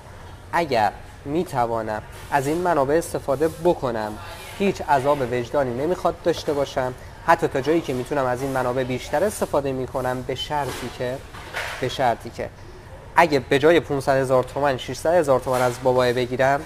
اگر 0.53 0.93
می‌توانم 1.25 2.03
از 2.31 2.47
این 2.47 2.59
منابع 2.59 2.95
استفاده 2.95 3.49
بکنم 3.49 4.13
هیچ 4.59 4.83
عذاب 4.83 5.19
وجدانی 5.33 5.75
نمی‌خواد 5.75 6.23
داشته 6.23 6.53
باشم. 6.53 6.95
حتی 7.27 7.49
تا 7.49 7.61
جایی 7.61 7.81
که 7.81 7.93
می‌تونم 7.93 8.27
از 8.27 8.43
این 8.43 8.51
منابع 8.51 8.85
بیشتر 8.85 9.25
استفاده 9.25 9.73
می‌کنم 9.73 10.23
به 10.23 10.35
شرطی 10.35 10.91
که 10.99 11.17
به 11.81 11.89
شرطی 11.89 12.31
که 12.31 12.51
اگه 13.17 13.39
به 13.39 13.59
جای 13.59 13.81
500 13.81 14.17
هزار 14.17 14.45
تومن 14.45 14.77
600 14.77 15.15
هزار 15.15 15.41
تومن 15.41 15.63
از 15.63 15.73
بابای 15.83 16.13
بگیرم 16.13 16.61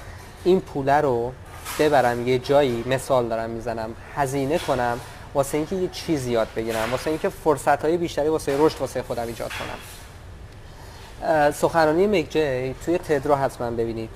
این 0.44 0.60
پوله 0.60 1.00
رو 1.00 1.32
ببرم 1.78 2.28
یه 2.28 2.38
جایی 2.38 2.84
مثال 2.86 3.28
دارم 3.28 3.50
می‌زنم 3.50 3.90
هزینه 4.16 4.58
کنم 4.58 5.00
واسه 5.34 5.56
اینکه 5.56 5.76
یه 5.76 5.88
چیزی 5.88 6.30
یاد 6.32 6.48
بگیرم 6.56 6.90
واسه 6.90 7.10
اینکه 7.10 7.28
فرصت 7.28 7.84
های 7.84 7.96
بیشتری 7.96 8.28
واسه 8.28 8.56
رشد 8.58 8.80
واسه 8.80 9.02
خودم 9.02 9.26
ایجاد 9.26 9.50
کنم. 9.50 9.78
سخنرانی 11.52 12.06
مکجی 12.06 12.74
توی 12.84 12.98
تد 12.98 13.26
رو 13.26 13.34
حتما 13.34 13.70
ببینید. 13.70 14.10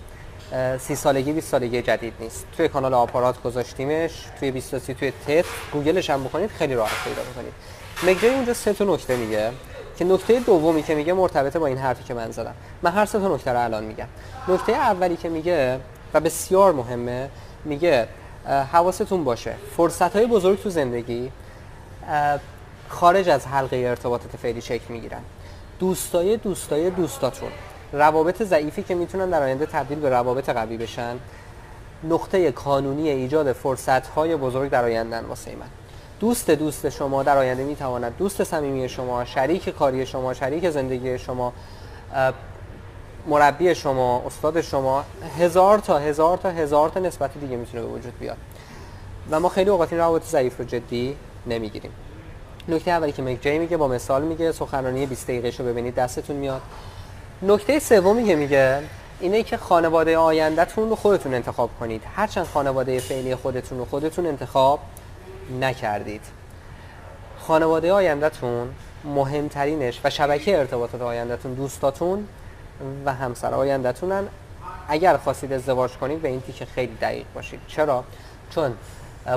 سی 0.79 0.95
سالگی 0.95 1.33
20 1.33 1.49
سالگی 1.49 1.83
جدید 1.83 2.13
نیست. 2.21 2.47
توی 2.57 2.69
کانال 2.69 2.95
آپارات 2.95 3.43
گذاشتیمش 3.43 4.13
توی 4.41 4.51
23 4.51 4.95
توی 4.95 5.13
تد 5.27 5.45
گوگلش 5.73 6.11
هم 6.11 6.25
بکنید 6.25 6.51
خیلی 6.51 6.75
راحت 6.75 7.05
پیدا 7.05 7.23
بکنید. 7.23 7.53
مکجی 8.03 8.29
اونجا 8.29 8.55
سه 8.55 8.73
تا 8.73 8.85
نکته 8.85 9.17
میگه 9.17 9.51
که 9.99 10.05
نکته 10.05 10.41
دومی 10.41 10.83
که 10.83 10.95
میگه 10.95 11.13
مرتبطه 11.13 11.59
با 11.59 11.67
این 11.67 11.79
حرفی 11.79 12.05
که 12.05 12.15
من 12.15 12.31
زدم. 12.31 12.55
من 12.83 12.91
هر 12.91 13.07
سه 13.07 13.19
تا 13.19 13.35
نکته 13.35 13.53
رو 13.53 13.65
الان 13.65 13.85
میگم. 13.85 14.07
نکته 14.49 14.73
اولی 14.73 15.17
که 15.17 15.29
میگه 15.29 15.81
و 16.15 16.21
بسیار 16.21 16.73
مهمه 16.73 17.29
میگه 17.65 18.09
حواستون 18.73 19.25
باشه. 19.25 19.55
فرصت 19.77 20.17
های 20.17 20.27
بزرگ 20.27 20.63
تو 20.63 20.71
زندگی 20.71 21.31
خارج 22.89 23.29
از 23.29 23.47
حلقه 23.47 23.77
ارتباطات 23.77 24.37
فعلی 24.37 24.61
شکل 24.61 24.85
می‌گیرن. 24.89 25.21
دوستای 25.79 26.37
دوستای 26.37 26.91
دوستاتون 26.91 27.49
روابط 27.93 28.43
ضعیفی 28.43 28.83
که 28.83 28.95
می‌تونن 28.95 29.31
در 29.31 29.43
آینده 29.43 29.67
تبدیل 29.67 29.99
به 29.99 30.11
روابط 30.11 30.49
قوی 30.49 30.77
بشن 30.77 31.17
نقطه 32.05 32.53
کانونی 32.53 33.09
ایجاد 33.09 33.53
فرصت 33.53 34.07
های 34.07 34.37
بزرگ 34.37 34.71
در 34.71 34.85
آینده 34.85 35.21
واسه 35.21 35.51
من. 35.51 35.67
دوست 36.21 36.51
دوست 36.51 36.89
شما 36.89 37.23
در 37.23 37.39
آینده 37.39 37.65
می‌تواند 37.65 38.17
دوست 38.17 38.45
صمیمی 38.45 38.89
شما 38.89 39.25
شریک 39.25 39.69
کاری 39.69 40.07
شما 40.07 40.35
شریک 40.35 40.71
زندگی 40.71 41.19
شما 41.19 41.53
مربی 43.27 43.75
شما 43.75 44.23
استاد 44.27 44.61
شما 44.61 45.05
هزار 45.39 45.79
تا 45.79 45.99
هزار 45.99 46.39
تا 46.39 46.51
هزار 46.51 46.89
تا 46.89 47.01
نسبت 47.01 47.31
دیگه 47.41 47.57
می‌تونه 47.57 47.83
به 47.83 47.89
وجود 47.89 48.19
بیاد. 48.19 48.37
و 49.31 49.41
ما 49.41 49.49
خیلی 49.49 49.71
اوقات 49.71 49.93
این 49.93 50.01
روابط 50.01 50.25
ضعیف 50.25 50.59
رو 50.59 50.65
جدی 50.65 51.17
نمی‌گیریم. 51.47 51.93
نکته 52.69 52.91
اولی 52.91 53.13
که 53.13 53.23
مک 53.23 53.43
جی 53.43 53.59
میگه 53.59 53.77
با 53.77 53.89
مثال 53.89 54.23
میگه 54.23 54.53
سخنرانی 54.53 55.07
20 55.07 55.27
دقیقه 55.27 55.53
رو 55.59 55.65
ببینید 55.65 55.95
دستتون 55.95 56.37
میاد. 56.37 56.63
نکته 57.43 57.79
سومی 57.79 58.25
که 58.25 58.37
میگه 58.37 58.83
اینه 59.21 59.43
که 59.43 59.57
خانواده 59.57 60.19
آیندهتون 60.19 60.89
رو 60.89 60.97
خودتون 60.97 61.35
انتخاب 61.35 61.71
کنید. 61.81 62.03
هرچند 62.17 62.47
خانواده 62.47 62.99
فعلی 62.99 63.35
خودتون 63.35 63.79
رو 63.79 63.85
خودتون 63.85 64.27
انتخاب 64.27 64.81
نکردید. 65.61 66.23
خانواده 67.39 67.93
آیندهتون 67.93 68.69
مهمترینش 69.05 70.01
و 70.05 70.11
شبکه 70.11 70.59
ارتباطات 70.59 71.03
آیندهتون 71.03 71.55
دوستاتون 71.55 72.29
و 73.05 73.15
همسر 73.15 73.55
آیندهتونن. 73.55 74.25
اگر 74.89 75.17
خواستید 75.17 75.53
ازدواج 75.53 75.93
کنید 75.93 76.23
به 76.23 76.29
این 76.29 76.41
تیکه 76.41 76.65
خیلی 76.65 76.95
دقیق 77.01 77.27
باشید. 77.35 77.61
چرا؟ 77.69 78.05
چون 78.51 78.75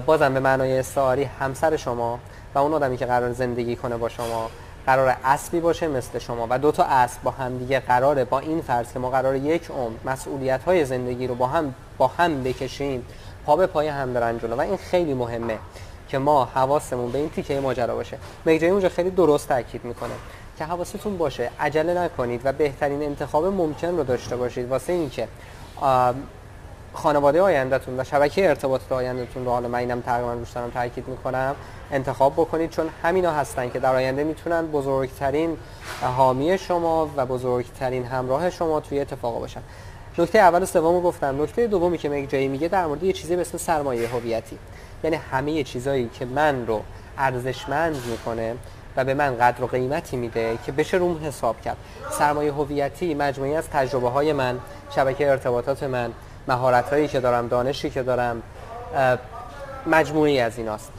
بازم 0.06 0.34
به 0.34 0.40
معنای 0.40 0.80
استعاری 0.80 1.24
همسر 1.24 1.78
شما 1.78 2.20
و 2.56 2.60
اون 2.60 2.74
آدمی 2.74 2.98
که 2.98 3.06
قرار 3.06 3.34
زندگی 3.34 3.76
کنه 3.76 3.98
با 3.98 4.10
شما 4.10 4.50
قرار 4.86 5.16
اصلی 5.24 5.60
باشه 5.60 5.88
مثل 5.88 6.20
شما 6.20 6.48
و 6.50 6.60
دو 6.60 6.72
تا 6.72 6.84
اصل 6.84 7.20
با 7.24 7.32
هم 7.32 7.58
دیگه 7.58 7.80
قراره. 7.80 8.26
با 8.26 8.40
این 8.40 8.62
فرض 8.62 8.94
که 8.94 9.00
ما 9.00 9.10
قرار 9.10 9.36
یک 9.36 9.72
عمر 9.72 9.96
مسئولیت 10.06 10.64
های 10.64 10.86
زندگی 10.86 11.28
رو 11.28 11.36
با 11.36 11.48
هم 11.48 11.74
با 11.98 12.08
هم 12.08 12.44
بکشیم 12.44 13.06
پا 13.46 13.56
به 13.56 13.68
پای 13.68 13.88
هم 13.88 14.14
دارن 14.14 14.40
جلو. 14.40 14.56
و 14.56 14.62
این 14.62 14.78
خیلی 14.78 15.14
مهمه 15.14 15.58
که 16.10 16.18
ما 16.18 16.46
حواسمون 16.46 17.12
به 17.12 17.18
این 17.18 17.30
تیکه 17.30 17.60
ماجرا 17.60 17.96
باشه. 17.96 18.18
میگه 18.46 18.68
اونجا 18.68 18.90
خیلی 18.90 19.10
درست 19.10 19.48
تاکید 19.48 19.86
می‌کنه. 19.86 20.14
که 20.58 20.66
حواستون 20.66 21.18
باشه 21.18 21.51
عجله 21.60 21.93
نکنید 21.93 22.41
و 22.43 22.53
بهترین 22.53 23.03
انتخاب 23.03 23.45
ممکن 23.45 23.88
رو 23.88 24.03
داشته 24.03 24.36
باشید. 24.36 24.70
واسه 24.70 24.93
اینکه 24.93 25.28
خانواده 26.93 27.41
آیندهتون 27.41 27.99
و 27.99 28.03
شبکه 28.03 28.49
ارتباطات 28.49 28.91
آیندهتون 28.91 29.45
رو 29.45 29.51
حالا 29.51 29.68
من 29.68 29.80
اینم 29.80 30.01
تقریبا 30.01 30.34
روش 30.34 30.51
دارم 30.51 30.70
تاکید 30.70 31.08
می‌کنم 31.08 31.55
انتخاب 31.91 32.34
بکنید. 32.34 32.70
چون 32.70 32.89
همینا 33.03 33.32
هستن 33.32 33.70
که 33.70 33.80
در 33.80 33.95
آینده 33.95 34.24
می‌تونن 34.24 34.68
بزرگترین 34.68 35.58
حامی 36.01 36.58
شما 36.58 37.10
و 37.16 37.26
بزرگترین 37.26 38.05
همراه 38.05 38.49
شما 38.49 38.80
توی 38.80 38.99
اتفاق 38.99 39.39
باشن. 39.39 39.62
نکته 40.18 40.39
اول 40.39 40.64
و 40.64 40.66
سوم 40.66 41.01
گفتم. 41.01 41.41
نکته 41.41 41.68
دومی 41.68 41.97
که 41.97 42.10
یک 42.10 42.30
جایی 42.30 42.47
میگه 42.47 42.68
در 42.68 42.86
مورد 42.86 43.03
یه 43.03 43.14
چیزی 43.14 43.36
به 43.36 43.41
اسم 43.41 43.58
سرمایه 43.58 44.08
هویتی. 44.08 44.58
یعنی 45.03 45.16
همه 45.32 45.64
چیزایی 45.64 46.10
که 46.14 46.26
من 46.26 46.68
رو 46.68 46.82
ارزشمند 47.18 47.95
می‌کنه 48.10 48.55
و 48.98 49.04
به 49.04 49.14
من 49.14 49.38
قدر 49.38 49.64
و 49.64 49.68
قیمتی 49.68 50.18
میده 50.18 50.58
که 50.66 50.72
بشه 50.72 50.98
روم 50.98 51.26
حساب 51.26 51.62
کرد. 51.62 51.78
سرمایه 52.12 52.54
هویتی 52.54 53.14
مجموعی 53.14 53.56
از 53.56 53.70
تجربه 53.70 54.10
های 54.10 54.34
من 54.34 54.60
شبکه 54.95 55.30
ارتباطات 55.30 55.84
من 55.84 56.12
مهارت 56.48 56.89
هایی 56.89 57.08
که 57.08 57.20
دارم 57.20 57.48
دانشی 57.48 57.89
که 57.89 58.04
دارم 58.04 58.41
مجموعی 59.86 60.39
از 60.39 60.58
ایناست. 60.58 60.91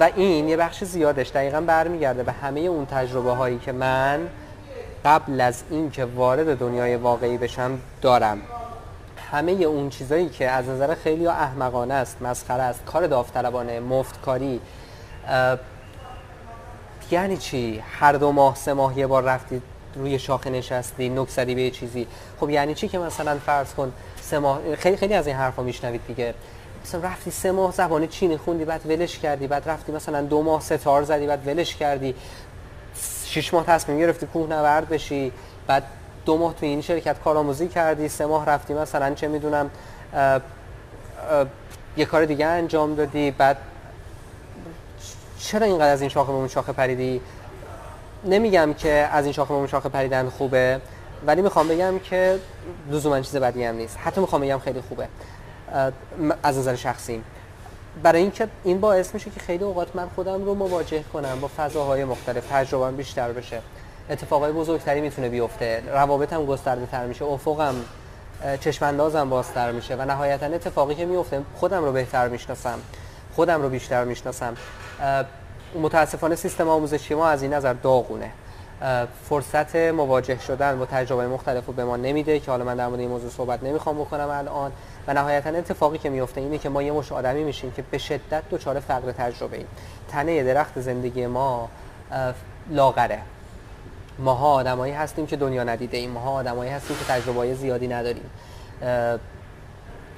و 0.00 0.10
این 0.16 0.48
یه 0.48 0.56
بخش 0.56 0.84
زیادش 0.84 1.28
دقیقا 1.28 1.60
برمیگرده 1.60 2.22
به 2.22 2.32
همه 2.32 2.60
اون 2.60 2.86
تجربه 2.86 3.32
هایی 3.32 3.58
که 3.58 3.72
من 3.72 4.28
قبل 5.04 5.40
از 5.40 5.62
اینکه 5.70 6.04
وارد 6.04 6.58
دنیای 6.58 6.96
واقعی 6.96 7.38
بشم 7.38 7.78
دارم. 8.02 8.38
همه 9.32 9.52
اون 9.52 9.90
چیزایی 9.90 10.28
که 10.28 10.50
از 10.50 10.68
نظر 10.68 10.94
خیلی 10.94 11.26
احمقانه 11.26 11.94
است 11.94 12.22
مسخره 12.22 12.62
است 12.62 12.84
کار 12.84 13.06
داوطلبانه 13.06 13.80
مفتکاری 13.80 14.60
یعنی 17.10 17.36
چی؟ 17.36 17.82
هر 18.00 18.12
دو 18.12 18.32
ماه 18.32 18.56
سه 18.56 18.72
ماه 18.72 18.98
یه 18.98 19.06
بار 19.06 19.22
رفتی 19.22 19.62
روی 19.96 20.18
شاخه 20.18 20.50
نشستی 20.50 21.08
نک 21.08 21.28
زدی 21.28 21.54
به 21.54 21.70
چیزی. 21.70 22.06
خب 22.40 22.50
یعنی 22.50 22.74
چی 22.74 22.88
که 22.88 22.98
مثلا 22.98 23.38
فرض 23.46 23.74
کن 23.74 23.92
سه 24.22 24.38
ماه 24.38 24.76
خیلی 24.76 24.96
خیلی 24.96 25.14
از 25.14 25.26
این 25.26 25.36
حرفا 25.36 25.62
میشنوید 25.62 26.00
دیگه. 26.06 26.34
مثلا 26.84 27.00
رفتی 27.00 27.30
سه 27.30 27.52
ماه 27.52 27.72
زبان 27.72 28.06
چینی 28.06 28.36
خوندی 28.36 28.64
بعد 28.64 28.86
ولش 28.86 29.18
کردی 29.18 29.46
بعد 29.46 29.68
رفتی 29.68 29.92
مثلا 29.92 30.22
دو 30.22 30.42
ماه 30.42 30.60
ستار 30.60 31.02
زدی 31.02 31.26
بعد 31.26 31.46
ولش 31.46 31.76
کردی. 31.76 32.14
شش 33.24 33.54
ماه 33.54 33.66
تصمیم 33.66 33.98
گرفتی 33.98 34.26
کوه 34.26 34.48
نورد 34.48 34.88
بشی 34.88 35.32
بعد 35.66 35.82
دو 36.24 36.38
ماه 36.38 36.54
تو 36.54 36.66
این 36.66 36.80
شرکت 36.80 37.16
کارآموزی 37.24 37.68
کردی 37.68 38.08
سه 38.08 38.26
ماه 38.26 38.46
رفتی 38.46 38.74
مثلا 38.74 39.14
چه 39.14 39.28
می‌دونم 39.28 39.70
یه 41.96 42.04
کار 42.04 42.24
دیگه 42.24 42.46
انجام 42.46 42.94
دادی 42.94 43.30
بعد 43.30 43.56
چرا 45.44 45.66
اینقدر 45.66 45.92
از 45.92 46.00
این 46.00 46.10
شاخه 46.10 46.32
به 46.32 46.38
اون 46.38 46.48
شاخه 46.48 46.72
پریدی؟ 46.72 47.20
نمیگم 48.24 48.74
که 48.74 48.90
از 48.90 49.24
این 49.24 49.32
شاخه 49.32 49.48
به 49.48 49.54
اون 49.54 49.66
شاخه 49.66 49.88
پریدن 49.88 50.28
خوبه 50.28 50.80
ولی 51.26 51.42
می‌خوام 51.42 51.68
بگم 51.68 51.98
که 51.98 52.38
لزوما 52.90 53.20
چیز 53.20 53.36
بدی 53.36 53.64
هم 53.64 53.74
نیست. 53.74 53.98
حتی 54.04 54.20
می‌خوام 54.20 54.42
بگم 54.42 54.58
خیلی 54.58 54.80
خوبه 54.80 55.08
از 56.42 56.58
نظر 56.58 56.74
شخصی. 56.74 57.22
برای 58.02 58.22
اینکه 58.22 58.48
این 58.64 58.80
باعث 58.80 59.14
میشه 59.14 59.30
که 59.30 59.40
خیلی 59.40 59.64
اوقات 59.64 59.96
من 59.96 60.08
خودم 60.14 60.44
رو 60.44 60.54
مواجه 60.54 61.04
کنم 61.12 61.40
با 61.40 61.50
فضاهای 61.56 62.04
مختلف 62.04 62.46
تجربه 62.50 62.96
بیشتر 62.96 63.32
بشه. 63.32 63.60
اتفاقای 64.10 64.52
بزرگتری 64.52 65.00
می‌تونه 65.00 65.28
بیفته. 65.28 65.82
روابطم 65.92 66.46
گسترده 66.46 66.86
تر 66.86 67.06
میشه 67.06 67.24
افقم 67.24 67.74
چشماندازم 68.60 69.30
بازتر 69.30 69.72
میشه 69.72 69.96
و 69.96 70.04
نهایتا 70.04 70.46
اتفاقی 70.46 70.94
که 70.94 71.06
میفته 71.06 71.42
خودم 71.54 71.84
رو 71.84 71.92
بهتر 71.92 72.28
می‌شناسم. 72.28 72.78
خودم 73.34 73.62
رو 73.62 73.68
بیشتر 73.68 74.04
می‌شناسم. 74.04 74.54
متاسفانه 75.82 76.34
سیستم 76.34 76.68
آموزشی 76.68 77.14
ما 77.14 77.28
از 77.28 77.42
این 77.42 77.54
نظر 77.54 77.72
داغونه. 77.72 78.30
فرصت 79.28 79.76
مواجه 79.76 80.40
شدن 80.40 80.78
با 80.78 80.86
تجربه 80.86 81.26
مختلف 81.26 81.66
رو 81.66 81.72
به 81.72 81.84
ما 81.84 81.96
نمیده 81.96 82.40
که 82.40 82.50
حالا 82.50 82.64
من 82.64 82.76
در 82.76 82.86
مورد 82.86 83.00
این 83.00 83.08
موضوع 83.08 83.30
صحبت 83.30 83.62
نمی‌خوام 83.62 83.96
بکنم 83.98 84.28
الان. 84.30 84.72
و 85.06 85.14
نهایتا 85.14 85.50
اتفاقی 85.50 85.98
که 85.98 86.10
میفته 86.10 86.40
اینه 86.40 86.58
که 86.58 86.68
ما 86.68 86.82
یه 86.82 86.92
مش 86.92 87.12
آدمی 87.12 87.44
میشیم 87.44 87.72
که 87.72 87.84
به 87.90 87.98
شدت 87.98 88.42
دچار 88.50 88.80
فقر 88.80 89.12
تجربه 89.12 89.56
ایم. 89.56 89.66
تنه 90.08 90.42
درخت 90.42 90.80
زندگی 90.80 91.26
ما 91.26 91.68
لاغره. 92.70 93.18
ماها 94.18 94.52
آدمایی 94.52 94.92
هستیم 94.92 95.26
که 95.26 95.36
دنیا 95.36 95.64
ندیده 95.64 95.96
ایم. 95.96 96.10
ماها 96.10 96.30
آدمایی 96.30 96.70
هستیم 96.70 96.96
که 96.96 97.04
تجربه 97.04 97.54
زیادی 97.54 97.88
نداریم. 97.88 98.30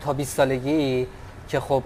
تا 0.00 0.12
20 0.12 0.36
سالگی 0.36 1.06
که 1.48 1.60
خب 1.60 1.82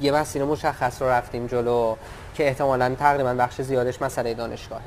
یه 0.00 0.12
مسیر 0.12 0.44
مشخص 0.44 1.02
رو 1.02 1.08
رفتیم 1.08 1.46
جلو 1.46 1.96
که 2.34 2.46
احتمالا 2.46 2.94
تقریبا 2.98 3.34
بخش 3.34 3.60
زیادش 3.60 4.02
مسئله 4.02 4.34
دانشگاهه. 4.34 4.82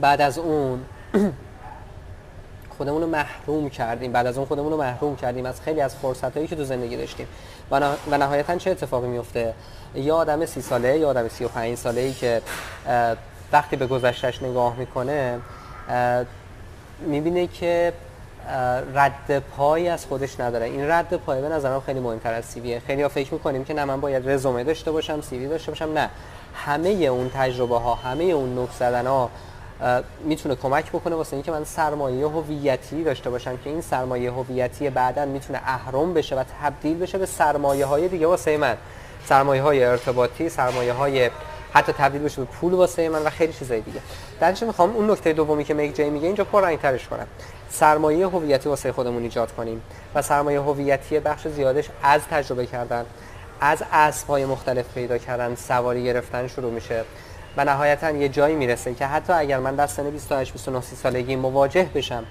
بعد 0.00 0.20
از 0.20 0.38
اون 0.38 0.84
خودمون 2.78 3.02
رو 3.02 3.08
محروم 3.08 3.70
کردیم. 3.70 4.12
بعد 4.12 4.26
از 4.26 4.36
اون 4.36 4.46
خودمون 4.46 4.72
رو 4.72 4.78
محروم 4.78 5.16
کردیم 5.16 5.46
از 5.46 5.60
خیلی 5.60 5.80
از 5.80 5.96
فرصت 5.96 6.36
هایی 6.36 6.48
که 6.48 6.56
تو 6.56 6.64
زندگی 6.64 6.96
داشتیم. 6.96 7.26
و, 7.70 7.80
نهایتا 8.10 8.56
چه 8.56 8.70
اتفاقی 8.70 9.08
میفته 9.08 9.54
یا 9.94 10.16
آدم 10.16 10.46
سی 10.46 10.62
ساله 10.62 10.98
یا 10.98 11.08
آدم 11.08 11.28
سی 11.28 11.44
و 11.44 11.48
پنج 11.48 11.74
ساله 11.78 12.00
ای 12.00 12.12
که 12.12 12.42
وقتی 13.52 13.76
به 13.76 13.86
گذشتش 13.86 14.42
نگاه 14.42 14.76
می‌کنه 14.76 15.40
می‌بینه 17.00 17.46
که 17.46 17.92
رد 18.94 19.38
پای 19.38 19.88
از 19.88 20.06
خودش 20.06 20.40
نداره. 20.40 20.66
این 20.66 20.90
رد 20.90 21.16
پای 21.16 21.40
به 21.40 21.48
نظرم 21.48 21.80
خیلی 21.80 22.00
مهمتر 22.00 22.34
از 22.34 22.44
سیویه 22.44 22.82
خیلی 22.86 23.02
ها 23.02 23.08
فکر 23.08 23.34
می‌کنیم 23.34 23.64
که 23.64 23.74
نه 23.74 23.84
من 23.84 24.00
باید 24.00 24.28
رزومه 24.28 24.64
داشته 24.64 24.90
باشم 24.90 25.20
سیوی 25.20 25.48
داشته 25.48 25.70
باشم 25.70 25.92
نه. 25.94 26.10
همه 26.54 26.88
اون 26.88 27.30
تجربه 27.34 27.78
ها 27.78 27.94
همه 27.94 28.24
اون 28.24 28.58
نکس 28.58 28.78
زدن 28.78 29.06
ها 29.06 29.30
می‌تونه 30.24 30.54
کمک 30.54 30.88
بکنه 30.92 31.14
واسه 31.14 31.34
اینکه 31.34 31.50
من 31.50 31.64
سرمایه 31.64 32.26
هویتی 32.26 33.04
داشته 33.04 33.30
باشم 33.30 33.56
که 33.56 33.70
این 33.70 33.80
سرمایه 33.80 34.32
هویتی 34.32 34.90
بعدا 34.90 35.24
می‌تونه 35.24 35.60
اهرم 35.64 36.14
بشه 36.14 36.36
و 36.36 36.44
تبدیل 36.62 36.98
بشه 36.98 37.18
به 37.18 37.26
سرمایه 37.26 37.86
های 37.86 38.08
دیگه 38.08 38.26
واسه 38.26 38.56
من. 38.56 38.76
سرمایه 39.28 39.62
های 39.62 39.84
ارتباطی 39.84 40.48
سرمایه 40.48 40.92
های 40.92 41.30
حتی 41.72 41.92
تبدیل 41.92 42.22
بشه 42.22 42.40
به 42.40 42.44
پول 42.44 42.74
واسه 42.74 43.08
من 43.08 43.22
و 43.22 43.30
خیلی 43.30 43.52
چیزای 43.52 43.80
دیگه. 43.80 44.00
درش 44.40 44.62
می‌خوام 44.62 44.96
اون 44.96 45.10
نکته 45.10 45.32
دومی 45.32 45.64
که 45.64 45.74
میک 45.74 45.96
جی 45.96 46.10
میگه 46.10 46.26
اینجا 46.26 46.44
پر 46.44 46.76
ترش 46.76 47.08
کنم. 47.08 47.26
سرمایه 47.70 48.26
هویتی 48.26 48.68
واسه 48.68 48.92
خودمون 48.92 49.22
ایجاد 49.22 49.52
کنیم 49.52 49.82
و 50.14 50.22
سرمایه 50.22 50.60
هویتی 50.60 51.20
بخش 51.20 51.48
زیادش 51.48 51.88
از 52.02 52.20
تجربه 52.30 52.66
کردن 52.66 53.06
از 53.60 53.82
اسبهای 53.92 54.44
مختلف 54.44 54.94
پیدا 54.94 55.18
کردن 55.18 55.54
سواری 55.54 56.04
گرفتن 56.04 56.46
شروع 56.46 56.72
میشه. 56.72 57.04
و 57.56 57.64
نهایتا 57.64 58.10
یه 58.10 58.28
جایی 58.28 58.56
می‌رسه 58.56 58.94
که 58.94 59.06
حتی 59.06 59.32
اگر 59.32 59.58
من 59.58 59.74
در 59.74 59.86
سن 59.86 60.10
28 60.10 60.52
29 60.52 60.80
سالگی 60.80 61.36
مواجه 61.36 61.90
بشم 61.94 62.24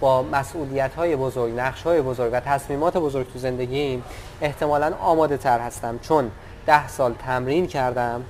با 0.00 0.22
مسئولیت 0.22 0.94
های 0.94 1.16
بزرگ، 1.16 1.52
نقش 1.56 1.82
های 1.82 2.02
بزرگ 2.02 2.30
و 2.32 2.40
تصمیمات 2.40 2.96
بزرگ 2.96 3.32
تو 3.32 3.38
زندگیم 3.38 4.04
احتمالا 4.40 4.94
آماده 5.00 5.36
تر 5.36 5.58
هستم. 5.58 5.98
چون 5.98 6.30
ده 6.66 6.88
سال 6.88 7.14
تمرین 7.14 7.66
کردم 7.66 8.24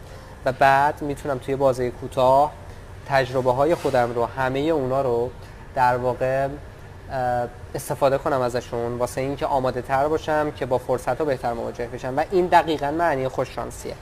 و 0.44 0.52
بعد 0.52 1.02
می‌تونم 1.02 1.38
توی 1.38 1.56
بازه 1.56 1.90
کوتاه 1.90 2.52
تجربه 3.08 3.52
های 3.52 3.74
خودم 3.74 4.14
رو 4.14 4.26
همه 4.26 4.58
اونا 4.58 5.02
رو 5.02 5.30
در 5.74 5.96
واقع 5.96 6.48
استفاده 7.74 8.18
کنم 8.18 8.40
ازشون 8.40 8.98
واسه 8.98 9.20
اینکه 9.20 9.46
آماده 9.46 9.82
تر 9.82 10.08
باشم 10.08 10.50
که 10.50 10.66
با 10.66 10.78
فرصت 10.78 11.18
ها 11.18 11.24
بهتر 11.24 11.52
مواجه 11.52 11.86
بشم. 11.86 12.14
و 12.16 12.24
این 12.30 12.46
دقیقا 12.46 12.90
معنی 12.90 13.28
خوششانسیه. 13.28 13.94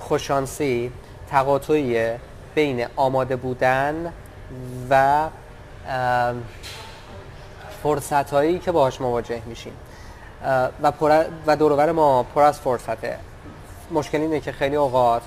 خوششانسی 0.00 0.92
تقاطعیه 1.30 2.20
بین 2.54 2.86
آماده 2.96 3.36
بودن 3.36 4.12
و 4.90 5.28
فرصت 7.82 8.30
هایی 8.30 8.58
که 8.58 8.72
باهاش 8.72 9.00
مواجه 9.00 9.42
میشیم. 9.46 9.72
و, 10.82 10.92
و 11.46 11.56
دورور 11.56 11.92
ما 11.92 12.22
پر 12.22 12.42
از 12.42 12.60
فرصته. 12.60 13.18
مشکل 13.90 14.20
اینه 14.20 14.40
که 14.40 14.52
خیلی 14.52 14.76
اوقات 14.76 15.22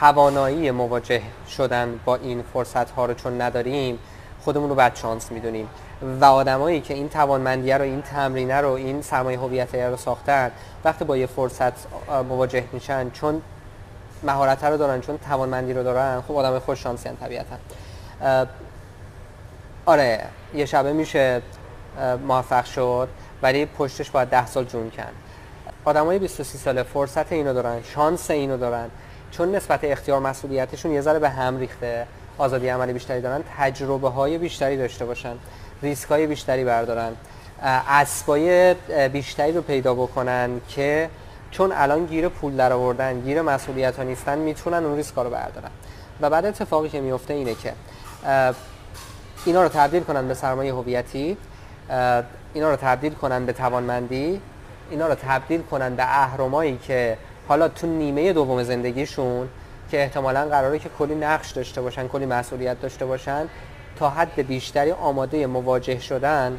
توانایی 0.00 0.70
مواجه 0.70 1.22
شدن 1.48 2.00
با 2.04 2.16
این 2.16 2.44
فرصت 2.52 2.90
ها 2.90 3.06
رو 3.06 3.14
چون 3.14 3.40
نداریم 3.40 3.98
خودمون 4.44 4.68
رو 4.68 4.74
بد 4.74 4.94
شانس 4.94 5.32
می‌دونیم. 5.32 5.68
و 6.20 6.24
آدمایی 6.24 6.80
که 6.80 6.94
این 6.94 7.08
توانمندیه 7.08 7.76
رو 7.76 7.84
این 7.84 8.02
تمرینه 8.02 8.60
رو 8.60 8.70
این 8.70 9.02
سرمایه 9.02 9.38
هویت 9.38 9.74
رو 9.74 9.96
ساختن 9.96 10.50
وقتی 10.84 11.04
با 11.04 11.16
یه 11.16 11.26
فرصت 11.26 11.72
مواجه 12.28 12.64
میشن 12.72 13.10
چون 13.10 13.42
مهارت 14.22 14.64
رو 14.64 14.76
دارن 14.76 15.00
چون 15.00 15.18
توانمندی 15.18 15.72
رو 15.72 15.82
دارن 15.82 16.20
خب 16.28 16.36
آدم 16.36 16.58
خوش 16.58 16.82
شانسی 16.82 17.08
هن 17.08 17.16
طبیعتا. 17.16 17.56
آره 19.86 20.24
یه 20.54 20.66
شبه 20.66 20.92
میشه 20.92 21.42
موفق 22.28 22.64
شد 22.64 23.08
ولی 23.42 23.66
پشتش 23.66 24.10
باید 24.10 24.28
ده 24.28 24.46
سال 24.46 24.64
جون 24.64 24.90
کن 24.90 25.12
آدم 25.84 26.06
های 26.06 26.18
23 26.18 26.58
ساله 26.58 26.82
فرصت 26.82 27.32
اینو 27.32 27.54
دارن 27.54 27.82
شانس 27.82 28.30
اینو 28.30 28.56
دارن. 28.56 28.90
چون 29.30 29.54
نسبت 29.54 29.80
اختیار 29.82 30.20
مسئولیتشون 30.20 30.92
یه 30.92 31.00
ذره 31.00 31.18
به 31.18 31.30
هم 31.30 31.58
ریخته. 31.58 32.06
آزادی 32.38 32.68
عملی 32.68 32.92
بیشتری 32.92 33.20
دارن 33.20 33.44
تجربه 33.58 34.08
های 34.08 34.38
بیشتری 34.38 34.76
داشته 34.76 35.04
باشن 35.04 35.34
ریسک 35.82 36.08
های 36.08 36.26
بیشتری 36.26 36.64
بردارن 36.64 37.12
اسبای 37.88 38.74
بیشتری 39.12 39.52
رو 39.52 39.62
پیدا 39.62 39.94
بکنن 39.94 40.60
که 40.68 41.10
چون 41.50 41.72
الان 41.72 42.06
گیر 42.06 42.28
پول 42.28 42.56
در 42.56 42.72
آوردن 42.72 43.20
گیر 43.20 43.42
مسئولیت 43.42 43.96
ها 43.96 44.02
نیستن 44.02 44.38
می‌تونن 44.38 44.84
اون 44.84 44.96
ریسک 44.96 45.14
رو 45.14 45.30
بردارن. 45.30 45.70
و 46.20 46.30
بعد 46.30 46.46
اتفاقی 46.46 46.88
که 46.88 47.00
میفته 47.00 47.34
اینه 47.34 47.54
که 47.54 47.72
اینا 49.44 49.62
رو 49.62 49.68
تبدیل 49.68 50.02
کنن 50.02 50.28
به 50.28 50.34
سرمایه 50.34 50.74
هویتی 50.74 51.36
اینا 52.54 52.70
رو 52.70 52.76
تبدیل 52.76 53.14
کنن 53.14 53.46
به 53.46 53.52
توانمندی 53.52 54.40
اینا 54.90 55.08
رو 55.08 55.14
تبدیل 55.14 55.62
کنن 55.62 55.96
به 55.96 56.02
اهرمایی 56.02 56.78
که 56.86 57.16
حالا 57.48 57.68
تو 57.68 57.86
نیمه 57.86 58.32
دوم 58.32 58.62
زندگیشون 58.62 59.48
که 59.90 60.02
احتمالا 60.02 60.48
قراره 60.48 60.78
که 60.78 60.88
کلی 60.98 61.14
نقش 61.14 61.50
داشته 61.50 61.80
باشن 61.82 62.08
کلی 62.08 62.26
مسئولیت 62.26 62.80
داشته 62.80 63.06
باشن 63.06 63.48
تا 63.98 64.10
حد 64.10 64.46
بیشتری 64.46 64.92
آماده 64.92 65.46
مواجه 65.46 65.98
شدن 66.00 66.58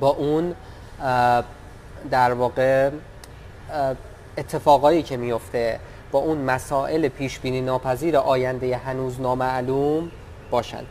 با 0.00 0.08
اون 0.08 0.54
در 2.10 2.32
واقع 2.32 2.90
اتفاقایی 4.38 5.02
که 5.02 5.16
میفته 5.16 5.80
با 6.12 6.18
اون 6.18 6.38
مسائل 6.38 7.08
پیش 7.08 7.38
بینی 7.38 7.60
ناپذیر 7.60 8.16
آینده 8.16 8.76
هنوز 8.76 9.20
نامعلوم 9.20 10.10
باشند 10.50 10.86